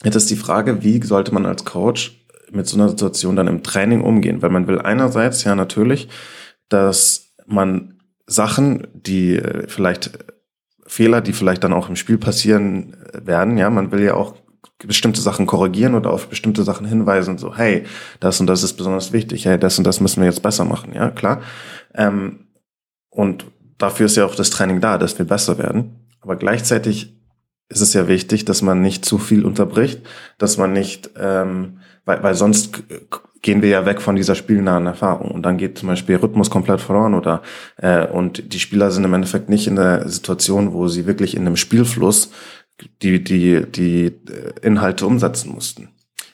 Jetzt 0.06 0.16
ist 0.16 0.30
die 0.30 0.36
Frage, 0.36 0.84
wie 0.84 1.02
sollte 1.02 1.34
man 1.34 1.48
als 1.48 1.66
Coach 1.66 2.24
mit 2.52 2.68
so 2.68 2.78
einer 2.78 2.90
Situation 2.90 3.36
dann 3.36 3.48
im 3.48 3.64
Training 3.64 4.02
umgehen? 4.02 4.44
Weil 4.44 4.52
man 4.52 4.68
will 4.68 4.80
einerseits 4.80 5.44
ja 5.44 5.56
natürlich, 5.56 6.10
dass 6.70 7.34
man 7.48 8.00
Sachen, 8.28 8.88
die 8.94 9.36
äh, 9.36 9.68
vielleicht 9.68 10.12
Fehler, 10.86 11.22
die 11.22 11.34
vielleicht 11.34 11.64
dann 11.64 11.74
auch 11.74 11.90
im 11.90 11.96
Spiel 11.96 12.20
passieren 12.20 12.96
äh, 13.14 13.26
werden, 13.26 13.58
ja, 13.58 13.70
man 13.72 13.92
will 13.92 14.04
ja 14.04 14.14
auch 14.14 14.36
bestimmte 14.86 15.22
Sachen 15.22 15.48
korrigieren 15.48 15.96
oder 15.96 16.12
auf 16.12 16.28
bestimmte 16.28 16.64
Sachen 16.64 16.86
hinweisen, 16.86 17.40
so, 17.40 17.56
hey, 17.56 17.86
das 18.20 18.40
und 18.40 18.46
das 18.46 18.62
ist 18.62 18.74
besonders 18.74 19.12
wichtig, 19.12 19.46
hey, 19.46 19.58
das 19.58 19.80
und 19.80 19.86
das 19.86 20.02
müssen 20.02 20.22
wir 20.22 20.28
jetzt 20.30 20.44
besser 20.44 20.66
machen, 20.66 20.94
ja, 20.94 21.10
klar. 21.10 21.42
Ähm, 21.96 22.48
und 23.10 23.46
dafür 23.80 24.06
ist 24.06 24.18
ja 24.18 24.26
auch 24.26 24.36
das 24.36 24.52
Training 24.52 24.82
da, 24.82 25.00
dass 25.00 25.18
wir 25.18 25.26
besser 25.26 25.58
werden. 25.58 26.08
Aber 26.22 26.36
gleichzeitig 26.36 27.16
ist 27.70 27.82
es 27.82 27.94
ja 27.94 28.08
wichtig, 28.08 28.46
dass 28.46 28.62
man 28.62 28.82
nicht 28.82 29.06
zu 29.06 29.18
viel 29.18 29.46
unterbricht, 29.46 30.02
dass 30.38 30.58
man 30.58 30.74
nicht, 30.74 31.12
ähm, 31.18 31.80
weil, 32.06 32.22
weil 32.22 32.36
sonst 32.36 32.84
gehen 33.42 33.62
wir 33.62 33.70
ja 33.70 33.86
weg 33.86 34.02
von 34.02 34.16
dieser 34.16 34.36
spielnahen 34.36 34.88
Erfahrung 34.88 35.32
und 35.32 35.44
dann 35.44 35.58
geht 35.58 35.78
zum 35.78 35.88
Beispiel 35.88 36.16
Rhythmus 36.16 36.50
komplett 36.50 36.82
verloren 36.82 37.14
oder 37.14 37.42
äh, 37.78 38.08
und 38.08 38.54
die 38.54 38.60
Spieler 38.60 38.92
sind 38.92 39.04
im 39.04 39.14
Endeffekt 39.14 39.50
nicht 39.50 39.68
in 39.68 39.76
der 39.76 40.08
Situation, 40.10 40.74
wo 40.74 40.88
sie 40.88 41.06
wirklich 41.06 41.36
in 41.36 41.46
einem 41.46 41.56
Spielfluss 41.56 42.32
die 43.02 43.24
die 43.24 43.66
die 43.66 44.06
äh, 44.06 44.54
Inhalte 44.62 45.06
umsetzen 45.06 45.52
mussten. 45.52 45.90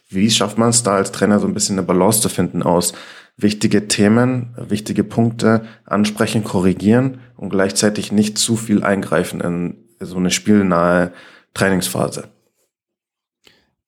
Wie 0.10 0.30
schafft 0.30 0.58
man 0.58 0.70
es 0.70 0.84
da 0.84 0.96
als 0.96 1.12
Trainer 1.12 1.40
so 1.40 1.48
ein 1.48 1.54
bisschen 1.54 1.78
eine 1.78 1.88
Balance 1.88 2.22
zu 2.22 2.30
finden 2.30 2.64
aus 2.64 2.94
wichtige 3.38 3.88
Themen, 3.88 4.56
wichtige 4.58 5.04
Punkte 5.04 5.66
ansprechen, 5.86 6.44
korrigieren 6.44 7.20
und 7.38 7.50
gleichzeitig 7.50 8.12
nicht 8.12 8.38
zu 8.38 8.56
viel 8.56 8.84
eingreifen 8.84 9.42
in 9.42 9.91
so 10.06 10.18
eine 10.18 10.32
spielnahe 10.32 11.14
Trainingsphase? 11.54 12.30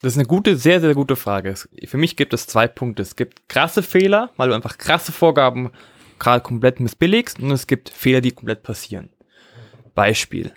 Das 0.01 0.13
ist 0.13 0.17
eine 0.17 0.27
gute, 0.27 0.57
sehr, 0.57 0.81
sehr 0.81 0.93
gute 0.93 1.15
Frage. 1.15 1.55
Für 1.85 1.97
mich 1.97 2.17
gibt 2.17 2.33
es 2.33 2.45
zwei 2.45 2.67
Punkte. 2.67 3.01
Es 3.01 3.15
gibt 3.15 3.47
krasse 3.47 3.81
Fehler, 3.81 4.31
weil 4.35 4.49
du 4.49 4.55
einfach 4.55 4.77
krasse 4.77 5.13
Vorgaben 5.13 5.71
gerade 6.19 6.43
komplett 6.43 6.79
missbilligst 6.79 7.39
und 7.39 7.51
es 7.51 7.67
gibt 7.67 7.89
Fehler, 7.89 8.19
die 8.19 8.31
komplett 8.31 8.63
passieren. 8.63 9.09
Beispiel. 9.95 10.51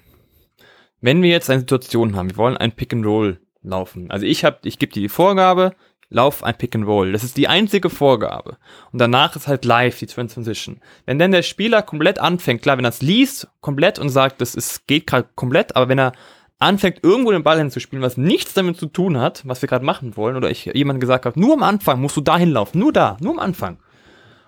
Wenn 1.00 1.22
wir 1.22 1.30
jetzt 1.30 1.50
eine 1.50 1.60
Situation 1.60 2.16
haben, 2.16 2.30
wir 2.30 2.36
wollen 2.36 2.56
ein 2.56 2.72
Pick 2.72 2.92
and 2.92 3.06
Roll 3.06 3.38
laufen. 3.62 4.10
Also 4.10 4.26
ich 4.26 4.44
habe, 4.44 4.58
ich 4.64 4.78
gebe 4.78 4.92
dir 4.92 5.02
die 5.02 5.08
Vorgabe, 5.08 5.74
lauf 6.08 6.44
ein 6.44 6.56
Pick 6.56 6.74
and 6.74 6.86
Roll. 6.86 7.12
Das 7.12 7.24
ist 7.24 7.36
die 7.36 7.48
einzige 7.48 7.90
Vorgabe. 7.90 8.58
Und 8.92 9.00
danach 9.00 9.36
ist 9.36 9.48
halt 9.48 9.64
live 9.64 9.98
die 9.98 10.06
Transition. 10.06 10.80
Wenn 11.04 11.18
dann 11.18 11.32
der 11.32 11.42
Spieler 11.42 11.82
komplett 11.82 12.18
anfängt, 12.18 12.62
klar, 12.62 12.78
wenn 12.78 12.84
er 12.84 12.90
es 12.90 13.02
liest 13.02 13.48
komplett 13.60 13.98
und 13.98 14.08
sagt, 14.08 14.40
das 14.40 14.54
ist, 14.54 14.86
geht 14.86 15.06
gerade 15.06 15.28
komplett, 15.34 15.74
aber 15.76 15.88
wenn 15.88 15.98
er 15.98 16.12
anfängt 16.58 17.02
irgendwo 17.02 17.32
den 17.32 17.42
Ball 17.42 17.58
hinzuspielen, 17.58 18.02
was 18.02 18.16
nichts 18.16 18.54
damit 18.54 18.78
zu 18.78 18.86
tun 18.86 19.18
hat, 19.18 19.46
was 19.46 19.62
wir 19.62 19.68
gerade 19.68 19.84
machen 19.84 20.16
wollen, 20.16 20.36
oder 20.36 20.50
ich 20.50 20.64
jemand 20.66 21.00
gesagt 21.00 21.26
habe, 21.26 21.38
nur 21.38 21.54
am 21.54 21.62
Anfang 21.62 22.00
musst 22.00 22.16
du 22.16 22.20
da 22.20 22.38
hinlaufen, 22.38 22.80
nur 22.80 22.92
da, 22.92 23.16
nur 23.20 23.32
am 23.32 23.38
Anfang. 23.38 23.78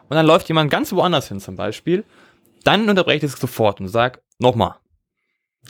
Und 0.08 0.16
dann 0.16 0.26
läuft 0.26 0.48
jemand 0.48 0.70
ganz 0.70 0.92
woanders 0.92 1.28
hin 1.28 1.40
zum 1.40 1.56
Beispiel, 1.56 2.04
dann 2.64 2.88
unterbreche 2.88 3.26
ich 3.26 3.32
es 3.32 3.38
sofort 3.38 3.80
und 3.80 3.88
sag, 3.88 4.22
nochmal. 4.38 4.76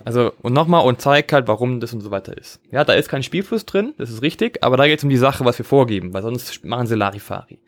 Also, 0.05 0.33
und 0.43 0.53
nochmal 0.53 0.87
und 0.87 1.01
zeig 1.01 1.33
halt, 1.33 1.49
warum 1.49 1.81
das 1.81 1.93
und 1.93 2.01
so 2.01 2.11
weiter 2.11 2.37
ist. 2.37 2.61
Ja, 2.71 2.85
da 2.85 2.93
ist 2.93 3.09
kein 3.09 3.23
Spielfluss 3.23 3.67
drin, 3.67 3.95
das 3.99 4.11
ist 4.11 4.23
richtig, 4.23 4.63
aber 4.63 4.77
da 4.77 4.87
geht 4.87 4.99
es 4.99 5.05
um 5.05 5.11
die 5.11 5.17
Sache, 5.17 5.45
was 5.45 5.59
wir 5.59 5.65
vorgeben, 5.65 6.15
weil 6.15 6.23
sonst 6.23 6.65
machen 6.65 6.87
sie 6.87 6.95
Larifari. 6.95 7.59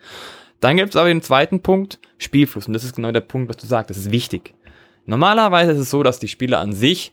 Dann 0.61 0.77
gibt 0.77 0.91
es 0.91 0.97
aber 0.97 1.09
den 1.09 1.23
zweiten 1.23 1.61
Punkt, 1.61 1.99
Spielfluss. 2.19 2.67
Und 2.67 2.75
das 2.75 2.85
ist 2.85 2.95
genau 2.95 3.13
der 3.13 3.21
Punkt, 3.21 3.49
was 3.49 3.57
du 3.57 3.67
sagst, 3.67 3.91
das 3.91 3.97
ist 3.97 4.11
wichtig. 4.11 4.55
Normalerweise 5.07 5.73
ist 5.73 5.79
es 5.79 5.91
so, 5.91 6.03
dass 6.03 6.21
die 6.21 6.29
Spieler 6.29 6.61
an 6.61 6.73
sich 6.73 7.13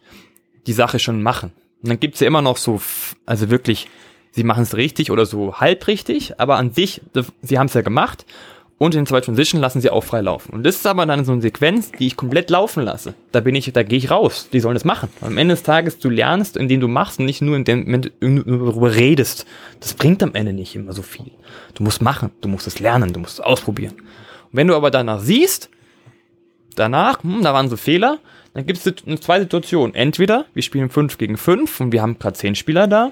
die 0.67 0.73
Sache 0.73 0.99
schon 0.99 1.23
machen. 1.23 1.53
Und 1.81 1.89
dann 1.89 1.99
gibt's 1.99 2.19
ja 2.19 2.27
immer 2.27 2.41
noch 2.41 2.57
so, 2.57 2.81
also 3.25 3.49
wirklich, 3.49 3.87
sie 4.31 4.43
machen 4.43 4.63
es 4.63 4.75
richtig 4.75 5.11
oder 5.11 5.25
so 5.25 5.55
halb 5.55 5.87
richtig, 5.87 6.39
aber 6.39 6.57
an 6.57 6.71
sich, 6.71 7.01
sie 7.41 7.57
haben 7.57 7.67
es 7.67 7.73
ja 7.73 7.81
gemacht 7.81 8.25
und 8.79 8.93
in 8.93 9.07
zwei 9.07 9.21
Transition 9.21 9.59
lassen 9.59 9.81
sie 9.81 9.89
auch 9.89 10.03
frei 10.03 10.21
laufen. 10.21 10.53
Und 10.53 10.63
das 10.63 10.75
ist 10.75 10.85
aber 10.85 11.05
dann 11.05 11.25
so 11.25 11.31
eine 11.31 11.41
Sequenz, 11.41 11.91
die 11.91 12.05
ich 12.05 12.15
komplett 12.15 12.49
laufen 12.51 12.83
lasse. 12.83 13.15
Da 13.31 13.39
bin 13.39 13.55
ich, 13.55 13.71
da 13.73 13.81
gehe 13.81 13.97
ich 13.97 14.11
raus. 14.11 14.49
Die 14.53 14.59
sollen 14.59 14.75
das 14.75 14.85
machen. 14.85 15.09
Am 15.21 15.37
Ende 15.37 15.55
des 15.55 15.63
Tages, 15.63 15.97
du 15.97 16.09
lernst, 16.09 16.57
indem 16.57 16.79
du 16.79 16.87
machst 16.87 17.19
und 17.19 17.25
nicht 17.25 17.41
nur 17.41 17.55
indem 17.55 18.01
du 18.01 18.43
darüber 18.43 18.95
redest. 18.95 19.47
Das 19.79 19.95
bringt 19.95 20.21
am 20.21 20.35
Ende 20.35 20.53
nicht 20.53 20.75
immer 20.75 20.93
so 20.93 21.01
viel. 21.01 21.31
Du 21.73 21.83
musst 21.83 22.03
machen, 22.03 22.29
du 22.41 22.49
musst 22.49 22.67
es 22.67 22.79
lernen, 22.79 23.13
du 23.13 23.19
musst 23.19 23.39
es 23.39 23.39
ausprobieren. 23.39 23.93
Und 23.93 24.53
wenn 24.53 24.67
du 24.67 24.75
aber 24.75 24.91
danach 24.91 25.21
siehst, 25.21 25.71
danach, 26.75 27.23
hm, 27.23 27.41
da 27.41 27.53
waren 27.53 27.69
so 27.69 27.77
Fehler, 27.77 28.19
dann 28.53 28.65
gibt 28.67 28.85
es 28.85 29.05
eine 29.05 29.19
zweite 29.19 29.43
Situation. 29.43 29.95
Entweder 29.95 30.45
wir 30.53 30.61
spielen 30.61 30.89
5 30.89 31.17
gegen 31.17 31.37
5 31.37 31.79
und 31.81 31.91
wir 31.91 32.03
haben 32.03 32.19
gerade 32.19 32.37
10 32.37 32.53
Spieler 32.53 32.87
da, 32.87 33.11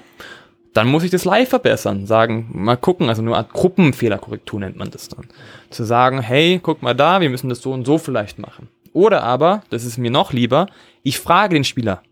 dann 0.76 0.88
muss 0.88 1.04
ich 1.04 1.10
das 1.10 1.24
live 1.24 1.48
verbessern, 1.48 2.06
sagen, 2.06 2.50
mal 2.52 2.76
gucken, 2.76 3.08
also 3.08 3.22
eine 3.22 3.34
Art 3.34 3.52
Gruppenfehlerkorrektur 3.52 4.60
nennt 4.60 4.76
man 4.76 4.90
das 4.90 5.08
dann. 5.08 5.26
Zu 5.70 5.84
sagen, 5.84 6.20
hey, 6.20 6.60
guck 6.62 6.82
mal 6.82 6.94
da, 6.94 7.20
wir 7.20 7.30
müssen 7.30 7.48
das 7.48 7.62
so 7.62 7.72
und 7.72 7.86
so 7.86 7.96
vielleicht 7.98 8.38
machen. 8.38 8.68
Oder 8.92 9.22
aber, 9.22 9.62
das 9.70 9.84
ist 9.84 9.98
mir 9.98 10.10
noch 10.10 10.32
lieber, 10.32 10.66
ich 11.02 11.18
frage 11.18 11.54
den 11.54 11.64
Spieler, 11.64 12.02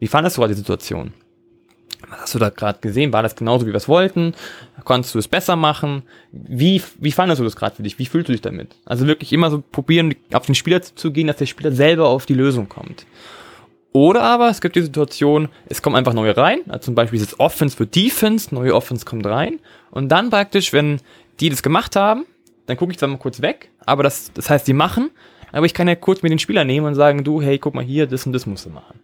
wie 0.00 0.08
fandest 0.08 0.36
du 0.36 0.40
gerade 0.40 0.54
die 0.54 0.58
Situation? 0.58 1.12
Was 2.08 2.20
hast 2.20 2.34
du 2.34 2.38
da 2.38 2.50
gerade 2.50 2.78
gesehen? 2.80 3.12
War 3.12 3.22
das 3.22 3.34
genauso, 3.34 3.66
wie 3.66 3.70
wir 3.72 3.76
es 3.76 3.88
wollten? 3.88 4.34
Konntest 4.84 5.14
du 5.14 5.18
es 5.18 5.28
besser 5.28 5.56
machen? 5.56 6.02
Wie, 6.30 6.80
wie 6.98 7.12
fandest 7.12 7.40
du 7.40 7.44
das 7.44 7.56
gerade 7.56 7.76
für 7.76 7.82
dich? 7.82 7.98
Wie 7.98 8.06
fühlst 8.06 8.28
du 8.28 8.32
dich 8.32 8.40
damit? 8.40 8.76
Also 8.84 9.06
wirklich 9.06 9.32
immer 9.32 9.50
so 9.50 9.62
probieren, 9.72 10.14
auf 10.32 10.46
den 10.46 10.54
Spieler 10.54 10.80
zu 10.80 11.12
gehen, 11.12 11.26
dass 11.26 11.36
der 11.36 11.46
Spieler 11.46 11.72
selber 11.72 12.08
auf 12.08 12.24
die 12.24 12.34
Lösung 12.34 12.68
kommt. 12.68 13.04
Oder 13.92 14.22
aber 14.22 14.50
es 14.50 14.60
gibt 14.60 14.76
die 14.76 14.82
Situation, 14.82 15.48
es 15.68 15.82
kommen 15.82 15.96
einfach 15.96 16.12
neue 16.12 16.36
rein, 16.36 16.60
also 16.68 16.80
zum 16.80 16.94
Beispiel 16.94 17.20
ist 17.20 17.28
es 17.28 17.40
Offense 17.40 17.76
für 17.76 17.86
Defense, 17.86 18.54
neue 18.54 18.74
Offense 18.74 19.04
kommt 19.04 19.26
rein 19.26 19.60
und 19.90 20.08
dann 20.08 20.30
praktisch, 20.30 20.72
wenn 20.72 21.00
die 21.40 21.48
das 21.48 21.62
gemacht 21.62 21.96
haben, 21.96 22.26
dann 22.66 22.76
gucke 22.76 22.92
ich 22.92 22.98
dann 22.98 23.10
mal 23.10 23.18
kurz 23.18 23.40
weg, 23.40 23.70
aber 23.86 24.02
das, 24.02 24.30
das 24.34 24.50
heißt, 24.50 24.68
die 24.68 24.74
machen, 24.74 25.10
aber 25.52 25.64
ich 25.64 25.72
kann 25.72 25.88
ja 25.88 25.94
kurz 25.94 26.22
mit 26.22 26.30
den 26.30 26.38
Spieler 26.38 26.64
nehmen 26.64 26.86
und 26.86 26.94
sagen, 26.94 27.24
du, 27.24 27.40
hey, 27.40 27.58
guck 27.58 27.74
mal 27.74 27.84
hier, 27.84 28.06
das 28.06 28.26
und 28.26 28.32
das 28.34 28.44
musst 28.44 28.66
du 28.66 28.70
machen. 28.70 29.00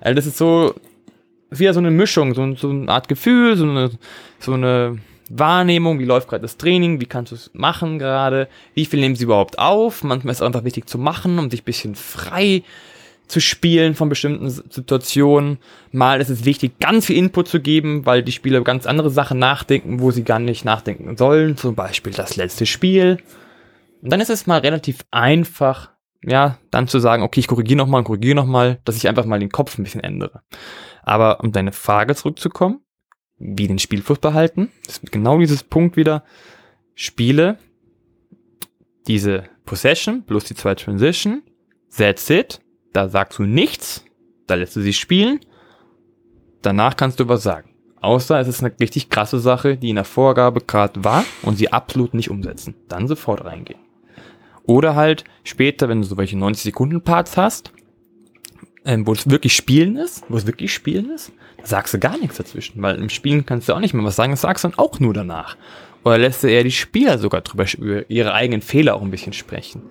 Also 0.00 0.14
das 0.16 0.26
ist 0.26 0.38
so, 0.38 0.74
wieder 1.50 1.74
so 1.74 1.80
eine 1.80 1.90
Mischung, 1.90 2.34
so, 2.34 2.54
so 2.56 2.70
eine 2.70 2.90
Art 2.90 3.08
Gefühl, 3.08 3.56
so 3.56 3.64
eine, 3.64 3.90
so 4.38 4.54
eine 4.54 4.98
Wahrnehmung, 5.28 5.98
wie 5.98 6.04
läuft 6.04 6.28
gerade 6.28 6.42
das 6.42 6.56
Training, 6.56 7.00
wie 7.00 7.06
kannst 7.06 7.32
du 7.32 7.36
es 7.36 7.50
machen 7.52 7.98
gerade, 7.98 8.48
wie 8.74 8.84
viel 8.84 9.00
nehmen 9.00 9.16
sie 9.16 9.24
überhaupt 9.24 9.58
auf. 9.58 10.02
Manchmal 10.02 10.32
ist 10.32 10.38
es 10.38 10.46
einfach 10.46 10.64
wichtig 10.64 10.88
zu 10.88 10.98
machen, 10.98 11.38
um 11.38 11.48
dich 11.48 11.64
bisschen 11.64 11.94
frei 11.94 12.62
zu 13.32 13.40
spielen 13.40 13.94
von 13.94 14.10
bestimmten 14.10 14.50
Situationen. 14.50 15.58
Mal 15.90 16.20
ist 16.20 16.28
es 16.28 16.44
wichtig, 16.44 16.78
ganz 16.78 17.06
viel 17.06 17.16
Input 17.16 17.48
zu 17.48 17.60
geben, 17.60 18.04
weil 18.04 18.22
die 18.22 18.30
Spieler 18.30 18.60
ganz 18.60 18.86
andere 18.86 19.08
Sachen 19.08 19.38
nachdenken, 19.38 20.00
wo 20.00 20.10
sie 20.10 20.22
gar 20.22 20.38
nicht 20.38 20.66
nachdenken 20.66 21.16
sollen. 21.16 21.56
Zum 21.56 21.74
Beispiel 21.74 22.12
das 22.12 22.36
letzte 22.36 22.66
Spiel. 22.66 23.16
Und 24.02 24.12
dann 24.12 24.20
ist 24.20 24.28
es 24.28 24.46
mal 24.46 24.60
relativ 24.60 24.98
einfach, 25.10 25.92
ja, 26.22 26.58
dann 26.70 26.88
zu 26.88 26.98
sagen, 26.98 27.22
okay, 27.22 27.40
ich 27.40 27.48
korrigiere 27.48 27.78
nochmal, 27.78 28.04
korrigiere 28.04 28.36
nochmal, 28.36 28.80
dass 28.84 28.96
ich 28.96 29.08
einfach 29.08 29.24
mal 29.24 29.40
den 29.40 29.50
Kopf 29.50 29.78
ein 29.78 29.82
bisschen 29.82 30.04
ändere. 30.04 30.42
Aber 31.02 31.40
um 31.40 31.50
deine 31.50 31.72
Frage 31.72 32.14
zurückzukommen, 32.14 32.80
wie 33.38 33.66
den 33.66 33.78
Spielfluss 33.78 34.18
behalten, 34.18 34.70
ist 34.86 35.10
genau 35.10 35.38
dieses 35.38 35.62
Punkt 35.62 35.96
wieder. 35.96 36.22
Spiele 36.94 37.56
diese 39.06 39.44
Possession 39.64 40.22
plus 40.26 40.44
die 40.44 40.54
zwei 40.54 40.74
Transition, 40.74 41.42
that's 41.96 42.28
it, 42.28 42.60
da 42.92 43.08
sagst 43.08 43.38
du 43.38 43.44
nichts, 43.44 44.04
da 44.46 44.54
lässt 44.54 44.76
du 44.76 44.80
sie 44.80 44.92
spielen, 44.92 45.40
danach 46.62 46.96
kannst 46.96 47.20
du 47.20 47.28
was 47.28 47.42
sagen. 47.42 47.70
Außer 48.00 48.40
es 48.40 48.48
ist 48.48 48.62
eine 48.62 48.74
richtig 48.80 49.10
krasse 49.10 49.38
Sache, 49.38 49.76
die 49.76 49.90
in 49.90 49.96
der 49.96 50.04
Vorgabe 50.04 50.60
gerade 50.60 51.04
war 51.04 51.24
und 51.42 51.56
sie 51.56 51.72
absolut 51.72 52.14
nicht 52.14 52.30
umsetzen. 52.30 52.74
Dann 52.88 53.06
sofort 53.06 53.44
reingehen. 53.44 53.78
Oder 54.64 54.96
halt 54.96 55.24
später, 55.44 55.88
wenn 55.88 56.02
du 56.02 56.06
so 56.06 56.16
welche 56.16 56.36
90 56.36 56.64
Sekunden 56.64 57.00
Parts 57.00 57.36
hast, 57.36 57.72
ähm, 58.84 59.06
wo 59.06 59.12
es 59.12 59.30
wirklich 59.30 59.54
Spielen 59.54 59.96
ist, 59.96 60.24
wo 60.28 60.36
es 60.36 60.46
wirklich 60.46 60.72
Spielen 60.72 61.10
ist, 61.10 61.32
da 61.58 61.66
sagst 61.66 61.94
du 61.94 61.98
gar 61.98 62.18
nichts 62.18 62.36
dazwischen, 62.36 62.82
weil 62.82 62.96
im 62.96 63.08
Spielen 63.08 63.46
kannst 63.46 63.68
du 63.68 63.74
auch 63.74 63.80
nicht 63.80 63.94
mehr 63.94 64.04
was 64.04 64.16
sagen, 64.16 64.32
das 64.32 64.40
sagst 64.40 64.64
du 64.64 64.68
dann 64.68 64.78
auch 64.78 64.98
nur 64.98 65.14
danach. 65.14 65.56
Oder 66.04 66.18
lässt 66.18 66.42
du 66.42 66.48
eher 66.48 66.64
die 66.64 66.72
Spieler 66.72 67.18
sogar 67.18 67.42
drüber 67.42 67.64
über 67.78 68.10
ihre 68.10 68.34
eigenen 68.34 68.62
Fehler 68.62 68.96
auch 68.96 69.02
ein 69.02 69.12
bisschen 69.12 69.32
sprechen. 69.32 69.82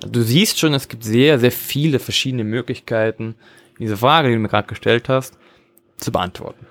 Du 0.00 0.22
siehst 0.22 0.58
schon, 0.58 0.74
es 0.74 0.88
gibt 0.88 1.04
sehr, 1.04 1.38
sehr 1.38 1.52
viele 1.52 1.98
verschiedene 1.98 2.44
Möglichkeiten, 2.44 3.34
diese 3.78 3.96
Frage, 3.96 4.28
die 4.28 4.34
du 4.34 4.40
mir 4.40 4.48
gerade 4.48 4.68
gestellt 4.68 5.08
hast, 5.08 5.38
zu 5.96 6.12
beantworten. 6.12 6.66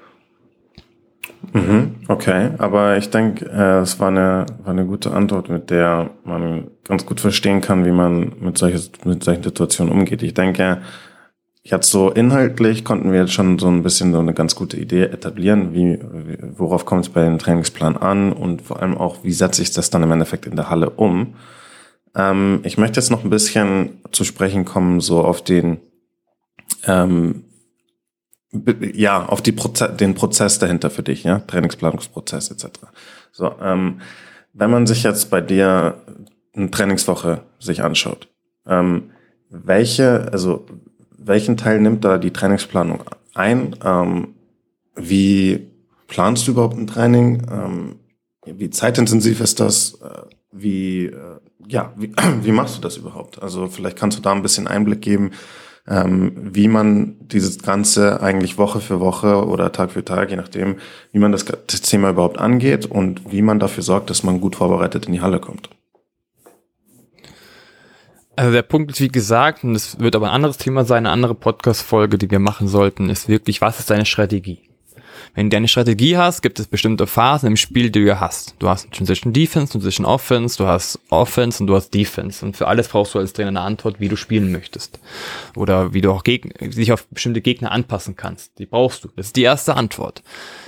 Mhm, 1.54 1.96
okay, 2.08 2.52
aber 2.58 2.98
ich 2.98 3.10
denke, 3.10 3.46
äh, 3.46 3.80
es 3.80 4.00
war 4.00 4.10
eine, 4.10 4.46
war 4.64 4.72
eine 4.72 4.86
gute 4.86 5.12
Antwort, 5.12 5.50
mit 5.50 5.70
der 5.70 6.12
man 6.24 6.72
ganz 6.84 7.06
gut 7.06 7.20
verstehen 7.20 7.62
kann, 7.62 7.86
wie 7.86 7.92
man 7.92 8.34
mit, 8.40 8.58
solches, 8.58 8.92
mit 9.04 9.24
solchen 9.24 9.44
Situationen 9.44 9.94
umgeht. 9.94 10.24
Ich 10.24 10.34
denke, 10.34 10.82
Jetzt 11.68 11.90
so 11.90 12.12
inhaltlich 12.12 12.86
konnten 12.86 13.12
wir 13.12 13.22
jetzt 13.22 13.34
schon 13.34 13.58
so 13.58 13.68
ein 13.68 13.82
bisschen 13.82 14.14
so 14.14 14.20
eine 14.20 14.36
ganz 14.36 14.54
gute 14.54 14.78
Idee 14.78 15.06
etablieren, 15.06 15.74
wie, 15.74 15.98
worauf 16.56 16.86
kommt 16.86 17.06
es 17.08 17.12
bei 17.12 17.24
dem 17.24 17.40
Trainingsplan 17.40 17.98
an 17.98 18.34
und 18.34 18.62
vor 18.62 18.84
allem 18.84 18.96
auch, 18.96 19.24
wie 19.24 19.32
setze 19.32 19.64
ich 19.64 19.72
das 19.72 19.90
dann 19.90 20.04
im 20.04 20.12
Endeffekt 20.12 20.46
in 20.46 20.56
der 20.56 20.70
Halle 20.70 20.92
um. 20.92 21.34
Ähm, 22.16 22.62
ich 22.64 22.78
möchte 22.78 23.00
jetzt 23.00 23.12
noch 23.12 23.24
ein 23.24 23.30
bisschen 23.30 24.02
zu 24.12 24.24
sprechen 24.24 24.66
kommen, 24.66 25.02
so 25.02 25.24
auf 25.24 25.44
den, 25.44 25.80
ähm, 26.86 27.46
ja, 28.94 29.26
auf 29.26 29.42
die 29.42 29.52
Proze 29.52 29.90
den 29.90 30.16
Prozess 30.16 30.60
dahinter 30.60 30.90
für 30.90 31.04
dich, 31.04 31.24
ja, 31.24 31.40
Trainingsplanungsprozess 31.40 32.52
etc. 32.52 32.80
So, 33.32 33.52
ähm, 33.62 34.02
wenn 34.54 34.72
man 34.72 34.88
sich 34.88 35.04
jetzt 35.04 35.30
bei 35.30 35.42
dir 35.42 36.02
eine 36.56 36.72
Trainingswoche 36.72 37.44
sich 37.60 37.84
anschaut, 37.84 38.30
ähm, 38.66 39.12
welche, 39.50 40.32
also 40.32 40.66
welchen 41.18 41.58
Teil 41.58 41.82
nimmt 41.82 42.06
da 42.06 42.18
die 42.18 42.32
Trainingsplanung 42.32 43.04
ein? 43.34 43.76
Ähm, 43.84 44.36
wie 44.96 45.72
planst 46.08 46.48
du 46.48 46.52
überhaupt 46.52 46.78
ein 46.78 46.88
Training? 46.88 47.46
Ähm, 47.52 47.96
wie 48.46 48.70
zeitintensiv 48.70 49.42
ist 49.42 49.60
das? 49.60 50.00
Wie, 50.58 51.08
äh, 51.08 51.40
ja, 51.68 51.94
wie, 51.96 52.14
wie 52.42 52.52
machst 52.52 52.78
du 52.78 52.82
das 52.82 52.98
überhaupt? 52.98 53.42
Also 53.42 53.68
vielleicht 53.68 53.98
kannst 53.98 54.18
du 54.18 54.22
da 54.22 54.32
ein 54.32 54.42
bisschen 54.42 54.68
Einblick 54.68 55.02
geben, 55.02 55.32
ähm, 55.88 56.32
wie 56.36 56.68
man 56.68 57.16
dieses 57.20 57.62
Ganze 57.62 58.22
eigentlich 58.22 58.58
Woche 58.58 58.80
für 58.80 59.00
Woche 59.00 59.46
oder 59.46 59.72
Tag 59.72 59.92
für 59.92 60.04
Tag, 60.04 60.32
je 60.32 60.36
nachdem, 60.36 60.78
wie 61.12 61.20
man 61.20 61.32
das, 61.32 61.46
das 61.46 61.82
Thema 61.82 62.10
überhaupt 62.10 62.40
angeht 62.40 62.86
und 62.86 63.32
wie 63.32 63.42
man 63.42 63.60
dafür 63.60 63.84
sorgt, 63.84 64.10
dass 64.10 64.24
man 64.24 64.42
gut 64.42 64.56
vorbereitet 64.56 65.06
in 65.06 65.14
die 65.14 65.22
Halle 65.22 65.40
kommt. 65.40 65.70
Also 68.38 68.52
der 68.52 68.64
Punkt 68.64 68.92
ist, 68.92 69.00
wie 69.00 69.08
gesagt, 69.08 69.64
und 69.64 69.76
es 69.76 70.00
wird 70.00 70.16
aber 70.16 70.28
ein 70.28 70.34
anderes 70.36 70.58
Thema 70.58 70.84
sein, 70.84 71.06
eine 71.06 71.12
andere 71.12 71.36
Podcast-Folge, 71.36 72.18
die 72.18 72.30
wir 72.30 72.40
machen 72.40 72.68
sollten, 72.68 73.10
ist 73.10 73.30
wirklich, 73.30 73.62
was 73.62 73.80
ist 73.80 73.90
deine 73.90 74.06
Strategie? 74.06 74.65
Wenn 75.34 75.50
du 75.50 75.58
eine 75.58 75.68
Strategie 75.68 76.18
hast, 76.18 76.42
gibt 76.42 76.60
es 76.60 76.68
bestimmte 76.68 77.08
Phasen 77.08 77.48
im 77.48 77.58
Spiel, 77.58 77.90
die 77.90 78.04
du 78.04 78.20
hast. 78.20 78.56
Du 78.60 78.68
hast 78.68 78.92
Transition 78.92 79.32
Defense, 79.32 79.72
Transition 79.72 80.06
Offense, 80.06 80.58
du 80.58 80.68
hast 80.68 81.00
Offense 81.10 81.64
und 81.64 81.68
du 81.68 81.76
hast 81.76 81.94
Defense. 81.94 82.46
Und 82.46 82.58
für 82.58 82.68
alles 82.68 82.90
brauchst 82.90 83.14
du 83.14 83.20
als 83.20 83.34
Trainer 83.34 83.50
eine 83.50 83.62
Antwort, 83.62 84.00
wie 84.00 84.10
du 84.10 84.18
spielen 84.18 84.52
möchtest. 84.52 85.00
Oder 85.56 85.94
wie 85.94 86.02
du 86.02 86.12
auch 86.12 86.24
Geg 86.24 86.60
dich 86.60 86.92
auf 86.92 87.08
bestimmte 87.08 87.42
Gegner 87.42 87.72
anpassen 87.72 88.16
kannst. 88.16 88.60
Die 88.60 88.66
brauchst 88.66 89.04
du. 89.04 89.10
Das 89.16 89.28
ist 89.28 89.36
die 89.36 89.44
erste 89.44 89.76
Antwort. 89.76 90.24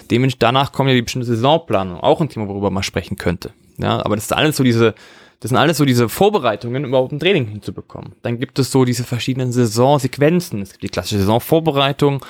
Dementsprechend 0.09 0.43
danach 0.43 0.71
kommt 0.71 0.89
ja 0.89 0.95
die 0.95 1.01
bestimmte 1.01 1.27
Saisonplanung. 1.27 1.99
Auch 1.99 2.21
ein 2.21 2.29
Thema, 2.29 2.47
worüber 2.47 2.69
man 2.69 2.83
sprechen 2.83 3.17
könnte. 3.17 3.51
Ja, 3.77 4.03
aber 4.03 4.15
das 4.15 4.25
ist 4.25 4.33
alles 4.33 4.57
so 4.57 4.63
diese, 4.63 4.95
das 5.39 5.49
sind 5.49 5.57
alles 5.57 5.77
so 5.77 5.85
diese 5.85 6.09
Vorbereitungen, 6.09 6.83
um 6.83 6.89
überhaupt 6.89 7.11
ein 7.11 7.19
Training 7.19 7.47
hinzubekommen. 7.47 8.13
Dann 8.21 8.39
gibt 8.39 8.59
es 8.59 8.71
so 8.71 8.85
diese 8.85 9.03
verschiedenen 9.03 9.51
Saisonsequenzen. 9.51 10.61
Es 10.61 10.71
gibt 10.71 10.83
die 10.83 10.89
klassische 10.89 11.19
Saisonvorbereitung. 11.19 12.25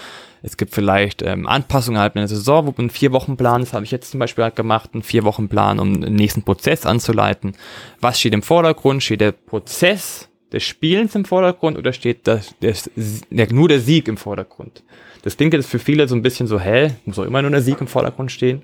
Es 0.47 0.55
gibt 0.55 0.73
vielleicht 0.73 1.21
ähm, 1.23 1.45
Anpassungen 1.45 1.97
innerhalb 1.97 2.15
einer 2.15 2.29
Saison, 2.29 2.65
wo 2.65 2.71
man 2.71 2.79
einen 2.79 2.89
Vier-Wochen-Plan, 2.89 3.59
das 3.59 3.73
habe 3.73 3.83
ich 3.83 3.91
jetzt 3.91 4.11
zum 4.11 4.21
Beispiel 4.21 4.45
halt 4.45 4.55
gemacht, 4.55 4.91
einen 4.93 5.03
Vier-Wochen-Plan, 5.03 5.77
um 5.77 5.99
den 5.99 6.15
nächsten 6.15 6.43
Prozess 6.43 6.85
anzuleiten. 6.85 7.53
Was 7.99 8.17
steht 8.17 8.33
im 8.33 8.41
Vordergrund? 8.41 9.03
Steht 9.03 9.19
der 9.19 9.33
Prozess 9.33 10.29
des 10.53 10.63
Spielens 10.63 11.15
im 11.15 11.25
Vordergrund 11.25 11.77
oder 11.77 11.91
steht 11.91 12.27
das, 12.27 12.55
das, 12.61 12.89
der, 13.29 13.51
nur 13.51 13.67
der 13.67 13.81
Sieg 13.81 14.07
im 14.07 14.15
Vordergrund? 14.15 14.83
Das 15.23 15.35
klingt 15.35 15.53
jetzt 15.53 15.69
für 15.69 15.79
viele 15.79 16.07
so 16.07 16.15
ein 16.15 16.21
bisschen 16.21 16.47
so, 16.47 16.61
hä, 16.61 16.91
muss 17.03 17.19
auch 17.19 17.25
immer 17.25 17.41
nur 17.41 17.51
der 17.51 17.61
Sieg 17.61 17.81
im 17.81 17.87
Vordergrund 17.87 18.31
stehen. 18.31 18.63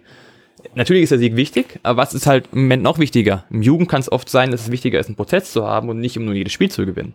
Natürlich 0.76 1.04
ist 1.04 1.12
der 1.12 1.20
Sieg 1.20 1.36
wichtig, 1.36 1.82
aber 1.84 1.98
was 1.98 2.14
ist 2.14 2.28
halt 2.28 2.48
im 2.54 2.62
Moment 2.62 2.84
noch 2.84 2.98
wichtiger? 2.98 3.44
Im 3.50 3.62
Jugend 3.62 3.90
kann 3.90 4.00
es 4.00 4.10
oft 4.10 4.30
sein, 4.30 4.52
dass 4.52 4.62
es 4.62 4.72
wichtiger 4.72 5.02
ist, 5.02 5.08
einen 5.08 5.18
Prozess 5.18 5.52
zu 5.52 5.68
haben 5.68 5.90
und 5.90 6.00
nicht 6.00 6.18
um 6.18 6.24
nur 6.24 6.34
jedes 6.34 6.54
Spiel 6.54 6.72
zu 6.72 6.86
gewinnen. 6.86 7.14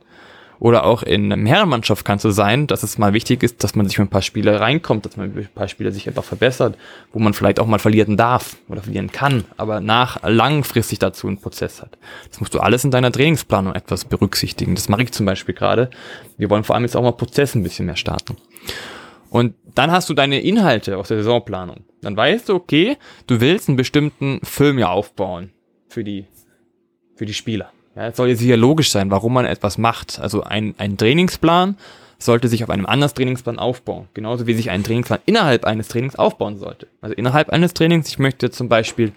Oder 0.60 0.84
auch 0.84 1.02
in 1.02 1.32
einer 1.32 1.48
Herrenmannschaft 1.48 2.04
kann 2.04 2.16
es 2.16 2.22
so 2.22 2.30
sein, 2.30 2.66
dass 2.66 2.82
es 2.82 2.98
mal 2.98 3.12
wichtig 3.12 3.42
ist, 3.42 3.62
dass 3.62 3.74
man 3.74 3.86
sich 3.88 3.98
mit 3.98 4.08
ein 4.08 4.10
paar 4.10 4.22
Spieler 4.22 4.60
reinkommt, 4.60 5.06
dass 5.06 5.16
man 5.16 5.32
mit 5.32 5.46
ein 5.46 5.54
paar 5.54 5.68
Spieler 5.68 5.92
sich 5.92 6.08
einfach 6.08 6.24
verbessert, 6.24 6.76
wo 7.12 7.20
man 7.20 7.32
vielleicht 7.32 7.60
auch 7.60 7.66
mal 7.66 7.78
verlieren 7.78 8.16
darf 8.16 8.56
oder 8.68 8.82
verlieren 8.82 9.12
kann, 9.12 9.44
aber 9.56 9.80
nach 9.80 10.22
langfristig 10.24 10.98
dazu 10.98 11.28
einen 11.28 11.40
Prozess 11.40 11.80
hat. 11.80 11.96
Das 12.28 12.40
musst 12.40 12.54
du 12.54 12.60
alles 12.60 12.84
in 12.84 12.90
deiner 12.90 13.12
Trainingsplanung 13.12 13.74
etwas 13.74 14.04
berücksichtigen. 14.04 14.74
Das 14.74 14.88
mache 14.88 15.02
ich 15.02 15.12
zum 15.12 15.26
Beispiel 15.26 15.54
gerade. 15.54 15.90
Wir 16.36 16.50
wollen 16.50 16.64
vor 16.64 16.74
allem 16.74 16.84
jetzt 16.84 16.96
auch 16.96 17.02
mal 17.02 17.12
Prozesse 17.12 17.58
ein 17.58 17.62
bisschen 17.62 17.86
mehr 17.86 17.96
starten. 17.96 18.36
Und 19.30 19.54
dann 19.74 19.90
hast 19.92 20.08
du 20.08 20.14
deine 20.14 20.40
Inhalte 20.40 20.96
aus 20.96 21.08
der 21.08 21.18
Saisonplanung. 21.18 21.84
Dann 22.00 22.16
weißt 22.16 22.48
du, 22.48 22.54
okay, 22.54 22.96
du 23.26 23.40
willst 23.40 23.68
einen 23.68 23.76
bestimmten 23.76 24.40
Film 24.42 24.78
ja 24.78 24.88
aufbauen 24.88 25.52
für 25.88 26.02
die, 26.02 26.26
für 27.14 27.26
die 27.26 27.34
Spieler. 27.34 27.70
Ja, 27.98 28.06
es 28.06 28.16
soll 28.16 28.28
jetzt 28.28 28.40
hier 28.40 28.56
logisch 28.56 28.92
sein, 28.92 29.10
warum 29.10 29.34
man 29.34 29.44
etwas 29.44 29.76
macht. 29.76 30.20
Also 30.20 30.44
ein, 30.44 30.72
ein 30.78 30.96
Trainingsplan 30.96 31.76
sollte 32.16 32.46
sich 32.46 32.62
auf 32.62 32.70
einem 32.70 32.86
anderen 32.86 33.12
Trainingsplan 33.12 33.58
aufbauen. 33.58 34.06
Genauso 34.14 34.46
wie 34.46 34.54
sich 34.54 34.70
ein 34.70 34.84
Trainingsplan 34.84 35.18
innerhalb 35.26 35.64
eines 35.64 35.88
Trainings 35.88 36.14
aufbauen 36.14 36.58
sollte. 36.58 36.86
Also 37.00 37.16
innerhalb 37.16 37.50
eines 37.50 37.74
Trainings, 37.74 38.08
ich 38.08 38.20
möchte 38.20 38.52
zum 38.52 38.68
Beispiel 38.68 39.10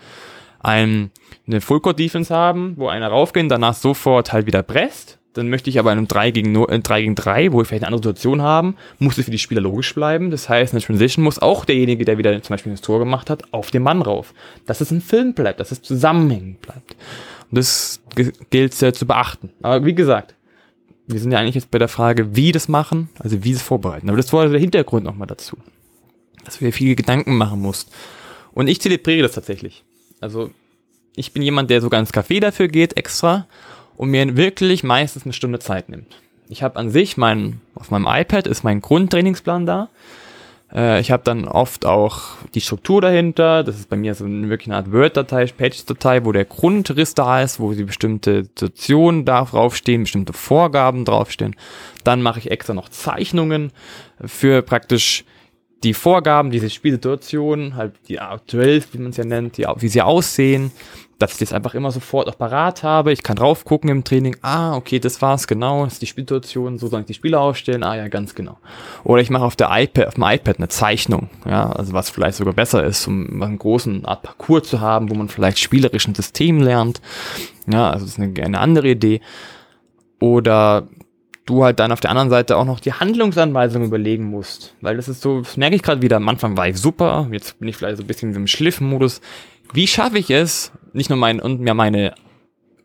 ein, 0.61 1.11
eine 1.45 1.61
Full-Court 1.61 1.99
Defense 1.99 2.33
haben, 2.33 2.73
wo 2.77 2.87
einer 2.87 3.09
raufgeht, 3.09 3.51
danach 3.51 3.75
sofort 3.75 4.33
halt 4.33 4.47
wieder 4.47 4.63
presst. 4.63 5.19
Dann 5.33 5.49
möchte 5.49 5.69
ich 5.69 5.77
aber 5.77 5.91
in 5.91 5.99
einem 5.99 6.07
3 6.07 6.31
gegen, 6.31 6.51
0, 6.51 6.71
äh, 6.71 6.79
3 6.79 7.01
gegen 7.01 7.15
3, 7.15 7.53
wo 7.53 7.59
wir 7.59 7.65
vielleicht 7.65 7.83
eine 7.83 7.93
andere 7.93 8.09
Situation 8.09 8.41
haben, 8.41 8.77
muss 8.97 9.19
es 9.19 9.25
für 9.25 9.31
die 9.31 9.37
Spieler 9.37 9.61
logisch 9.61 9.93
bleiben. 9.93 10.31
Das 10.31 10.49
heißt, 10.49 10.73
in 10.73 10.79
der 10.79 10.85
Transition 10.87 11.23
muss 11.23 11.37
auch 11.37 11.65
derjenige, 11.65 12.03
der 12.03 12.17
wieder 12.17 12.41
zum 12.41 12.55
Beispiel 12.55 12.71
das 12.71 12.81
Tor 12.81 12.97
gemacht 12.97 13.29
hat, 13.29 13.43
auf 13.53 13.69
den 13.69 13.83
Mann 13.83 14.01
rauf. 14.01 14.33
Dass 14.65 14.81
es 14.81 14.89
ein 14.89 15.01
Film 15.01 15.35
bleibt, 15.35 15.59
dass 15.59 15.71
es 15.71 15.83
zusammenhängend 15.83 16.61
bleibt. 16.61 16.95
Das 17.51 18.01
gilt 18.49 18.73
sehr 18.73 18.93
zu 18.93 19.05
beachten. 19.05 19.51
Aber 19.61 19.85
wie 19.85 19.93
gesagt, 19.93 20.35
wir 21.07 21.19
sind 21.19 21.31
ja 21.31 21.39
eigentlich 21.39 21.55
jetzt 21.55 21.71
bei 21.71 21.79
der 21.79 21.87
Frage, 21.87 22.35
wie 22.35 22.51
das 22.51 22.67
machen, 22.67 23.09
also 23.19 23.43
wie 23.43 23.51
es 23.51 23.61
vorbereiten. 23.61 24.09
Aber 24.09 24.17
das 24.17 24.31
war 24.31 24.47
der 24.47 24.59
Hintergrund 24.59 25.03
nochmal 25.03 25.27
dazu. 25.27 25.57
Dass 26.45 26.59
dir 26.59 26.71
viele 26.71 26.95
Gedanken 26.95 27.37
machen 27.37 27.61
musst. 27.61 27.91
Und 28.53 28.67
ich 28.67 28.81
zelebriere 28.81 29.23
das 29.23 29.33
tatsächlich. 29.33 29.83
Also 30.21 30.51
ich 31.15 31.33
bin 31.33 31.43
jemand, 31.43 31.69
der 31.69 31.81
sogar 31.81 31.99
ins 31.99 32.13
Café 32.13 32.39
dafür 32.39 32.67
geht, 32.67 32.97
extra, 32.97 33.47
und 33.97 34.09
mir 34.09 34.37
wirklich 34.37 34.83
meistens 34.83 35.25
eine 35.25 35.33
Stunde 35.33 35.59
Zeit 35.59 35.89
nimmt. 35.89 36.15
Ich 36.47 36.63
habe 36.63 36.77
an 36.77 36.89
sich 36.89 37.17
mein, 37.17 37.61
auf 37.75 37.91
meinem 37.91 38.07
iPad 38.07 38.47
ist 38.47 38.63
mein 38.63 38.81
Grundtrainingsplan 38.81 39.65
da. 39.65 39.89
Äh, 40.73 41.01
ich 41.01 41.11
habe 41.11 41.23
dann 41.23 41.47
oft 41.47 41.85
auch 41.85 42.37
die 42.53 42.61
Struktur 42.61 43.01
dahinter. 43.01 43.63
Das 43.63 43.77
ist 43.77 43.89
bei 43.89 43.95
mir 43.95 44.15
so 44.15 44.25
eine, 44.25 44.49
wirklich 44.49 44.67
eine 44.67 44.77
Art 44.77 44.91
Word-Datei, 44.91 45.45
Pages-Datei, 45.45 46.25
wo 46.25 46.31
der 46.31 46.45
Grundriss 46.45 47.13
da 47.13 47.41
ist, 47.41 47.59
wo 47.59 47.73
die 47.73 47.83
bestimmte 47.83 48.43
Situationen 48.43 49.25
draufstehen, 49.25 50.03
bestimmte 50.03 50.33
Vorgaben 50.33 51.05
draufstehen. 51.05 51.55
Dann 52.03 52.21
mache 52.21 52.39
ich 52.39 52.51
extra 52.51 52.73
noch 52.73 52.89
Zeichnungen 52.89 53.71
für 54.23 54.61
praktisch 54.61 55.25
die 55.83 55.93
Vorgaben, 55.93 56.51
diese 56.51 56.69
Spielsituationen, 56.69 57.75
halt 57.75 57.93
die 58.07 58.19
aktuell, 58.19 58.83
wie 58.91 58.99
man 58.99 59.11
es 59.11 59.17
ja 59.17 59.25
nennt, 59.25 59.57
die, 59.57 59.65
wie 59.77 59.87
sie 59.87 60.01
aussehen, 60.01 60.71
dass 61.21 61.33
ich 61.33 61.37
das 61.37 61.53
einfach 61.53 61.73
immer 61.75 61.91
sofort 61.91 62.27
auch 62.27 62.37
parat 62.37 62.83
habe. 62.83 63.11
Ich 63.11 63.23
kann 63.23 63.35
drauf 63.35 63.65
gucken 63.65 63.89
im 63.89 64.03
Training, 64.03 64.35
ah, 64.41 64.75
okay, 64.75 64.99
das 64.99 65.21
war's, 65.21 65.47
genau, 65.47 65.83
das 65.83 65.93
ist 65.93 66.01
die 66.01 66.07
Spielsituation, 66.07 66.77
so 66.77 66.87
soll 66.87 67.01
ich 67.01 67.05
die 67.05 67.13
Spieler 67.13 67.41
aufstellen, 67.41 67.83
ah 67.83 67.95
ja, 67.95 68.07
ganz 68.07 68.35
genau. 68.35 68.57
Oder 69.03 69.21
ich 69.21 69.29
mache 69.29 69.43
auf 69.43 69.55
der 69.55 69.69
iPad, 69.71 70.07
auf 70.07 70.15
dem 70.15 70.23
iPad 70.23 70.57
eine 70.57 70.69
Zeichnung, 70.69 71.29
ja, 71.45 71.71
also 71.71 71.93
was 71.93 72.09
vielleicht 72.09 72.37
sogar 72.37 72.53
besser 72.53 72.83
ist, 72.83 73.07
um 73.07 73.41
einen 73.41 73.59
großen 73.59 74.05
Art 74.05 74.23
Parcours 74.23 74.67
zu 74.67 74.81
haben, 74.81 75.09
wo 75.09 75.15
man 75.15 75.29
vielleicht 75.29 75.59
spielerisch 75.59 76.07
ein 76.07 76.15
System 76.15 76.61
lernt. 76.61 77.01
Ja, 77.71 77.91
also 77.91 78.05
das 78.05 78.17
ist 78.17 78.19
eine, 78.19 78.43
eine 78.43 78.59
andere 78.59 78.89
Idee. 78.89 79.21
Oder 80.19 80.87
du 81.45 81.63
halt 81.63 81.79
dann 81.79 81.91
auf 81.91 81.99
der 81.99 82.11
anderen 82.11 82.29
Seite 82.29 82.57
auch 82.57 82.65
noch 82.65 82.79
die 82.79 82.93
Handlungsanweisung 82.93 83.83
überlegen 83.83 84.25
musst. 84.25 84.75
Weil 84.81 84.95
das 84.95 85.07
ist 85.07 85.21
so, 85.21 85.41
das 85.41 85.57
merke 85.57 85.75
ich 85.75 85.83
gerade 85.83 86.01
wieder, 86.01 86.17
am 86.17 86.29
Anfang 86.29 86.57
war 86.57 86.67
ich 86.67 86.77
super, 86.77 87.27
jetzt 87.31 87.59
bin 87.59 87.67
ich 87.67 87.77
vielleicht 87.77 87.97
so 87.97 88.03
ein 88.03 88.07
bisschen 88.07 88.33
im 88.35 88.47
Schliffenmodus. 88.47 89.21
Wie 89.73 89.87
schaffe 89.87 90.19
ich 90.19 90.29
es, 90.29 90.71
nicht 90.93 91.09
nur 91.09 91.17
mein, 91.17 91.39
und 91.39 91.61
mir 91.61 91.73
meine 91.73 92.13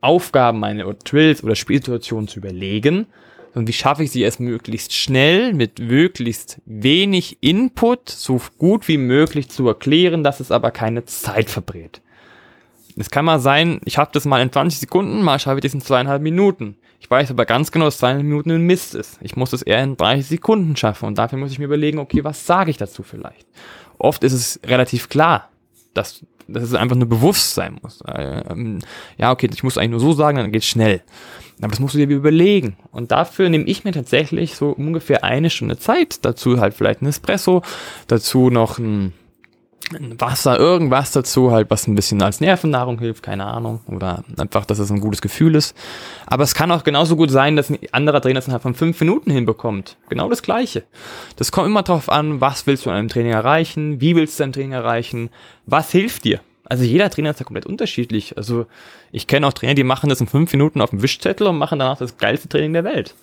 Aufgaben, 0.01 0.61
meine 0.61 0.85
Drills 1.05 1.43
oder 1.43 1.57
Spielsituationen 1.57 2.29
zu 2.29 2.39
überlegen, 2.39 3.07
sondern 3.53 3.67
wie 3.67 3.73
schaffe 3.73 4.05
ich 4.05 4.13
sie 4.13 4.23
es 4.23 4.39
möglichst 4.39 4.93
schnell 4.93 5.53
mit 5.53 5.81
möglichst 5.81 6.61
wenig 6.65 7.39
Input 7.41 8.09
so 8.09 8.41
gut 8.59 8.87
wie 8.87 8.99
möglich 8.99 9.49
zu 9.49 9.67
erklären, 9.67 10.23
dass 10.23 10.41
es 10.41 10.53
aber 10.53 10.71
keine 10.71 11.05
Zeit 11.07 11.51
verbrät. 11.51 12.03
Es 12.97 13.11
kann 13.11 13.25
mal 13.25 13.41
sein, 13.41 13.81
ich 13.85 13.99
habe 13.99 14.11
das 14.13 14.25
mal 14.25 14.41
in 14.41 14.53
20 14.53 14.79
Sekunden, 14.79 15.23
mal 15.23 15.39
schaffe 15.39 15.59
ich 15.59 15.63
das 15.63 15.75
in 15.75 15.81
zweieinhalb 15.81 16.23
Minuten. 16.23 16.77
Ich 17.01 17.11
weiß 17.11 17.31
aber 17.31 17.47
ganz 17.47 17.73
genau, 17.73 17.87
dass 17.87 17.99
zweieinhalb 17.99 18.25
Minuten 18.25 18.53
ein 18.53 18.63
Mist 18.63 18.95
ist. 18.95 19.19
Ich 19.21 19.37
muss 19.37 19.53
es 19.53 19.63
eher 19.63 19.83
in 19.83 19.97
30 19.97 20.27
Sekunden 20.27 20.77
schaffen 20.77 21.07
und 21.07 21.19
dafür 21.19 21.39
muss 21.39 21.51
ich 21.51 21.59
mir 21.59 21.65
überlegen, 21.65 21.99
okay, 21.99 22.25
was 22.25 22.47
sage 22.47 22.71
ich 22.71 22.77
dazu 22.77 23.03
vielleicht? 23.03 23.47
Oft 23.99 24.23
ist 24.23 24.33
es 24.33 24.61
relativ 24.65 25.09
klar, 25.09 25.51
dass, 25.95 26.25
dass 26.49 26.65
es 26.65 26.75
einfach 26.75 26.97
nur 26.97 27.09
bewusst 27.09 27.55
sein 27.55 27.79
muss. 27.83 28.03
Ähm, 28.07 28.81
ja, 29.19 29.33
okay, 29.33 29.49
ich 29.53 29.63
muss 29.63 29.79
eigentlich 29.79 29.91
nur 29.91 30.01
so 30.01 30.13
sagen, 30.13 30.39
dann 30.39 30.53
geht's 30.53 30.67
schnell. 30.67 31.03
Aber 31.61 31.69
das 31.69 31.81
musst 31.81 31.95
du 31.95 31.99
dir 31.99 32.09
überlegen. 32.09 32.77
Und 32.91 33.13
dafür 33.13 33.49
nehme 33.49 33.65
ich 33.65 33.85
mir 33.85 33.93
tatsächlich 33.93 34.57
so 34.57 34.71
ungefähr 34.71 35.25
eine 35.25 35.51
Stunde 35.51 35.79
Zeit. 35.79 36.25
Dazu 36.25 36.61
halt 36.61 36.75
vielleicht 36.75 37.03
ein 37.03 37.07
Espresso, 37.07 37.63
dazu 38.09 38.51
noch 38.51 38.79
ein 38.79 39.15
Wasser, 40.19 40.59
irgendwas 40.59 41.13
dazu, 41.13 41.53
halt, 41.53 41.71
was 41.71 41.87
ein 41.87 41.95
bisschen 41.95 42.21
als 42.21 42.41
Nervennahrung 42.41 42.99
hilft, 42.99 43.23
keine 43.23 43.45
Ahnung. 43.45 43.81
Oder 43.87 44.25
einfach, 44.37 44.65
dass 44.65 44.79
es 44.79 44.91
ein 44.91 45.01
gutes 45.01 45.21
Gefühl 45.23 45.55
ist. 45.55 45.77
Aber 46.27 46.43
es 46.43 46.55
kann 46.55 46.73
auch 46.73 46.83
genauso 46.83 47.15
gut 47.17 47.31
sein, 47.31 47.55
dass 47.55 47.71
ein 47.71 47.79
anderer 47.93 48.21
Trainer 48.21 48.41
es 48.41 48.47
innerhalb 48.47 48.63
von 48.63 48.75
fünf 48.75 48.99
Minuten 49.01 49.31
hinbekommt. 49.31 49.97
Genau 50.09 50.29
das 50.29 50.43
Gleiche. 50.43 50.83
Das 51.37 51.53
kommt 51.53 51.69
immer 51.69 51.83
darauf 51.83 52.11
an, 52.11 52.41
was 52.41 52.67
willst 52.67 52.85
du 52.85 52.91
an 52.91 52.97
einem 52.97 53.09
Training 53.09 53.33
erreichen, 53.33 54.01
wie 54.01 54.17
willst 54.17 54.39
du 54.39 54.43
dein 54.43 54.53
Training 54.53 54.73
erreichen, 54.73 55.31
was 55.67 55.93
hilft 55.93 56.25
dir. 56.25 56.41
Also 56.65 56.83
jeder 56.83 57.09
Trainer 57.09 57.31
ist 57.31 57.39
ja 57.39 57.45
komplett 57.45 57.67
unterschiedlich. 57.67 58.37
Also 58.37 58.67
ich 59.13 59.29
kenne 59.29 59.47
auch 59.47 59.53
Trainer, 59.53 59.75
die 59.75 59.85
machen 59.85 60.11
das 60.11 60.21
in 60.21 60.27
fünf 60.27 60.53
Minuten 60.53 60.81
auf 60.81 60.91
dem 60.91 61.01
Wischzettel 61.03 61.47
und 61.47 61.59
machen 61.59 61.79
danach 61.79 61.99
das 61.99 62.17
geilste 62.17 62.49
Training 62.49 62.73
der 62.73 62.83
Welt. 62.83 63.15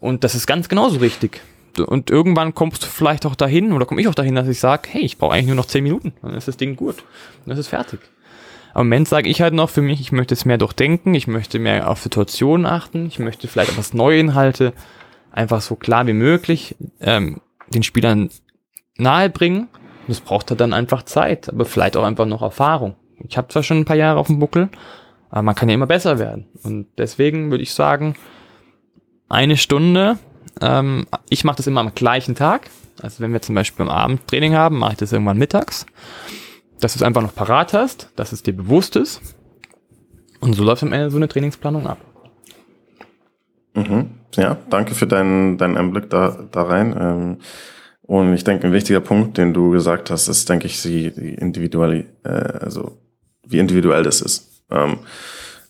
Und 0.00 0.24
das 0.24 0.34
ist 0.34 0.48
ganz 0.48 0.68
genauso 0.68 0.98
richtig 0.98 1.40
und 1.78 2.10
irgendwann 2.10 2.54
kommst 2.54 2.82
du 2.82 2.86
vielleicht 2.86 3.26
auch 3.26 3.34
dahin, 3.34 3.72
oder 3.72 3.86
komme 3.86 4.00
ich 4.00 4.08
auch 4.08 4.14
dahin, 4.14 4.34
dass 4.34 4.48
ich 4.48 4.58
sage, 4.58 4.88
hey, 4.90 5.02
ich 5.02 5.18
brauche 5.18 5.32
eigentlich 5.32 5.46
nur 5.46 5.56
noch 5.56 5.66
10 5.66 5.82
Minuten, 5.82 6.12
dann 6.22 6.34
ist 6.34 6.48
das 6.48 6.56
Ding 6.56 6.76
gut. 6.76 6.96
Dann 7.44 7.52
ist 7.52 7.60
es 7.60 7.68
fertig. 7.68 8.00
Im 8.74 8.82
Moment 8.82 9.08
sage 9.08 9.28
ich 9.28 9.42
halt 9.42 9.54
noch 9.54 9.70
für 9.70 9.82
mich, 9.82 10.00
ich 10.00 10.12
möchte 10.12 10.34
es 10.34 10.44
mehr 10.44 10.58
durchdenken, 10.58 11.14
ich 11.14 11.26
möchte 11.26 11.58
mehr 11.58 11.90
auf 11.90 12.00
Situationen 12.00 12.66
achten, 12.66 13.06
ich 13.06 13.18
möchte 13.18 13.48
vielleicht 13.48 13.72
etwas 13.72 13.94
neue 13.94 14.20
Inhalte 14.20 14.72
einfach 15.32 15.60
so 15.60 15.76
klar 15.76 16.06
wie 16.06 16.12
möglich 16.12 16.76
ähm, 17.00 17.40
den 17.68 17.82
Spielern 17.82 18.30
nahebringen. 18.96 19.62
Und 19.62 20.08
das 20.08 20.20
braucht 20.20 20.50
halt 20.50 20.60
dann 20.60 20.72
einfach 20.72 21.02
Zeit, 21.02 21.48
aber 21.48 21.64
vielleicht 21.64 21.96
auch 21.96 22.04
einfach 22.04 22.26
noch 22.26 22.42
Erfahrung. 22.42 22.94
Ich 23.28 23.36
habe 23.36 23.48
zwar 23.48 23.62
schon 23.62 23.78
ein 23.78 23.84
paar 23.84 23.96
Jahre 23.96 24.18
auf 24.18 24.28
dem 24.28 24.38
Buckel, 24.38 24.68
aber 25.30 25.42
man 25.42 25.54
kann 25.54 25.68
ja 25.68 25.74
immer 25.74 25.86
besser 25.86 26.18
werden. 26.18 26.46
Und 26.62 26.86
deswegen 26.96 27.50
würde 27.50 27.62
ich 27.62 27.74
sagen, 27.74 28.14
eine 29.28 29.56
Stunde 29.56 30.18
ähm, 30.60 31.06
ich 31.28 31.44
mache 31.44 31.56
das 31.56 31.66
immer 31.66 31.80
am 31.80 31.94
gleichen 31.94 32.34
Tag. 32.34 32.70
Also 33.02 33.20
wenn 33.20 33.32
wir 33.32 33.42
zum 33.42 33.54
Beispiel 33.54 33.84
am 33.84 33.90
Abend 33.90 34.26
Training 34.26 34.54
haben, 34.54 34.78
mache 34.78 34.92
ich 34.92 34.98
das 34.98 35.12
irgendwann 35.12 35.38
mittags. 35.38 35.86
Dass 36.80 36.94
du 36.94 36.98
es 36.98 37.02
einfach 37.02 37.22
noch 37.22 37.34
parat 37.34 37.72
hast, 37.72 38.10
dass 38.16 38.32
es 38.32 38.42
dir 38.42 38.54
bewusst 38.54 38.96
ist. 38.96 39.20
Und 40.40 40.54
so 40.54 40.64
läuft 40.64 40.82
am 40.82 40.92
Ende 40.92 41.10
so 41.10 41.16
eine 41.16 41.28
Trainingsplanung 41.28 41.86
ab. 41.86 41.98
Mhm. 43.74 44.10
Ja, 44.36 44.56
danke 44.70 44.94
für 44.94 45.06
deinen, 45.06 45.58
deinen 45.58 45.76
Einblick 45.76 46.10
da, 46.10 46.46
da 46.50 46.62
rein. 46.62 46.96
Ähm, 46.98 47.38
und 48.02 48.34
ich 48.34 48.44
denke, 48.44 48.66
ein 48.66 48.72
wichtiger 48.72 49.00
Punkt, 49.00 49.38
den 49.38 49.54
du 49.54 49.70
gesagt 49.70 50.10
hast, 50.10 50.28
ist, 50.28 50.48
denke 50.48 50.66
ich, 50.66 50.82
die, 50.82 51.10
die 51.10 51.34
individuelle, 51.34 52.06
äh, 52.24 52.28
also 52.28 52.98
wie 53.46 53.58
individuell 53.58 54.02
das 54.02 54.20
ist. 54.20 54.64
Ähm, 54.70 55.00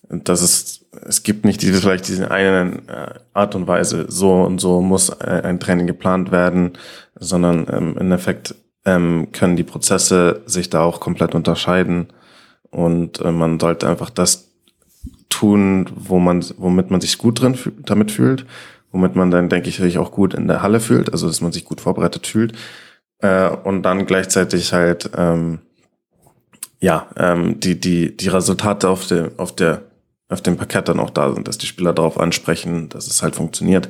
dass 0.09 0.80
es, 1.07 1.23
gibt 1.23 1.45
nicht 1.45 1.63
diese, 1.63 1.81
vielleicht 1.81 2.09
diese 2.09 2.31
eine 2.31 2.83
äh, 2.87 3.19
Art 3.33 3.55
und 3.55 3.67
Weise, 3.67 4.07
so 4.09 4.43
und 4.43 4.61
so 4.61 4.81
muss 4.81 5.09
äh, 5.11 5.43
ein 5.45 5.61
Training 5.61 5.87
geplant 5.87 6.33
werden, 6.33 6.73
sondern 7.19 7.67
ähm, 7.71 7.97
im 7.99 8.13
Effekt 8.13 8.55
ähm, 8.85 9.29
können 9.33 9.57
die 9.57 9.65
Prozesse 9.65 10.43
sich 10.47 10.71
da 10.71 10.83
auch 10.83 11.01
komplett 11.01 11.35
unterscheiden. 11.35 12.09
Und 12.71 13.21
äh, 13.21 13.33
man 13.33 13.61
sollte 13.61 13.89
einfach 13.89 14.11
das 14.11 14.51
tun, 15.29 15.89
wo 15.95 16.19
man, 16.19 16.45
womit 16.57 16.91
man 16.91 17.01
sich 17.01 17.19
gut 17.19 17.41
drin 17.41 17.57
damit 17.85 18.11
fühlt, 18.11 18.47
womit 18.93 19.17
man 19.17 19.31
dann, 19.31 19.49
denke 19.49 19.69
ich, 19.69 19.77
sich 19.77 19.99
auch 19.99 20.13
gut 20.13 20.35
in 20.35 20.49
der 20.49 20.63
Halle 20.63 20.81
fühlt, 20.81 21.13
also 21.13 21.27
dass 21.27 21.41
man 21.41 21.53
sich 21.53 21.65
gut 21.65 21.81
vorbereitet 21.81 22.27
fühlt. 22.27 22.53
Äh, 23.19 23.51
und 23.51 23.83
dann 23.83 24.07
gleichzeitig 24.07 24.73
halt 24.73 25.11
ähm, 25.17 25.61
ja 26.81 27.09
ähm, 27.17 27.61
die 27.61 27.79
die 27.79 28.17
die 28.17 28.29
Resultate 28.29 28.89
auf 28.89 29.07
der 29.07 29.33
auf 29.37 29.55
der 29.55 29.83
auf 30.31 30.41
dem 30.41 30.57
Parkett 30.57 30.89
dann 30.89 31.01
auch 31.01 31.11
da 31.11 31.33
sind, 31.33 31.49
dass 31.49 31.59
die 31.59 31.67
Spieler 31.67 31.93
darauf 31.93 32.19
ansprechen, 32.19 32.89
dass 32.89 33.07
es 33.07 33.23
halt 33.23 33.37
funktioniert. 33.37 33.89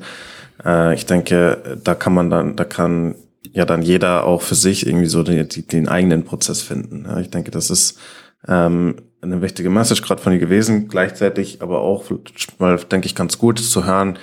Äh, 0.64 0.95
ich 0.95 1.07
denke, 1.07 1.78
da 1.82 1.95
kann 1.95 2.14
man 2.14 2.30
dann, 2.30 2.57
da 2.57 2.64
kann 2.64 3.14
ja 3.53 3.64
dann 3.64 3.82
jeder 3.82 4.24
auch 4.24 4.43
für 4.43 4.55
sich 4.55 4.86
irgendwie 4.86 5.07
so 5.07 5.22
den, 5.22 5.49
den 5.49 5.88
eigenen 5.88 6.24
Prozess 6.24 6.62
finden. 6.62 7.05
Ja, 7.07 7.20
ich 7.20 7.30
denke, 7.30 7.51
das 7.51 7.70
ist 7.70 7.99
ähm, 8.49 8.97
eine 9.22 9.43
wichtige 9.43 9.70
Message 9.70 10.03
gerade 10.03 10.22
von 10.22 10.32
dir 10.32 10.38
gewesen, 10.38 10.88
gleichzeitig 10.88 11.62
aber 11.62 11.80
auch, 11.80 12.05
mal 12.59 12.76
denke 12.76 13.07
ich, 13.07 13.14
ganz 13.14 13.38
gut 13.38 13.59
zu 13.59 13.84
hören 13.84 14.18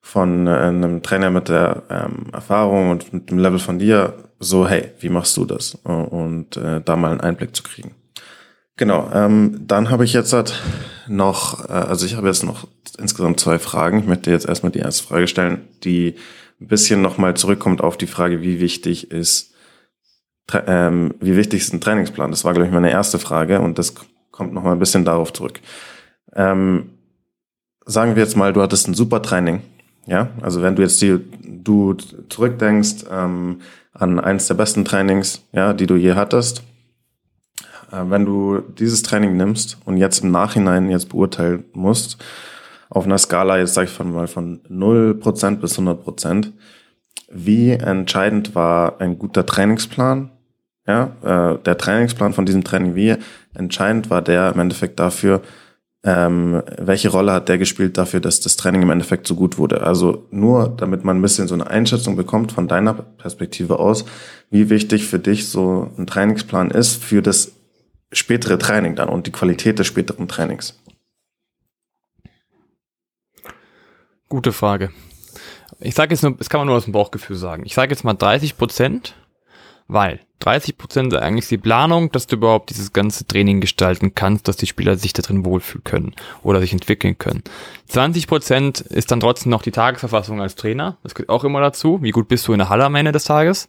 von 0.00 0.46
äh, 0.46 0.50
einem 0.50 1.02
Trainer 1.02 1.30
mit 1.30 1.48
der 1.48 1.82
ähm, 1.90 2.26
Erfahrung 2.32 2.90
und 2.90 3.12
mit 3.12 3.30
dem 3.30 3.38
Level 3.38 3.58
von 3.58 3.78
dir, 3.78 4.14
so, 4.38 4.68
hey, 4.68 4.92
wie 5.00 5.08
machst 5.08 5.36
du 5.36 5.44
das? 5.44 5.74
Und 5.74 6.56
äh, 6.56 6.80
da 6.80 6.96
mal 6.96 7.10
einen 7.10 7.20
Einblick 7.20 7.56
zu 7.56 7.64
kriegen. 7.64 7.94
Genau, 8.78 9.10
ähm, 9.12 9.64
dann 9.66 9.90
habe 9.90 10.04
ich 10.04 10.12
jetzt 10.12 10.32
halt 10.32 10.62
noch, 11.08 11.68
äh, 11.68 11.72
also 11.72 12.06
ich 12.06 12.14
habe 12.14 12.28
jetzt 12.28 12.44
noch 12.44 12.68
insgesamt 12.96 13.40
zwei 13.40 13.58
Fragen. 13.58 13.98
Ich 13.98 14.06
möchte 14.06 14.30
jetzt 14.30 14.46
erstmal 14.46 14.70
die 14.70 14.78
erste 14.78 15.02
Frage 15.02 15.26
stellen, 15.26 15.62
die 15.82 16.14
ein 16.60 16.68
bisschen 16.68 17.02
nochmal 17.02 17.34
zurückkommt 17.34 17.80
auf 17.82 17.96
die 17.96 18.06
Frage, 18.06 18.40
wie 18.40 18.60
wichtig 18.60 19.10
ist, 19.10 19.52
ähm, 20.66 21.12
wie 21.20 21.36
wichtig 21.36 21.60
ist 21.60 21.74
ein 21.74 21.80
Trainingsplan? 21.80 22.30
Das 22.30 22.44
war, 22.44 22.54
glaube 22.54 22.68
ich, 22.68 22.72
meine 22.72 22.90
erste 22.90 23.18
Frage 23.18 23.60
und 23.60 23.78
das 23.78 23.94
kommt 24.30 24.54
nochmal 24.54 24.74
ein 24.74 24.78
bisschen 24.78 25.04
darauf 25.04 25.32
zurück. 25.32 25.60
Ähm, 26.34 26.90
sagen 27.84 28.14
wir 28.14 28.22
jetzt 28.22 28.36
mal, 28.36 28.52
du 28.52 28.62
hattest 28.62 28.86
ein 28.86 28.94
super 28.94 29.22
Training. 29.22 29.60
Ja, 30.06 30.30
also 30.40 30.62
wenn 30.62 30.76
du 30.76 30.82
jetzt 30.82 31.02
die, 31.02 31.18
du 31.42 31.94
zurückdenkst 32.28 33.06
ähm, 33.10 33.60
an 33.92 34.20
eins 34.20 34.46
der 34.46 34.54
besten 34.54 34.84
Trainings, 34.84 35.42
ja, 35.52 35.72
die 35.72 35.88
du 35.88 35.96
je 35.96 36.14
hattest, 36.14 36.62
wenn 37.90 38.24
du 38.24 38.60
dieses 38.60 39.02
Training 39.02 39.36
nimmst 39.36 39.78
und 39.84 39.96
jetzt 39.96 40.22
im 40.22 40.30
Nachhinein 40.30 40.90
jetzt 40.90 41.08
beurteilen 41.08 41.64
musst, 41.72 42.18
auf 42.90 43.04
einer 43.04 43.18
Skala, 43.18 43.58
jetzt 43.58 43.74
sage 43.74 43.88
ich 43.88 43.92
von 43.92 44.12
mal 44.12 44.26
von 44.26 44.60
0% 44.70 45.56
bis 45.56 45.78
100%, 45.78 46.52
wie 47.30 47.72
entscheidend 47.72 48.54
war 48.54 49.00
ein 49.00 49.18
guter 49.18 49.44
Trainingsplan? 49.44 50.30
Ja, 50.86 51.12
äh, 51.22 51.58
der 51.58 51.76
Trainingsplan 51.76 52.32
von 52.32 52.46
diesem 52.46 52.64
Training, 52.64 52.94
wie 52.94 53.14
entscheidend 53.52 54.08
war 54.08 54.22
der 54.22 54.52
im 54.52 54.60
Endeffekt 54.60 54.98
dafür, 54.98 55.42
ähm, 56.04 56.62
welche 56.78 57.10
Rolle 57.10 57.32
hat 57.32 57.48
der 57.50 57.58
gespielt 57.58 57.98
dafür, 57.98 58.20
dass 58.20 58.40
das 58.40 58.56
Training 58.56 58.82
im 58.82 58.90
Endeffekt 58.90 59.26
so 59.26 59.34
gut 59.34 59.58
wurde? 59.58 59.82
Also 59.82 60.26
nur, 60.30 60.72
damit 60.74 61.04
man 61.04 61.18
ein 61.18 61.22
bisschen 61.22 61.48
so 61.48 61.54
eine 61.54 61.66
Einschätzung 61.66 62.16
bekommt 62.16 62.52
von 62.52 62.68
deiner 62.68 62.94
Perspektive 62.94 63.78
aus, 63.78 64.06
wie 64.50 64.70
wichtig 64.70 65.06
für 65.06 65.18
dich 65.18 65.48
so 65.48 65.90
ein 65.98 66.06
Trainingsplan 66.06 66.70
ist 66.70 67.02
für 67.02 67.20
das 67.20 67.57
spätere 68.12 68.58
Training 68.58 68.96
dann 68.96 69.08
und 69.08 69.26
die 69.26 69.32
Qualität 69.32 69.78
des 69.78 69.86
späteren 69.86 70.28
Trainings? 70.28 70.80
Gute 74.28 74.52
Frage. 74.52 74.90
Ich 75.80 75.94
sage 75.94 76.12
jetzt 76.12 76.22
nur, 76.22 76.36
das 76.36 76.50
kann 76.50 76.60
man 76.60 76.66
nur 76.66 76.76
aus 76.76 76.84
dem 76.84 76.92
Bauchgefühl 76.92 77.36
sagen. 77.36 77.62
Ich 77.64 77.74
sage 77.74 77.90
jetzt 77.90 78.04
mal 78.04 78.14
30 78.14 78.56
Prozent, 78.58 79.14
weil 79.86 80.20
30 80.40 80.76
Prozent 80.76 81.12
ist 81.12 81.20
eigentlich 81.20 81.48
die 81.48 81.58
Planung, 81.58 82.12
dass 82.12 82.26
du 82.26 82.36
überhaupt 82.36 82.70
dieses 82.70 82.92
ganze 82.92 83.26
Training 83.26 83.60
gestalten 83.60 84.14
kannst, 84.14 84.46
dass 84.46 84.56
die 84.56 84.66
Spieler 84.66 84.96
sich 84.96 85.12
da 85.12 85.22
drin 85.22 85.44
wohlfühlen 85.44 85.84
können 85.84 86.14
oder 86.42 86.60
sich 86.60 86.72
entwickeln 86.72 87.16
können. 87.16 87.42
20 87.88 88.26
Prozent 88.26 88.80
ist 88.80 89.10
dann 89.10 89.20
trotzdem 89.20 89.50
noch 89.50 89.62
die 89.62 89.70
Tagesverfassung 89.70 90.40
als 90.40 90.56
Trainer. 90.56 90.98
Das 91.02 91.14
gehört 91.14 91.30
auch 91.30 91.44
immer 91.44 91.60
dazu. 91.60 92.02
Wie 92.02 92.10
gut 92.10 92.28
bist 92.28 92.46
du 92.46 92.52
in 92.52 92.58
der 92.58 92.68
Halle 92.68 92.84
am 92.84 92.94
Ende 92.94 93.12
des 93.12 93.24
Tages? 93.24 93.68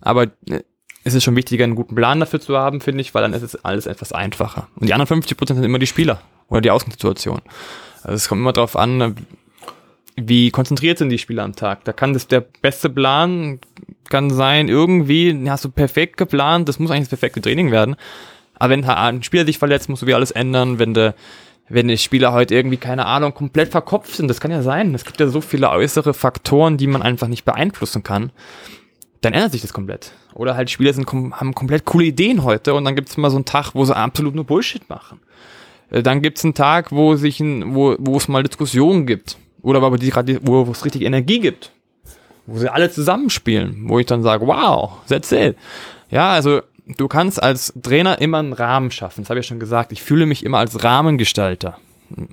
Aber 0.00 0.24
äh, 0.48 0.62
ist 1.04 1.14
es 1.14 1.24
schon 1.24 1.36
wichtiger, 1.36 1.64
einen 1.64 1.74
guten 1.74 1.94
Plan 1.94 2.20
dafür 2.20 2.40
zu 2.40 2.56
haben, 2.56 2.80
finde 2.80 3.00
ich, 3.00 3.14
weil 3.14 3.22
dann 3.22 3.32
ist 3.32 3.42
es 3.42 3.64
alles 3.64 3.86
etwas 3.86 4.12
einfacher. 4.12 4.68
Und 4.76 4.88
die 4.88 4.94
anderen 4.94 5.08
50 5.08 5.36
Prozent 5.36 5.56
sind 5.56 5.64
immer 5.64 5.78
die 5.78 5.86
Spieler 5.86 6.20
oder 6.48 6.60
die 6.60 6.70
Außensituation. 6.70 7.40
Also 8.02 8.14
es 8.14 8.28
kommt 8.28 8.40
immer 8.40 8.52
darauf 8.52 8.76
an, 8.76 9.16
wie 10.16 10.50
konzentriert 10.50 10.98
sind 10.98 11.10
die 11.10 11.18
Spieler 11.18 11.42
am 11.42 11.56
Tag. 11.56 11.84
Da 11.84 11.92
kann 11.92 12.12
das 12.12 12.28
der 12.28 12.40
beste 12.40 12.90
Plan 12.90 13.58
kann 14.08 14.30
sein, 14.30 14.68
irgendwie 14.68 15.48
hast 15.48 15.64
du 15.64 15.70
perfekt 15.70 16.18
geplant, 16.18 16.68
das 16.68 16.78
muss 16.78 16.90
eigentlich 16.90 17.08
das 17.08 17.18
perfekte 17.18 17.40
Training 17.40 17.70
werden. 17.70 17.96
Aber 18.58 18.70
wenn 18.70 18.84
ein 18.84 19.22
Spieler 19.22 19.46
sich 19.46 19.58
verletzt, 19.58 19.88
musst 19.88 20.02
du 20.02 20.06
wieder 20.06 20.16
alles 20.16 20.30
ändern, 20.30 20.78
wenn 20.78 20.94
der 20.94 21.14
wenn 21.68 21.88
die 21.88 21.96
Spieler 21.96 22.32
heute 22.34 22.54
irgendwie, 22.54 22.76
keine 22.76 23.06
Ahnung, 23.06 23.32
komplett 23.32 23.70
verkopft 23.70 24.16
sind, 24.16 24.28
das 24.28 24.40
kann 24.40 24.50
ja 24.50 24.60
sein. 24.60 24.94
Es 24.94 25.06
gibt 25.06 25.20
ja 25.20 25.28
so 25.28 25.40
viele 25.40 25.70
äußere 25.70 26.12
Faktoren, 26.12 26.76
die 26.76 26.86
man 26.86 27.00
einfach 27.00 27.28
nicht 27.28 27.46
beeinflussen 27.46 28.02
kann 28.02 28.30
dann 29.22 29.32
ändert 29.32 29.52
sich 29.52 29.62
das 29.62 29.72
komplett. 29.72 30.12
Oder 30.34 30.56
halt 30.56 30.70
Spieler 30.70 30.92
sind, 30.92 31.06
haben 31.10 31.54
komplett 31.54 31.84
coole 31.84 32.04
Ideen 32.04 32.42
heute 32.42 32.74
und 32.74 32.84
dann 32.84 32.96
gibt 32.96 33.08
es 33.08 33.16
mal 33.16 33.30
so 33.30 33.36
einen 33.36 33.44
Tag, 33.44 33.74
wo 33.74 33.84
sie 33.84 33.96
absolut 33.96 34.34
nur 34.34 34.44
Bullshit 34.44 34.88
machen. 34.90 35.20
Äh, 35.90 36.02
dann 36.02 36.22
gibt 36.22 36.38
es 36.38 36.44
einen 36.44 36.54
Tag, 36.54 36.92
wo 36.92 37.14
sich 37.16 37.40
ein, 37.40 37.74
wo, 37.74 37.96
wo 37.98 38.16
es 38.16 38.28
mal 38.28 38.42
Diskussionen 38.42 39.06
gibt. 39.06 39.38
Oder 39.62 39.80
aber 39.80 39.96
die 39.96 40.10
gerade, 40.10 40.40
wo 40.42 40.62
es 40.70 40.84
richtig 40.84 41.02
Energie 41.02 41.38
gibt. 41.38 41.70
Wo 42.46 42.58
sie 42.58 42.68
alle 42.68 42.90
zusammenspielen. 42.90 43.88
Wo 43.88 44.00
ich 44.00 44.06
dann 44.06 44.24
sage, 44.24 44.46
wow, 44.46 44.94
that's 45.08 45.30
it. 45.30 45.56
Ja, 46.10 46.32
also 46.32 46.62
du 46.98 47.06
kannst 47.06 47.40
als 47.40 47.72
Trainer 47.80 48.20
immer 48.20 48.38
einen 48.38 48.52
Rahmen 48.52 48.90
schaffen. 48.90 49.22
Das 49.22 49.30
habe 49.30 49.38
ich 49.38 49.46
ja 49.46 49.50
schon 49.50 49.60
gesagt. 49.60 49.92
Ich 49.92 50.02
fühle 50.02 50.26
mich 50.26 50.44
immer 50.44 50.58
als 50.58 50.82
Rahmengestalter. 50.82 51.78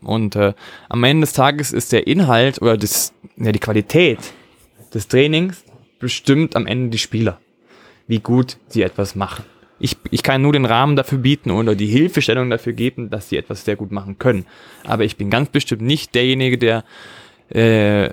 Und 0.01 0.35
äh, 0.35 0.53
am 0.89 1.03
Ende 1.03 1.25
des 1.25 1.33
Tages 1.33 1.71
ist 1.71 1.91
der 1.91 2.07
Inhalt 2.07 2.61
oder 2.61 2.77
das, 2.77 3.13
ja, 3.37 3.51
die 3.51 3.59
Qualität 3.59 4.19
des 4.93 5.07
Trainings 5.07 5.63
bestimmt 5.99 6.55
am 6.55 6.65
Ende 6.65 6.89
die 6.89 6.97
Spieler, 6.97 7.39
wie 8.07 8.19
gut 8.19 8.57
sie 8.67 8.81
etwas 8.81 9.15
machen. 9.15 9.43
Ich, 9.79 9.95
ich 10.11 10.23
kann 10.23 10.41
nur 10.41 10.53
den 10.53 10.65
Rahmen 10.65 10.95
dafür 10.95 11.19
bieten 11.19 11.51
oder 11.51 11.73
die 11.75 11.87
Hilfestellung 11.87 12.49
dafür 12.49 12.73
geben, 12.73 13.09
dass 13.09 13.29
sie 13.29 13.37
etwas 13.37 13.63
sehr 13.63 13.77
gut 13.77 13.91
machen 13.91 14.17
können. 14.17 14.45
Aber 14.83 15.05
ich 15.05 15.15
bin 15.15 15.29
ganz 15.29 15.49
bestimmt 15.49 15.81
nicht 15.81 16.15
derjenige, 16.15 16.57
der, 16.57 16.83
äh, 17.47 18.09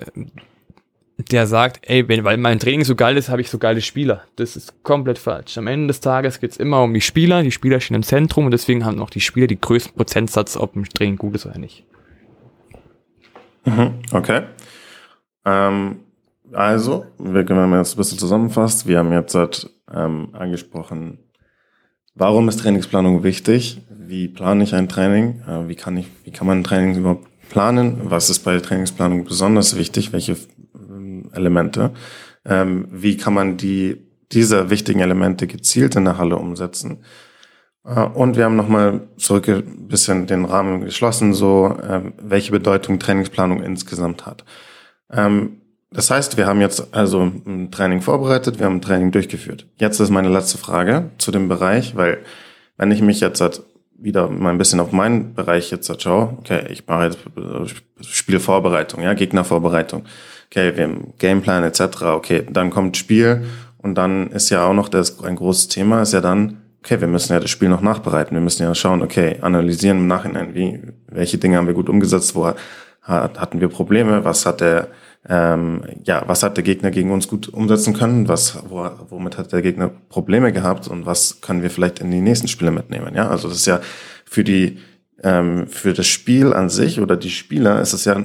der 1.17 1.47
sagt, 1.47 1.81
ey, 1.89 2.07
wenn, 2.07 2.23
weil 2.23 2.37
mein 2.37 2.59
Training 2.59 2.85
so 2.85 2.95
geil 2.95 3.17
ist, 3.17 3.27
habe 3.27 3.41
ich 3.41 3.49
so 3.49 3.57
geile 3.57 3.81
Spieler. 3.81 4.23
Das 4.37 4.55
ist 4.55 4.81
komplett 4.83 5.17
falsch. 5.17 5.57
Am 5.57 5.67
Ende 5.67 5.87
des 5.87 5.99
Tages 5.99 6.39
geht 6.39 6.51
es 6.51 6.57
immer 6.57 6.83
um 6.83 6.93
die 6.93 7.01
Spieler. 7.01 7.43
Die 7.43 7.51
Spieler 7.51 7.81
stehen 7.81 7.95
im 7.95 8.03
Zentrum 8.03 8.45
und 8.45 8.51
deswegen 8.51 8.85
haben 8.85 9.01
auch 9.01 9.09
die 9.09 9.21
Spieler 9.21 9.47
die 9.47 9.59
größten 9.59 9.93
Prozentsatz, 9.95 10.55
ob 10.55 10.75
ein 10.75 10.85
Training 10.85 11.17
gut 11.17 11.35
ist 11.35 11.45
oder 11.45 11.57
nicht. 11.57 11.83
Mhm, 13.65 13.95
okay. 14.13 14.43
Ähm, 15.43 15.97
also, 16.53 17.05
wir 17.17 17.43
können 17.43 17.73
jetzt 17.73 17.93
ein 17.93 17.97
bisschen 17.97 18.17
zusammenfasst. 18.17 18.87
Wir 18.87 18.99
haben 18.99 19.11
jetzt 19.11 19.35
ähm, 19.93 20.29
angesprochen, 20.33 21.19
warum 22.15 22.49
ist 22.49 22.59
Trainingsplanung 22.59 23.23
wichtig? 23.23 23.81
Wie 23.89 24.27
plane 24.27 24.63
ich 24.63 24.73
ein 24.73 24.89
Training? 24.89 25.41
Äh, 25.47 25.67
wie 25.67 25.75
kann 25.75 25.97
ich, 25.97 26.07
wie 26.23 26.31
kann 26.31 26.47
man 26.47 26.59
ein 26.59 26.63
Training 26.63 26.95
überhaupt 26.95 27.27
planen? 27.49 28.01
Was 28.05 28.29
ist 28.29 28.39
bei 28.39 28.53
der 28.53 28.61
Trainingsplanung 28.61 29.25
besonders 29.25 29.77
wichtig? 29.77 30.13
Welche 30.13 30.37
ähm, 30.75 31.29
Elemente? 31.33 31.91
Ähm, 32.45 32.87
wie 32.91 33.17
kann 33.17 33.33
man 33.33 33.57
die, 33.57 34.07
diese 34.31 34.69
wichtigen 34.69 34.99
Elemente 34.99 35.47
gezielt 35.47 35.95
in 35.95 36.05
der 36.05 36.17
Halle 36.17 36.37
umsetzen? 36.37 37.03
Äh, 37.85 38.01
und 38.01 38.37
wir 38.37 38.45
haben 38.45 38.55
nochmal 38.55 39.07
zurück 39.17 39.47
ein 39.47 39.87
bisschen 39.87 40.27
den 40.27 40.45
Rahmen 40.45 40.81
geschlossen, 40.81 41.33
so 41.33 41.77
äh, 41.81 42.11
welche 42.21 42.51
Bedeutung 42.51 42.99
Trainingsplanung 42.99 43.63
insgesamt 43.63 44.25
hat. 44.25 44.45
Ähm, 45.11 45.61
das 45.91 46.11
heißt, 46.11 46.37
wir 46.37 46.47
haben 46.47 46.59
jetzt 46.59 46.93
also 46.93 47.21
ein 47.21 47.71
Training 47.71 48.01
vorbereitet, 48.01 48.59
wir 48.59 48.65
haben 48.65 48.75
ein 48.75 48.81
Training 48.81 49.11
durchgeführt. 49.11 49.67
Jetzt 49.77 49.99
ist 49.99 50.09
meine 50.09 50.29
letzte 50.29 50.57
Frage 50.57 51.11
zu 51.17 51.31
dem 51.31 51.47
Bereich, 51.47 51.95
weil 51.95 52.19
wenn 52.77 52.91
ich 52.91 53.01
mich 53.01 53.21
jetzt 53.21 53.41
wieder 53.97 54.29
mal 54.29 54.51
ein 54.51 54.57
bisschen 54.57 54.79
auf 54.79 54.91
meinen 54.91 55.33
Bereich 55.33 55.71
jetzt 55.71 56.01
schaue, 56.01 56.37
okay, 56.39 56.65
ich 56.69 56.85
mache 56.87 57.05
jetzt 57.05 57.19
Spielvorbereitung, 58.01 59.01
ja, 59.01 59.13
Gegnervorbereitung, 59.13 60.03
okay, 60.51 60.75
wir 60.75 60.83
haben 60.83 61.13
Gameplan 61.17 61.63
etc., 61.63 62.03
okay, 62.03 62.45
dann 62.49 62.69
kommt 62.69 62.97
Spiel 62.97 63.45
und 63.77 63.95
dann 63.95 64.27
ist 64.31 64.49
ja 64.49 64.65
auch 64.65 64.73
noch 64.73 64.89
das 64.89 65.23
ein 65.23 65.35
großes 65.35 65.69
Thema, 65.69 66.01
ist 66.01 66.13
ja 66.13 66.21
dann, 66.21 66.61
okay, 66.83 67.01
wir 67.01 67.07
müssen 67.07 67.33
ja 67.33 67.39
das 67.39 67.49
Spiel 67.49 67.69
noch 67.69 67.81
nachbereiten, 67.81 68.35
wir 68.35 68.41
müssen 68.41 68.61
ja 68.61 68.75
schauen, 68.75 69.01
okay, 69.01 69.37
analysieren 69.41 69.99
im 69.99 70.07
Nachhinein, 70.07 70.53
wie, 70.53 70.81
welche 71.07 71.37
Dinge 71.37 71.57
haben 71.57 71.67
wir 71.67 71.73
gut 71.73 71.89
umgesetzt, 71.89 72.35
wo 72.35 72.53
hatten 73.01 73.61
wir 73.61 73.69
Probleme, 73.69 74.25
was 74.25 74.45
hat 74.45 74.59
der 74.59 74.89
ähm, 75.29 75.81
ja, 76.05 76.23
was 76.27 76.43
hat 76.43 76.55
der 76.55 76.63
Gegner 76.63 76.89
gegen 76.89 77.11
uns 77.11 77.27
gut 77.27 77.49
umsetzen 77.49 77.93
können, 77.93 78.27
was, 78.27 78.63
wo, 78.69 78.89
womit 79.09 79.37
hat 79.37 79.51
der 79.51 79.61
Gegner 79.61 79.89
Probleme 80.09 80.53
gehabt 80.53 80.87
und 80.87 81.05
was 81.05 81.41
können 81.41 81.61
wir 81.61 81.69
vielleicht 81.69 81.99
in 81.99 82.11
die 82.11 82.21
nächsten 82.21 82.47
Spiele 82.47 82.71
mitnehmen. 82.71 83.13
Ja, 83.13 83.27
also 83.27 83.49
das 83.49 83.57
ist 83.57 83.65
ja 83.65 83.81
für 84.25 84.43
die, 84.43 84.77
ähm, 85.23 85.67
für 85.67 85.93
das 85.93 86.07
Spiel 86.07 86.53
an 86.53 86.69
sich 86.69 87.01
oder 87.01 87.17
die 87.17 87.29
Spieler 87.29 87.81
ist 87.81 87.93
es 87.93 88.05
ja 88.05 88.23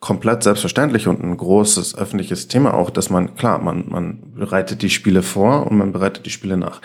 komplett 0.00 0.42
selbstverständlich 0.42 1.08
und 1.08 1.22
ein 1.22 1.36
großes 1.36 1.96
öffentliches 1.96 2.48
Thema 2.48 2.74
auch, 2.74 2.90
dass 2.90 3.08
man, 3.08 3.34
klar, 3.36 3.58
man, 3.60 3.84
man 3.88 4.34
bereitet 4.34 4.82
die 4.82 4.90
Spiele 4.90 5.22
vor 5.22 5.70
und 5.70 5.78
man 5.78 5.92
bereitet 5.92 6.26
die 6.26 6.30
Spiele 6.30 6.56
nach. 6.56 6.82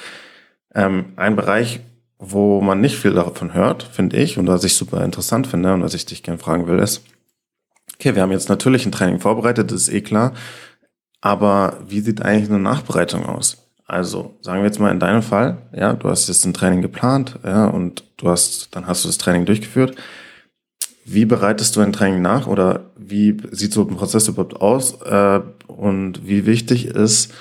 Ähm, 0.74 1.13
ein 1.15 1.36
Bereich, 1.36 1.82
wo 2.20 2.61
man 2.61 2.80
nicht 2.80 2.95
viel 2.95 3.13
davon 3.13 3.53
hört, 3.53 3.84
finde 3.84 4.18
ich, 4.18 4.38
und 4.38 4.47
was 4.47 4.63
ich 4.63 4.76
super 4.76 5.03
interessant 5.03 5.47
finde 5.47 5.74
und 5.74 5.82
was 5.82 5.95
ich 5.95 6.05
dich 6.05 6.24
gerne 6.24 6.39
fragen 6.39 6.68
will, 6.68 6.80
ist, 6.80 7.03
okay, 8.00 8.16
wir 8.16 8.22
haben 8.22 8.32
jetzt 8.32 8.50
natürlich 8.50 8.86
ein 8.86 8.91
Training 8.91 9.20
vorbereitet, 9.20 9.72
das 9.72 9.84
ist 9.84 9.93
eh 9.93 10.02
klar. 10.02 10.34
Aber 11.22 11.80
wie 11.88 12.00
sieht 12.02 12.22
eigentlich 12.22 12.50
eine 12.50 12.60
Nachbereitung 12.60 13.26
aus? 13.26 13.58
Also, 13.86 14.38
sagen 14.41 14.60
wir 14.60 14.66
jetzt 14.66 14.80
mal 14.80 14.91
in 14.91 15.00
deinem 15.00 15.24
Fall, 15.24 15.70
ja, 15.74 15.93
du 15.93 16.10
hast 16.10 16.28
jetzt 16.28 16.45
ein 16.45 16.54
Training 16.54 16.82
geplant, 16.82 17.39
ja, 17.43 17.66
und 17.68 18.04
du 18.18 18.30
hast, 18.30 18.76
dann 18.76 18.86
hast 18.86 19.04
du 19.04 19.08
das 19.10 19.18
Training 19.18 19.45
durchgeführt. 19.45 19.95
wie 21.10 21.24
bereitest 21.26 21.76
du 21.76 21.80
ein 21.80 21.93
Training 21.93 22.22
nach 22.22 22.48
oder 22.48 22.91
wie 22.98 23.38
sieht 23.52 23.72
so 23.72 23.88
ein 23.88 23.95
Prozess 23.95 24.28
überhaupt 24.28 24.60
aus 24.62 25.02
äh, 25.04 25.39
und 25.68 26.28
wie 26.28 26.45
wichtig 26.45 26.86
ist 26.86 27.34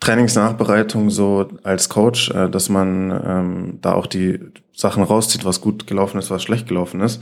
Trainingsnachbereitung 0.00 1.10
so 1.10 1.48
als 1.64 1.88
Coach, 1.88 2.30
äh, 2.30 2.48
dass 2.48 2.68
man 2.68 3.10
ähm, 3.10 3.78
da 3.80 3.94
auch 3.94 4.06
die 4.06 4.38
Sachen 4.72 5.02
rauszieht, 5.02 5.44
was 5.44 5.60
gut 5.60 5.88
gelaufen 5.88 6.18
ist, 6.18 6.30
was 6.30 6.42
schlecht 6.44 6.68
gelaufen 6.68 7.00
ist. 7.00 7.20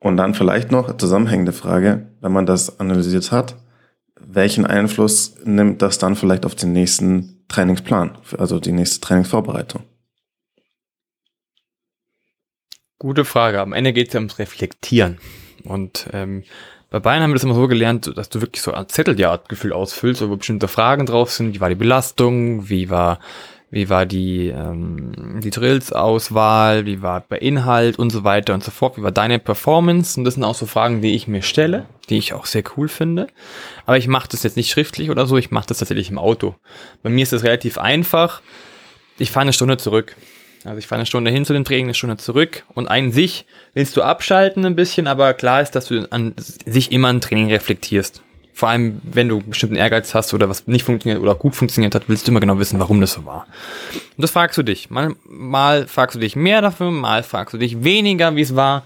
Und 0.00 0.16
dann 0.16 0.34
vielleicht 0.34 0.70
noch 0.70 0.96
zusammenhängende 0.96 1.52
Frage, 1.52 2.08
wenn 2.20 2.32
man 2.32 2.46
das 2.46 2.80
analysiert 2.80 3.30
hat, 3.32 3.56
welchen 4.18 4.66
Einfluss 4.66 5.36
nimmt 5.44 5.82
das 5.82 5.98
dann 5.98 6.16
vielleicht 6.16 6.46
auf 6.46 6.54
den 6.54 6.72
nächsten 6.72 7.44
Trainingsplan, 7.48 8.18
also 8.38 8.60
die 8.60 8.72
nächste 8.72 9.00
Trainingsvorbereitung? 9.00 9.82
Gute 12.98 13.24
Frage. 13.24 13.60
Am 13.60 13.72
Ende 13.72 13.92
geht 13.92 14.08
es 14.08 14.14
ja 14.14 14.20
ums 14.20 14.38
Reflektieren. 14.38 15.18
Und 15.64 16.06
ähm, 16.12 16.44
bei 16.90 17.00
Bayern 17.00 17.22
haben 17.22 17.30
wir 17.30 17.34
das 17.34 17.44
immer 17.44 17.54
so 17.54 17.68
gelernt, 17.68 18.12
dass 18.16 18.28
du 18.28 18.40
wirklich 18.40 18.62
so 18.62 18.72
ein 18.72 18.88
Zetteljahrgefühl 18.88 19.72
ausfüllst, 19.72 20.22
wo 20.22 20.36
bestimmte 20.36 20.68
Fragen 20.68 21.06
drauf 21.06 21.30
sind. 21.30 21.54
Wie 21.54 21.60
war 21.60 21.68
die 21.68 21.76
Belastung? 21.76 22.68
Wie 22.68 22.90
war, 22.90 23.20
wie 23.70 23.88
war 23.88 24.04
die, 24.04 24.48
ähm, 24.48 25.40
die 25.40 25.50
Drills-Auswahl? 25.50 26.86
Wie 26.86 27.02
war 27.02 27.20
bei 27.20 27.38
Inhalt 27.38 27.98
und 27.98 28.10
so 28.10 28.24
weiter 28.24 28.52
und 28.52 28.64
so 28.64 28.72
fort? 28.72 28.98
Wie 28.98 29.02
war 29.02 29.12
deine 29.12 29.38
Performance? 29.38 30.18
Und 30.18 30.24
das 30.24 30.34
sind 30.34 30.42
auch 30.42 30.56
so 30.56 30.66
Fragen, 30.66 31.02
die 31.02 31.14
ich 31.14 31.28
mir 31.28 31.42
stelle, 31.42 31.86
die 32.08 32.18
ich 32.18 32.32
auch 32.32 32.46
sehr 32.46 32.64
cool 32.76 32.88
finde. 32.88 33.28
Aber 33.86 33.96
ich 33.96 34.08
mache 34.08 34.28
das 34.28 34.42
jetzt 34.42 34.56
nicht 34.56 34.70
schriftlich 34.70 35.08
oder 35.08 35.26
so, 35.26 35.36
ich 35.36 35.52
mache 35.52 35.68
das 35.68 35.78
tatsächlich 35.78 36.10
im 36.10 36.18
Auto. 36.18 36.56
Bei 37.04 37.10
mir 37.10 37.22
ist 37.22 37.32
das 37.32 37.44
relativ 37.44 37.78
einfach. 37.78 38.42
Ich 39.18 39.30
fahre 39.30 39.42
eine 39.42 39.52
Stunde 39.52 39.76
zurück. 39.76 40.16
Also 40.64 40.78
ich 40.78 40.88
fahre 40.88 40.98
eine 40.98 41.06
Stunde 41.06 41.30
hin 41.30 41.44
zu 41.44 41.52
dem 41.52 41.64
Training, 41.64 41.86
eine 41.86 41.94
Stunde 41.94 42.16
zurück 42.16 42.64
und 42.74 42.88
ein 42.88 43.12
sich 43.12 43.46
willst 43.72 43.96
du 43.96 44.02
abschalten 44.02 44.66
ein 44.66 44.76
bisschen, 44.76 45.06
aber 45.06 45.32
klar 45.32 45.62
ist, 45.62 45.70
dass 45.70 45.86
du 45.86 46.10
an 46.10 46.34
sich 46.36 46.92
immer 46.92 47.08
ein 47.08 47.20
Training 47.20 47.50
reflektierst. 47.50 48.22
Vor 48.60 48.68
allem, 48.68 49.00
wenn 49.02 49.26
du 49.26 49.40
bestimmten 49.40 49.76
Ehrgeiz 49.76 50.14
hast 50.14 50.34
oder 50.34 50.50
was 50.50 50.66
nicht 50.66 50.84
funktioniert 50.84 51.22
oder 51.22 51.34
gut 51.34 51.56
funktioniert 51.56 51.94
hat, 51.94 52.10
willst 52.10 52.26
du 52.26 52.30
immer 52.30 52.40
genau 52.40 52.58
wissen, 52.58 52.78
warum 52.78 53.00
das 53.00 53.14
so 53.14 53.24
war. 53.24 53.46
Und 53.94 54.22
das 54.22 54.32
fragst 54.32 54.58
du 54.58 54.62
dich. 54.62 54.90
Mal, 54.90 55.14
mal 55.24 55.86
fragst 55.86 56.16
du 56.16 56.20
dich 56.20 56.36
mehr 56.36 56.60
dafür, 56.60 56.90
mal 56.90 57.22
fragst 57.22 57.54
du 57.54 57.58
dich 57.58 57.84
weniger, 57.84 58.36
wie 58.36 58.42
es 58.42 58.54
war. 58.54 58.82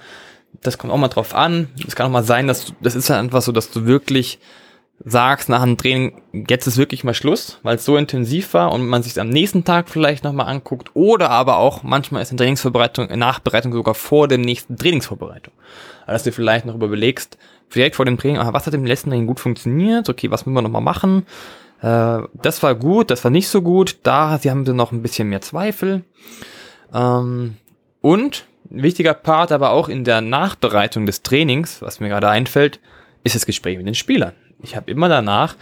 Das 0.63 0.79
kommt 0.79 0.93
auch 0.93 0.97
mal 0.97 1.09
drauf 1.09 1.35
an. 1.35 1.71
Es 1.89 1.97
kann 1.97 2.07
auch 2.07 2.13
mal 2.13 2.23
sein, 2.23 2.47
dass 2.47 2.67
du, 2.67 2.73
das 2.83 2.95
ist 2.95 3.11
halt 3.11 3.19
einfach 3.19 3.43
so, 3.43 3.51
dass 3.51 3.73
du 3.73 3.85
wirklich 3.85 4.39
sagst 5.05 5.51
nach 5.51 5.63
dem 5.63 5.77
Training, 5.77 6.23
jetzt 6.49 6.67
ist 6.67 6.79
wirklich 6.79 7.05
mal 7.05 7.13
Schluss, 7.13 7.59
weil 7.63 7.77
es 7.77 7.85
so 7.85 7.97
intensiv 7.97 8.55
war 8.55 8.73
und 8.73 8.87
man 8.87 9.03
sich 9.03 9.21
am 9.21 9.29
nächsten 9.29 9.65
Tag 9.65 9.91
vielleicht 9.91 10.25
nochmal 10.25 10.49
anguckt 10.49 10.91
oder 10.95 11.31
aber 11.31 11.59
auch 11.59 11.83
manchmal 11.83 12.23
ist 12.23 12.31
eine 12.31 12.39
Trainingsvorbereitung, 12.39 13.09
eine 13.09 13.19
Nachbereitung 13.19 13.73
sogar 13.73 13.95
vor 13.95 14.29
der 14.29 14.39
nächsten 14.39 14.77
Trainingsvorbereitung. 14.77 15.53
Also 16.07 16.15
dass 16.15 16.23
du 16.25 16.33
vielleicht 16.33 16.65
noch 16.65 16.75
überlegst, 16.75 17.37
direkt 17.75 17.97
vor 17.97 18.07
dem 18.07 18.17
Training, 18.17 18.39
ah, 18.39 18.53
was 18.53 18.67
hat 18.67 18.73
im 18.73 18.87
letzten 18.87 19.11
Training 19.11 19.27
gut 19.27 19.41
funktioniert, 19.41 20.09
okay, 20.09 20.31
was 20.31 20.47
müssen 20.47 20.57
wir 20.57 20.63
nochmal 20.63 20.81
machen, 20.81 21.27
äh, 21.83 22.21
das 22.33 22.63
war 22.63 22.75
gut, 22.75 23.11
das 23.11 23.25
war 23.25 23.31
nicht 23.31 23.49
so 23.49 23.61
gut, 23.61 23.99
da 24.05 24.39
sie 24.39 24.51
haben 24.51 24.65
sie 24.65 24.73
noch 24.73 24.91
ein 24.91 25.03
bisschen 25.03 25.29
mehr 25.29 25.43
Zweifel. 25.43 26.03
Ähm, 26.95 27.57
und 28.01 28.47
wichtiger 28.71 29.13
Part 29.13 29.53
aber 29.53 29.71
auch 29.71 29.91
in 29.91 30.05
der 30.05 30.23
Nachbereitung 30.23 31.05
des 31.05 31.23
Trainings, 31.23 31.83
was 31.83 32.01
mir 32.01 32.09
gerade 32.09 32.31
einfällt, 32.31 32.81
ist 33.23 33.35
das 33.35 33.45
Gespräch 33.45 33.77
mit 33.77 33.87
den 33.87 33.95
Spielern 33.95 34.33
ich 34.65 34.77
habe 34.77 34.91
immer 34.91 35.09
danach 35.09 35.57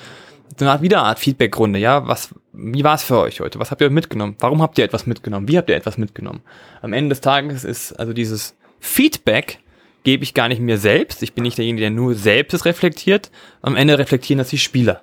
danach 0.57 0.83
wieder 0.83 0.99
eine 0.99 1.09
Art 1.09 1.19
Feedbackrunde. 1.19 1.79
Ja, 1.79 2.07
was, 2.07 2.35
wie 2.53 2.85
war 2.85 2.95
es 2.95 3.03
für 3.03 3.19
euch 3.19 3.41
heute? 3.41 3.59
Was 3.59 3.71
habt 3.71 3.81
ihr 3.81 3.91
mitgenommen? 3.91 4.37
Warum 4.39 4.63
habt 4.63 4.79
ihr 4.79 4.85
etwas 4.85 5.07
mitgenommen? 5.07 5.49
Wie 5.49 5.57
habt 5.57 5.69
ihr 5.69 5.77
etwas 5.77 5.99
mitgenommen? 5.99 6.43
Am 6.81 6.93
Ende 6.93 7.11
des 7.11 7.21
Tages 7.21 7.65
ist 7.65 7.93
also 7.93 8.13
dieses 8.13 8.57
Feedback 8.81 9.59
gebe 10.05 10.25
ich 10.25 10.35
gar 10.35 10.49
nicht 10.49 10.61
mir 10.61 10.79
selbst. 10.79 11.23
Ich 11.23 11.33
bin 11.33 11.43
nicht 11.43 11.59
derjenige, 11.59 11.83
der 11.83 11.91
nur 11.91 12.15
selbst 12.15 12.55
es 12.55 12.65
reflektiert. 12.65 13.31
Am 13.61 13.77
Ende 13.77 13.99
reflektieren 13.99 14.39
das 14.39 14.49
die 14.49 14.59
Spieler. 14.59 15.03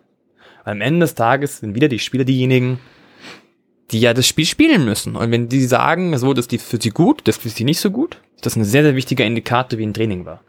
Am 0.65 0.81
Ende 0.81 1.01
des 1.01 1.15
Tages 1.15 1.59
sind 1.59 1.73
wieder 1.73 1.87
die 1.87 1.99
Spieler 1.99 2.25
diejenigen, 2.25 2.79
die 3.91 4.01
ja 4.01 4.13
das 4.13 4.27
Spiel 4.27 4.45
spielen 4.45 4.83
müssen. 4.83 5.15
Und 5.15 5.31
wenn 5.31 5.47
die 5.47 5.65
sagen, 5.65 6.15
so, 6.17 6.33
das 6.33 6.47
ist 6.47 6.61
für 6.61 6.81
sie 6.81 6.89
gut, 6.89 7.21
das 7.23 7.37
ist 7.37 7.43
für 7.43 7.49
sie 7.49 7.63
nicht 7.63 7.79
so 7.79 7.91
gut, 7.91 8.19
ist 8.35 8.45
das 8.45 8.57
ein 8.57 8.65
sehr, 8.65 8.83
sehr 8.83 8.95
wichtiger 8.95 9.25
Indikator, 9.25 9.79
wie 9.79 9.85
ein 9.85 9.93
Training 9.93 10.25
war. 10.25 10.43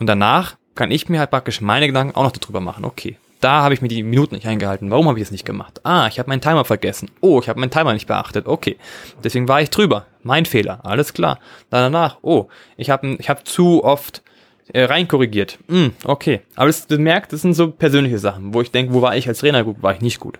Und 0.00 0.06
danach 0.06 0.56
kann 0.74 0.90
ich 0.90 1.08
mir 1.08 1.20
halt 1.20 1.30
praktisch 1.30 1.60
meine 1.60 1.86
Gedanken 1.86 2.14
auch 2.14 2.24
noch 2.24 2.32
darüber 2.32 2.60
machen. 2.60 2.84
Okay, 2.84 3.16
da 3.40 3.62
habe 3.62 3.74
ich 3.74 3.82
mir 3.82 3.88
die 3.88 4.02
Minuten 4.02 4.34
nicht 4.34 4.46
eingehalten. 4.46 4.90
Warum 4.90 5.08
habe 5.08 5.18
ich 5.18 5.24
es 5.24 5.30
nicht 5.30 5.44
gemacht? 5.44 5.80
Ah, 5.84 6.06
ich 6.06 6.18
habe 6.18 6.28
meinen 6.28 6.40
Timer 6.40 6.64
vergessen. 6.64 7.10
Oh, 7.20 7.40
ich 7.40 7.48
habe 7.48 7.58
meinen 7.60 7.70
Timer 7.70 7.92
nicht 7.92 8.06
beachtet. 8.06 8.46
Okay, 8.46 8.76
deswegen 9.24 9.48
war 9.48 9.60
ich 9.60 9.70
drüber. 9.70 10.06
Mein 10.22 10.46
Fehler. 10.46 10.80
Alles 10.84 11.12
klar. 11.12 11.38
Danach, 11.68 12.18
oh, 12.22 12.48
ich 12.76 12.90
habe 12.90 13.16
ich 13.18 13.28
hab 13.28 13.46
zu 13.46 13.82
oft 13.82 14.22
äh, 14.68 14.84
reinkorrigiert. 14.84 15.58
Mm, 15.66 15.88
okay, 16.04 16.42
aber 16.54 16.66
das, 16.66 16.86
du 16.86 16.98
merkst, 16.98 17.32
das 17.32 17.42
sind 17.42 17.54
so 17.54 17.70
persönliche 17.70 18.18
Sachen, 18.18 18.54
wo 18.54 18.60
ich 18.60 18.70
denke, 18.70 18.94
wo 18.94 19.02
war 19.02 19.16
ich 19.16 19.26
als 19.28 19.38
Trainer 19.38 19.64
gut, 19.64 19.82
war 19.82 19.92
ich 19.92 20.00
nicht 20.00 20.20
gut. 20.20 20.38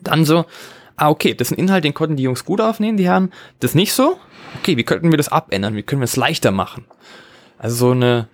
Dann 0.00 0.24
so, 0.24 0.46
ah, 0.96 1.10
okay, 1.10 1.34
das 1.34 1.50
ist 1.50 1.58
ein 1.58 1.60
Inhalt, 1.60 1.84
den 1.84 1.94
konnten 1.94 2.16
die 2.16 2.22
Jungs 2.22 2.44
gut 2.44 2.60
aufnehmen, 2.60 2.96
die 2.96 3.06
Herren. 3.06 3.32
Das 3.60 3.74
nicht 3.74 3.92
so? 3.92 4.18
Okay, 4.60 4.76
wie 4.78 4.84
könnten 4.84 5.10
wir 5.10 5.18
das 5.18 5.28
abändern? 5.28 5.76
Wie 5.76 5.82
können 5.82 6.00
wir 6.00 6.04
es 6.06 6.16
leichter 6.16 6.52
machen? 6.52 6.86
Also 7.58 7.76
so 7.76 7.90
eine, 7.90 8.28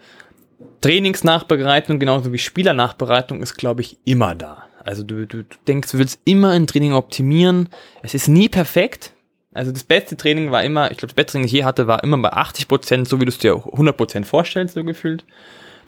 Trainingsnachbereitung 0.81 1.99
genauso 1.99 2.33
wie 2.33 2.39
Spielernachbereitung 2.39 3.43
ist, 3.43 3.57
glaube 3.57 3.81
ich, 3.83 3.99
immer 4.05 4.35
da. 4.35 4.65
Also 4.85 5.03
du, 5.03 5.27
du, 5.27 5.45
du 5.45 5.57
denkst, 5.67 5.91
du 5.93 5.99
willst 5.99 6.21
immer 6.25 6.51
ein 6.51 6.67
Training 6.67 6.93
optimieren. 6.93 7.69
Es 8.03 8.15
ist 8.15 8.29
nie 8.29 8.49
perfekt. 8.49 9.13
Also 9.55 9.73
das 9.73 9.85
beste 9.85 10.17
Training 10.17 10.51
war 10.51 10.63
immer, 10.63 10.91
ich 10.91 10.99
glaube, 10.99 11.09
das 11.09 11.15
beste 11.15 11.33
Training, 11.33 11.47
das 11.47 11.53
ich 11.53 11.59
je 11.59 11.65
hatte, 11.65 11.87
war 11.87 12.03
immer 12.05 12.19
bei 12.19 12.33
80 12.33 12.69
Prozent, 12.69 13.09
so 13.09 13.21
wie 13.21 13.25
du 13.25 13.31
es 13.31 13.39
dir 13.39 13.55
100 13.55 13.97
Prozent 13.97 14.27
vorstellst, 14.27 14.75
so 14.75 14.85
gefühlt. 14.85 15.25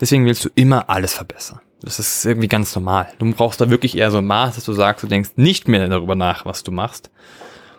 Deswegen 0.00 0.24
willst 0.24 0.44
du 0.44 0.50
immer 0.54 0.88
alles 0.88 1.14
verbessern. 1.14 1.60
Das 1.82 1.98
ist 1.98 2.24
irgendwie 2.24 2.48
ganz 2.48 2.74
normal. 2.74 3.08
Du 3.18 3.30
brauchst 3.32 3.60
da 3.60 3.68
wirklich 3.68 3.96
eher 3.96 4.10
so 4.10 4.18
ein 4.18 4.26
Maß, 4.26 4.54
dass 4.54 4.64
du 4.64 4.72
sagst, 4.72 5.02
du 5.02 5.08
denkst 5.08 5.30
nicht 5.36 5.68
mehr 5.68 5.86
darüber 5.88 6.14
nach, 6.14 6.46
was 6.46 6.62
du 6.62 6.72
machst, 6.72 7.10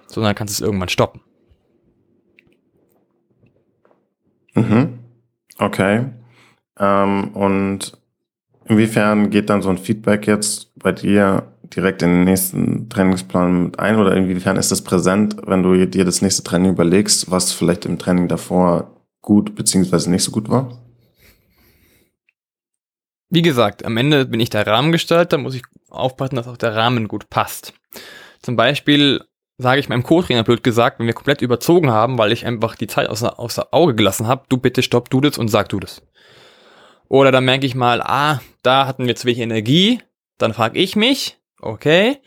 sondern 0.08 0.36
kannst 0.36 0.54
es 0.54 0.62
irgendwann 0.62 0.90
stoppen. 0.90 1.22
Mhm. 4.54 5.00
Okay. 5.58 6.06
Ähm, 6.80 7.30
und 7.34 7.98
inwiefern 8.66 9.30
geht 9.30 9.50
dann 9.50 9.62
so 9.62 9.70
ein 9.70 9.78
Feedback 9.78 10.28
jetzt 10.28 10.74
bei 10.76 10.92
dir 10.92 11.52
direkt 11.64 12.02
in 12.02 12.10
den 12.10 12.24
nächsten 12.24 12.90
Trainingsplan 12.90 13.64
mit 13.64 13.80
ein 13.80 13.98
oder 13.98 14.16
inwiefern 14.16 14.58
ist 14.58 14.72
das 14.72 14.84
präsent, 14.84 15.36
wenn 15.46 15.64
du 15.64 15.86
dir 15.86 16.06
das 16.06 16.22
nächste 16.22 16.44
Training 16.44 16.72
überlegst, 16.72 17.30
was 17.30 17.52
vielleicht 17.52 17.86
im 17.86 18.00
Training 18.00 18.28
davor 18.28 18.92
gut 19.22 19.56
beziehungsweise 19.56 20.10
nicht 20.10 20.24
so 20.24 20.32
gut 20.32 20.50
war? 20.50 20.82
Wie 23.30 23.42
gesagt, 23.42 23.84
am 23.84 23.98
Ende 23.98 24.26
bin 24.26 24.40
ich 24.40 24.50
der 24.50 24.66
Rahmengestalter, 24.66 25.38
muss 25.38 25.56
ich 25.56 25.64
aufpassen, 25.90 26.36
dass 26.36 26.48
auch 26.48 26.56
der 26.56 26.76
Rahmen 26.76 27.10
gut 27.10 27.30
passt. 27.30 27.74
Zum 28.42 28.56
Beispiel 28.56 29.22
sage 29.58 29.80
ich 29.80 29.90
meinem 29.90 30.04
Co-Trainer 30.04 30.44
blöd 30.44 30.64
gesagt, 30.64 31.00
wenn 31.00 31.08
wir 31.08 31.14
komplett 31.14 31.42
überzogen 31.42 31.90
haben, 31.90 32.18
weil 32.18 32.32
ich 32.32 32.46
einfach 32.46 32.76
die 32.76 32.88
Zeit 32.88 33.10
außer, 33.10 33.40
außer 33.40 33.68
Auge 33.72 33.96
gelassen 33.96 34.28
habe, 34.28 34.46
du 34.50 34.58
bitte 34.58 34.82
stopp, 34.82 35.10
du 35.10 35.20
das 35.20 35.38
und 35.38 35.50
sag 35.50 35.68
du 35.70 35.80
das. 35.80 36.02
Oder 37.10 37.32
dann 37.32 37.46
merke 37.46 37.66
ich 37.66 37.76
mal, 37.76 38.02
ah, 38.02 38.42
da 38.64 38.88
hatten 38.88 39.08
wir 39.08 39.16
zu 39.16 39.28
wenig 39.28 39.40
Energie. 39.40 40.02
Dann 40.38 40.54
frage 40.54 40.80
ich 40.80 40.96
mich, 40.96 41.38
okay, 41.62 42.18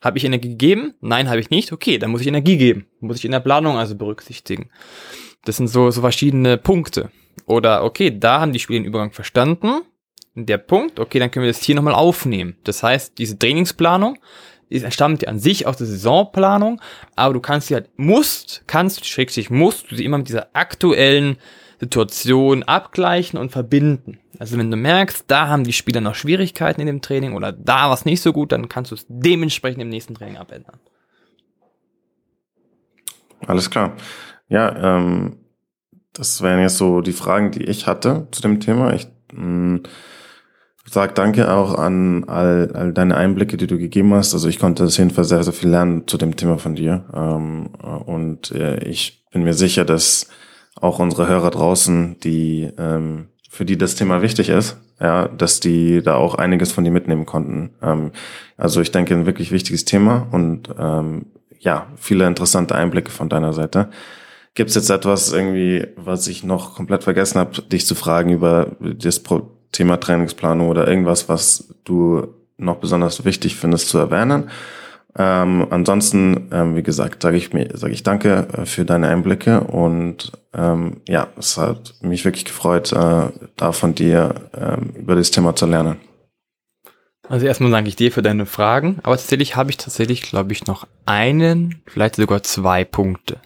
habe 0.00 0.18
ich 0.18 0.24
Energie 0.24 0.48
gegeben? 0.48 0.94
Nein, 1.00 1.28
habe 1.28 1.40
ich 1.40 1.50
nicht. 1.50 1.72
Okay, 1.72 1.98
dann 1.98 2.10
muss 2.10 2.22
ich 2.22 2.26
Energie 2.26 2.56
geben. 2.56 2.86
Muss 3.00 3.18
ich 3.18 3.24
in 3.24 3.32
der 3.32 3.40
Planung 3.40 3.76
also 3.76 3.94
berücksichtigen. 3.94 4.70
Das 5.44 5.56
sind 5.56 5.68
so, 5.68 5.90
so 5.90 6.00
verschiedene 6.00 6.56
Punkte. 6.56 7.10
Oder 7.46 7.84
okay, 7.84 8.16
da 8.18 8.40
haben 8.40 8.52
die 8.52 8.58
Spieler 8.58 8.80
den 8.80 8.86
Übergang 8.86 9.12
verstanden. 9.12 9.82
Der 10.34 10.58
Punkt, 10.58 11.00
okay, 11.00 11.18
dann 11.18 11.30
können 11.30 11.44
wir 11.44 11.52
das 11.52 11.62
hier 11.62 11.74
nochmal 11.74 11.94
aufnehmen. 11.94 12.56
Das 12.64 12.82
heißt, 12.82 13.18
diese 13.18 13.38
Trainingsplanung 13.38 14.18
ist, 14.68 14.90
stammt 14.94 15.22
ja 15.22 15.28
an 15.28 15.38
sich 15.38 15.66
aus 15.66 15.76
der 15.76 15.86
Saisonplanung, 15.86 16.80
aber 17.16 17.34
du 17.34 17.40
kannst 17.40 17.66
sie 17.66 17.74
halt, 17.74 17.90
musst, 17.96 18.62
kannst, 18.66 19.04
schrägstrich 19.06 19.50
musst 19.50 19.90
du 19.90 19.96
sie 19.96 20.04
immer 20.04 20.18
mit 20.18 20.28
dieser 20.28 20.48
aktuellen 20.54 21.36
Situation 21.80 22.62
abgleichen 22.62 23.38
und 23.38 23.50
verbinden. 23.50 24.18
Also 24.38 24.58
wenn 24.58 24.70
du 24.70 24.76
merkst, 24.76 25.24
da 25.26 25.48
haben 25.48 25.64
die 25.64 25.72
Spieler 25.72 26.02
noch 26.02 26.14
Schwierigkeiten 26.14 26.80
in 26.82 26.86
dem 26.86 27.00
Training 27.00 27.32
oder 27.32 27.52
da 27.52 27.88
war 27.88 27.94
es 27.94 28.04
nicht 28.04 28.20
so 28.20 28.32
gut, 28.32 28.52
dann 28.52 28.68
kannst 28.68 28.90
du 28.90 28.94
es 28.94 29.06
dementsprechend 29.08 29.80
im 29.80 29.88
nächsten 29.88 30.14
Training 30.14 30.36
abändern. 30.36 30.78
Alles 33.46 33.70
klar. 33.70 33.94
Ja, 34.48 34.96
ähm, 34.98 35.38
das 36.12 36.42
wären 36.42 36.60
jetzt 36.60 36.76
so 36.76 37.00
die 37.00 37.12
Fragen, 37.12 37.50
die 37.50 37.64
ich 37.64 37.86
hatte 37.86 38.28
zu 38.30 38.42
dem 38.42 38.60
Thema. 38.60 38.92
Ich 38.92 39.08
mh, 39.32 39.42
mm, 39.42 39.82
sag 40.84 41.14
danke 41.14 41.50
auch 41.50 41.74
an 41.74 42.24
all, 42.24 42.72
all 42.74 42.92
deine 42.92 43.16
Einblicke, 43.16 43.56
die 43.56 43.66
du 43.66 43.78
gegeben 43.78 44.12
hast. 44.12 44.34
Also 44.34 44.48
ich 44.48 44.58
konnte 44.58 44.84
auf 44.84 44.96
jeden 44.98 45.10
Fall 45.10 45.24
sehr, 45.24 45.44
sehr 45.44 45.52
viel 45.54 45.70
lernen 45.70 46.06
zu 46.06 46.18
dem 46.18 46.36
Thema 46.36 46.58
von 46.58 46.74
dir. 46.74 47.04
Ähm, 47.14 47.68
und 48.06 48.50
äh, 48.50 48.84
ich 48.84 49.24
bin 49.30 49.44
mir 49.44 49.54
sicher, 49.54 49.86
dass 49.86 50.28
auch 50.76 50.98
unsere 50.98 51.26
Hörer 51.28 51.50
draußen, 51.50 52.18
die 52.20 52.70
ähm, 52.78 53.28
für 53.48 53.64
die 53.64 53.76
das 53.76 53.96
Thema 53.96 54.22
wichtig 54.22 54.48
ist, 54.48 54.76
ja, 55.00 55.26
dass 55.26 55.60
die 55.60 56.02
da 56.02 56.14
auch 56.14 56.36
einiges 56.36 56.70
von 56.72 56.84
dir 56.84 56.90
mitnehmen 56.90 57.26
konnten. 57.26 57.70
Ähm, 57.82 58.12
also 58.56 58.80
ich 58.80 58.92
denke, 58.92 59.14
ein 59.14 59.26
wirklich 59.26 59.50
wichtiges 59.50 59.84
Thema 59.84 60.28
und 60.30 60.68
ähm, 60.78 61.26
ja, 61.58 61.86
viele 61.96 62.26
interessante 62.26 62.74
Einblicke 62.74 63.10
von 63.10 63.28
deiner 63.28 63.52
Seite. 63.52 63.90
Gibt 64.54 64.70
es 64.70 64.76
jetzt 64.76 64.90
etwas 64.90 65.32
irgendwie, 65.32 65.86
was 65.96 66.26
ich 66.26 66.42
noch 66.44 66.74
komplett 66.74 67.04
vergessen 67.04 67.38
habe, 67.38 67.62
dich 67.62 67.86
zu 67.86 67.94
fragen 67.94 68.30
über 68.30 68.76
das 68.80 69.22
Thema 69.72 69.98
Trainingsplanung 69.98 70.68
oder 70.68 70.88
irgendwas, 70.88 71.28
was 71.28 71.74
du 71.84 72.28
noch 72.56 72.76
besonders 72.76 73.24
wichtig 73.24 73.56
findest 73.56 73.88
zu 73.88 73.98
erwähnen? 73.98 74.50
Ähm, 75.16 75.66
ansonsten, 75.70 76.48
ähm, 76.52 76.76
wie 76.76 76.82
gesagt, 76.82 77.22
sage 77.22 77.36
ich 77.36 77.52
mir, 77.52 77.68
sage 77.76 77.92
ich 77.92 78.02
danke 78.02 78.46
äh, 78.52 78.66
für 78.66 78.84
deine 78.84 79.08
Einblicke 79.08 79.60
und 79.60 80.32
ähm, 80.54 81.00
ja, 81.08 81.28
es 81.36 81.56
hat 81.56 81.94
mich 82.00 82.24
wirklich 82.24 82.44
gefreut, 82.44 82.92
äh, 82.92 83.28
da 83.56 83.72
von 83.72 83.94
dir 83.94 84.34
ähm, 84.56 84.92
über 84.96 85.16
das 85.16 85.32
Thema 85.32 85.56
zu 85.56 85.66
lernen. 85.66 85.96
Also 87.28 87.46
erstmal 87.46 87.70
danke 87.70 87.88
ich 87.88 87.96
dir 87.96 88.12
für 88.12 88.22
deine 88.22 88.46
Fragen, 88.46 88.98
aber 89.02 89.16
tatsächlich 89.16 89.56
habe 89.56 89.70
ich 89.70 89.76
tatsächlich, 89.76 90.22
glaube 90.22 90.52
ich, 90.52 90.66
noch 90.66 90.86
einen, 91.06 91.82
vielleicht 91.86 92.16
sogar 92.16 92.42
zwei 92.42 92.84
Punkte. 92.84 93.38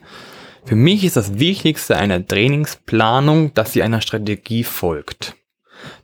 Für 0.65 0.77
mich 0.77 1.05
ist 1.05 1.17
das 1.17 1.39
Wichtigste 1.39 1.97
einer 1.97 2.27
Trainingsplanung, 2.27 3.53
dass 3.53 3.75
sie 3.75 3.83
einer 3.83 4.01
Strategie 4.01 4.65
folgt, 4.65 5.35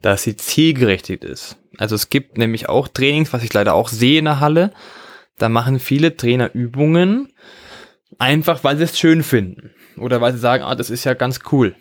dass 0.02 0.22
sie 0.22 0.36
zielgerichtet 0.36 1.24
ist. 1.24 1.56
Also 1.78 1.94
es 1.94 2.10
gibt 2.10 2.36
nämlich 2.36 2.68
auch 2.68 2.88
Trainings, 2.88 3.32
was 3.32 3.42
ich 3.42 3.52
leider 3.54 3.72
auch 3.72 3.88
sehe 3.88 4.18
in 4.18 4.26
der 4.26 4.40
Halle, 4.40 4.72
da 5.40 5.48
machen 5.48 5.78
viele 5.78 6.16
Trainer 6.16 6.54
Übungen, 6.54 7.32
einfach 8.18 8.64
weil 8.64 8.76
sie 8.76 8.84
es 8.84 8.98
schön 8.98 9.22
finden. 9.22 9.70
Oder 9.96 10.20
weil 10.20 10.32
sie 10.32 10.38
sagen, 10.38 10.62
ah, 10.62 10.74
das 10.74 10.90
ist 10.90 11.04
ja 11.04 11.14
ganz 11.14 11.40
cool. 11.52 11.74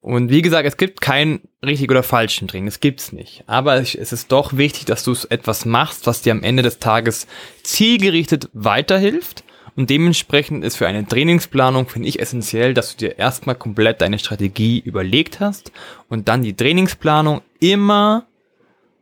Und 0.00 0.30
wie 0.30 0.42
gesagt, 0.42 0.66
es 0.66 0.76
gibt 0.76 1.00
kein 1.00 1.42
richtig 1.64 1.88
oder 1.88 2.02
falschen 2.02 2.48
Training, 2.48 2.66
das 2.66 2.80
gibt's 2.80 3.12
nicht. 3.12 3.44
Aber 3.46 3.76
es 3.76 3.94
ist 3.94 4.32
doch 4.32 4.56
wichtig, 4.56 4.84
dass 4.84 5.04
du 5.04 5.14
etwas 5.28 5.64
machst, 5.64 6.08
was 6.08 6.22
dir 6.22 6.32
am 6.32 6.42
Ende 6.42 6.64
des 6.64 6.80
Tages 6.80 7.28
zielgerichtet 7.62 8.48
weiterhilft. 8.52 9.44
Und 9.76 9.90
dementsprechend 9.90 10.64
ist 10.64 10.76
für 10.76 10.88
eine 10.88 11.06
Trainingsplanung, 11.06 11.88
finde 11.88 12.08
ich, 12.08 12.18
essentiell, 12.18 12.74
dass 12.74 12.96
du 12.96 13.06
dir 13.06 13.18
erstmal 13.18 13.54
komplett 13.54 14.00
deine 14.00 14.18
Strategie 14.18 14.80
überlegt 14.80 15.38
hast 15.38 15.70
und 16.08 16.28
dann 16.28 16.42
die 16.42 16.54
Trainingsplanung 16.54 17.40
immer 17.60 18.26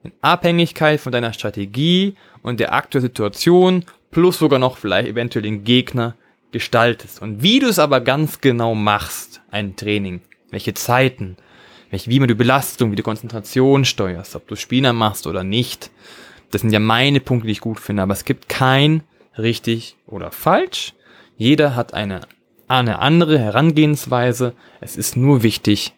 in 0.03 0.12
Abhängigkeit 0.22 1.01
von 1.01 1.12
deiner 1.12 1.32
Strategie 1.32 2.14
und 2.42 2.61
der 2.61 2.72
aktuellen 2.72 3.07
Situation 3.07 3.84
plus 4.11 4.38
sogar 4.38 4.59
noch 4.59 4.76
vielleicht 4.76 5.09
eventuell 5.09 5.42
den 5.42 5.64
Gegner 5.64 6.16
gestaltest. 6.53 7.22
Und 7.22 7.42
wie 7.42 7.59
du 7.59 7.68
es 7.68 7.78
aber 7.78 8.01
ganz 8.01 8.40
genau 8.40 8.74
machst, 8.74 9.40
ein 9.51 9.76
Training, 9.76 10.20
welche 10.51 10.74
Zeiten, 10.74 11.36
welche, 11.90 12.11
wie 12.11 12.18
man 12.18 12.28
die 12.28 12.34
Belastung, 12.34 12.92
wie 12.92 12.96
die 12.96 13.03
Konzentration 13.03 13.84
steuerst, 13.84 14.36
ob 14.36 14.48
du 14.48 14.57
Spieler 14.57 14.92
machst 14.92 15.26
oder 15.26 15.44
nicht, 15.44 15.90
das 16.51 16.62
sind 16.62 16.72
ja 16.72 16.80
meine 16.80 17.20
Punkte, 17.20 17.46
die 17.46 17.53
ich 17.53 17.61
gut 17.61 17.78
finde, 17.78 18.03
aber 18.03 18.12
es 18.12 18.24
gibt 18.24 18.48
kein 18.48 19.03
richtig 19.38 19.96
oder 20.07 20.32
falsch. 20.32 20.94
Jeder 21.36 21.76
hat 21.76 21.94
eine, 21.94 22.22
eine 22.66 22.98
andere 22.98 23.38
Herangehensweise. 23.38 24.55
Es 24.80 24.96
ist 24.96 25.16
nur 25.16 25.42
wichtig, 25.42 25.92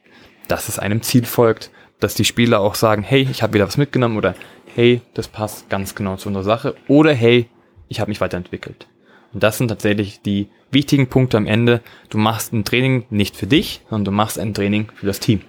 dass 0.48 0.68
es 0.68 0.78
einem 0.78 1.02
Ziel 1.02 1.24
folgt, 1.24 1.70
dass 2.02 2.14
die 2.14 2.24
Spieler 2.24 2.60
auch 2.60 2.74
sagen, 2.74 3.02
hey, 3.02 3.28
ich 3.30 3.42
habe 3.42 3.54
wieder 3.54 3.66
was 3.66 3.76
mitgenommen 3.76 4.16
oder 4.16 4.34
hey, 4.74 5.02
das 5.14 5.28
passt 5.28 5.68
ganz 5.70 5.94
genau 5.94 6.16
zu 6.16 6.28
unserer 6.28 6.44
Sache 6.44 6.74
oder 6.88 7.12
hey, 7.12 7.48
ich 7.88 8.00
habe 8.00 8.10
mich 8.10 8.20
weiterentwickelt. 8.20 8.88
Und 9.32 9.42
das 9.42 9.58
sind 9.58 9.68
tatsächlich 9.68 10.20
die 10.20 10.48
wichtigen 10.70 11.08
Punkte 11.08 11.36
am 11.36 11.46
Ende. 11.46 11.80
Du 12.10 12.18
machst 12.18 12.52
ein 12.52 12.64
Training 12.64 13.04
nicht 13.10 13.36
für 13.36 13.46
dich, 13.46 13.82
sondern 13.88 14.04
du 14.06 14.10
machst 14.10 14.38
ein 14.38 14.54
Training 14.54 14.88
für 14.94 15.06
das 15.06 15.20
Team. 15.20 15.40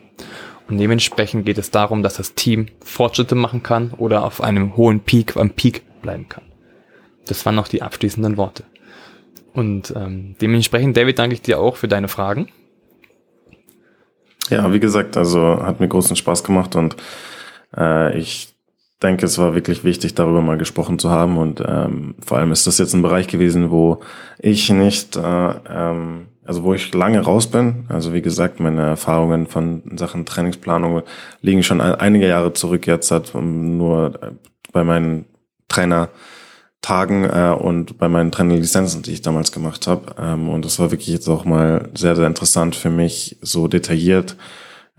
Und 0.69 0.77
dementsprechend 0.77 1.45
geht 1.45 1.57
es 1.57 1.71
darum, 1.71 2.03
dass 2.03 2.15
das 2.15 2.35
Team 2.35 2.67
Fortschritte 2.83 3.35
machen 3.35 3.63
kann 3.63 3.91
oder 3.91 4.23
auf 4.23 4.41
einem 4.41 4.77
hohen 4.77 5.01
Peak, 5.01 5.35
am 5.35 5.49
Peak 5.49 5.83
bleiben 6.01 6.29
kann. 6.29 6.43
Das 7.25 7.45
waren 7.45 7.55
noch 7.55 7.67
die 7.67 7.81
abschließenden 7.81 8.37
Worte. 8.37 8.63
Und 9.53 9.93
ähm, 9.95 10.35
dementsprechend, 10.41 10.97
David, 10.97 11.19
danke 11.19 11.35
ich 11.35 11.41
dir 11.41 11.59
auch 11.59 11.75
für 11.75 11.87
deine 11.87 12.07
Fragen. 12.07 12.49
Ja, 14.49 14.71
wie 14.73 14.79
gesagt, 14.79 15.17
also 15.17 15.63
hat 15.63 15.79
mir 15.79 15.87
großen 15.87 16.15
Spaß 16.15 16.43
gemacht 16.43 16.75
und 16.75 16.95
äh, 17.77 18.17
ich 18.17 18.53
denke, 19.03 19.25
es 19.25 19.37
war 19.37 19.53
wirklich 19.53 19.83
wichtig, 19.83 20.15
darüber 20.15 20.41
mal 20.41 20.57
gesprochen 20.57 20.97
zu 20.97 21.09
haben. 21.09 21.37
Und 21.37 21.61
ähm, 21.65 22.15
vor 22.25 22.37
allem 22.37 22.51
ist 22.51 22.65
das 22.65 22.77
jetzt 22.77 22.93
ein 22.93 23.01
Bereich 23.01 23.27
gewesen, 23.27 23.69
wo 23.69 23.99
ich 24.39 24.69
nicht, 24.69 25.17
äh, 25.17 25.49
ähm, 25.69 26.27
also 26.45 26.63
wo 26.63 26.73
ich 26.73 26.93
lange 26.93 27.19
raus 27.19 27.47
bin. 27.47 27.85
Also 27.89 28.13
wie 28.13 28.21
gesagt, 28.21 28.59
meine 28.59 28.81
Erfahrungen 28.81 29.47
von 29.47 29.83
Sachen 29.95 30.25
Trainingsplanung 30.25 31.03
liegen 31.41 31.63
schon 31.63 31.81
einige 31.81 32.27
Jahre 32.27 32.53
zurück. 32.53 32.87
Jetzt 32.87 33.11
hat 33.11 33.33
nur 33.35 34.15
äh, 34.21 34.31
bei 34.71 34.83
meinen 34.83 35.25
Trainertagen 36.83 37.23
äh, 37.23 37.55
und 37.55 37.97
bei 37.97 38.07
meinen 38.09 38.31
Trainerlizenzen, 38.31 39.01
die 39.01 39.13
ich 39.13 39.21
damals 39.21 39.51
gemacht 39.51 39.87
habe. 39.87 40.15
Ähm, 40.19 40.49
und 40.49 40.65
das 40.65 40.79
war 40.79 40.91
wirklich 40.91 41.09
jetzt 41.09 41.27
auch 41.27 41.45
mal 41.45 41.89
sehr, 41.95 42.15
sehr 42.15 42.27
interessant 42.27 42.75
für 42.75 42.89
mich, 42.89 43.37
so 43.41 43.67
detailliert 43.67 44.35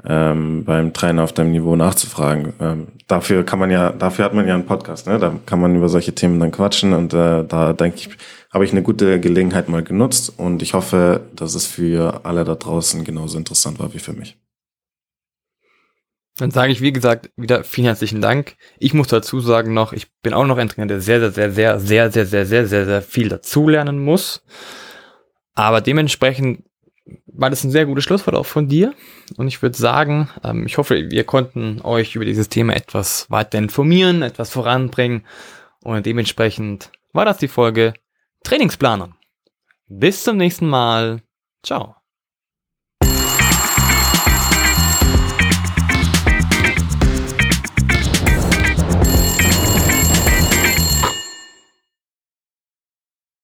ähm, 0.04 0.64
beim 0.64 0.92
Trainer 0.92 1.22
auf 1.22 1.32
deinem 1.32 1.52
Niveau 1.52 1.76
nachzufragen. 1.76 2.54
Ähm, 2.60 2.88
dafür 3.06 3.44
kann 3.44 3.58
man 3.58 3.70
ja, 3.70 3.90
dafür 3.90 4.24
hat 4.24 4.34
man 4.34 4.48
ja 4.48 4.54
einen 4.54 4.66
Podcast, 4.66 5.06
ne? 5.06 5.18
Da 5.18 5.34
kann 5.46 5.60
man 5.60 5.76
über 5.76 5.88
solche 5.88 6.14
Themen 6.14 6.40
dann 6.40 6.50
quatschen 6.50 6.92
und 6.92 7.14
äh, 7.14 7.44
da 7.44 7.72
denke 7.72 7.98
ich, 7.98 8.10
habe 8.52 8.64
ich 8.64 8.72
eine 8.72 8.82
gute 8.82 9.20
Gelegenheit 9.20 9.68
mal 9.68 9.82
genutzt 9.82 10.32
und 10.36 10.62
ich 10.62 10.74
hoffe, 10.74 11.20
dass 11.34 11.54
es 11.54 11.66
für 11.66 12.24
alle 12.24 12.44
da 12.44 12.54
draußen 12.54 13.04
genauso 13.04 13.38
interessant 13.38 13.78
war 13.78 13.94
wie 13.94 13.98
für 13.98 14.12
mich. 14.12 14.36
Dann 16.36 16.50
sage 16.50 16.72
ich, 16.72 16.80
wie 16.80 16.92
gesagt, 16.92 17.30
wieder 17.36 17.62
vielen 17.62 17.86
herzlichen 17.86 18.20
Dank. 18.20 18.56
Ich 18.78 18.92
muss 18.92 19.06
dazu 19.06 19.40
sagen 19.40 19.72
noch, 19.72 19.92
ich 19.92 20.12
bin 20.20 20.34
auch 20.34 20.46
noch 20.46 20.58
ein 20.58 20.68
Trainer, 20.68 20.88
der 20.88 21.00
sehr, 21.00 21.20
sehr, 21.20 21.30
sehr, 21.30 21.52
sehr, 21.52 21.78
sehr, 21.80 22.10
sehr, 22.10 22.26
sehr, 22.26 22.46
sehr, 22.46 22.66
sehr, 22.66 22.84
sehr 22.86 23.02
viel 23.02 23.28
dazulernen 23.28 23.98
muss. 24.04 24.42
Aber 25.54 25.80
dementsprechend 25.80 26.64
war 27.26 27.50
das 27.50 27.64
ein 27.64 27.70
sehr 27.70 27.86
gutes 27.86 28.04
Schlusswort 28.04 28.36
auch 28.36 28.46
von 28.46 28.68
dir. 28.68 28.94
Und 29.36 29.48
ich 29.48 29.62
würde 29.62 29.76
sagen, 29.76 30.28
ähm, 30.42 30.66
ich 30.66 30.78
hoffe, 30.78 31.10
wir 31.10 31.24
konnten 31.24 31.80
euch 31.82 32.16
über 32.16 32.24
dieses 32.24 32.48
Thema 32.48 32.74
etwas 32.74 33.30
weiter 33.30 33.58
informieren, 33.58 34.22
etwas 34.22 34.50
voranbringen. 34.50 35.24
Und 35.82 36.06
dementsprechend 36.06 36.90
war 37.12 37.24
das 37.24 37.38
die 37.38 37.48
Folge 37.48 37.94
Trainingsplanung. 38.42 39.14
Bis 39.88 40.24
zum 40.24 40.36
nächsten 40.36 40.68
Mal. 40.68 41.22
Ciao. 41.62 42.03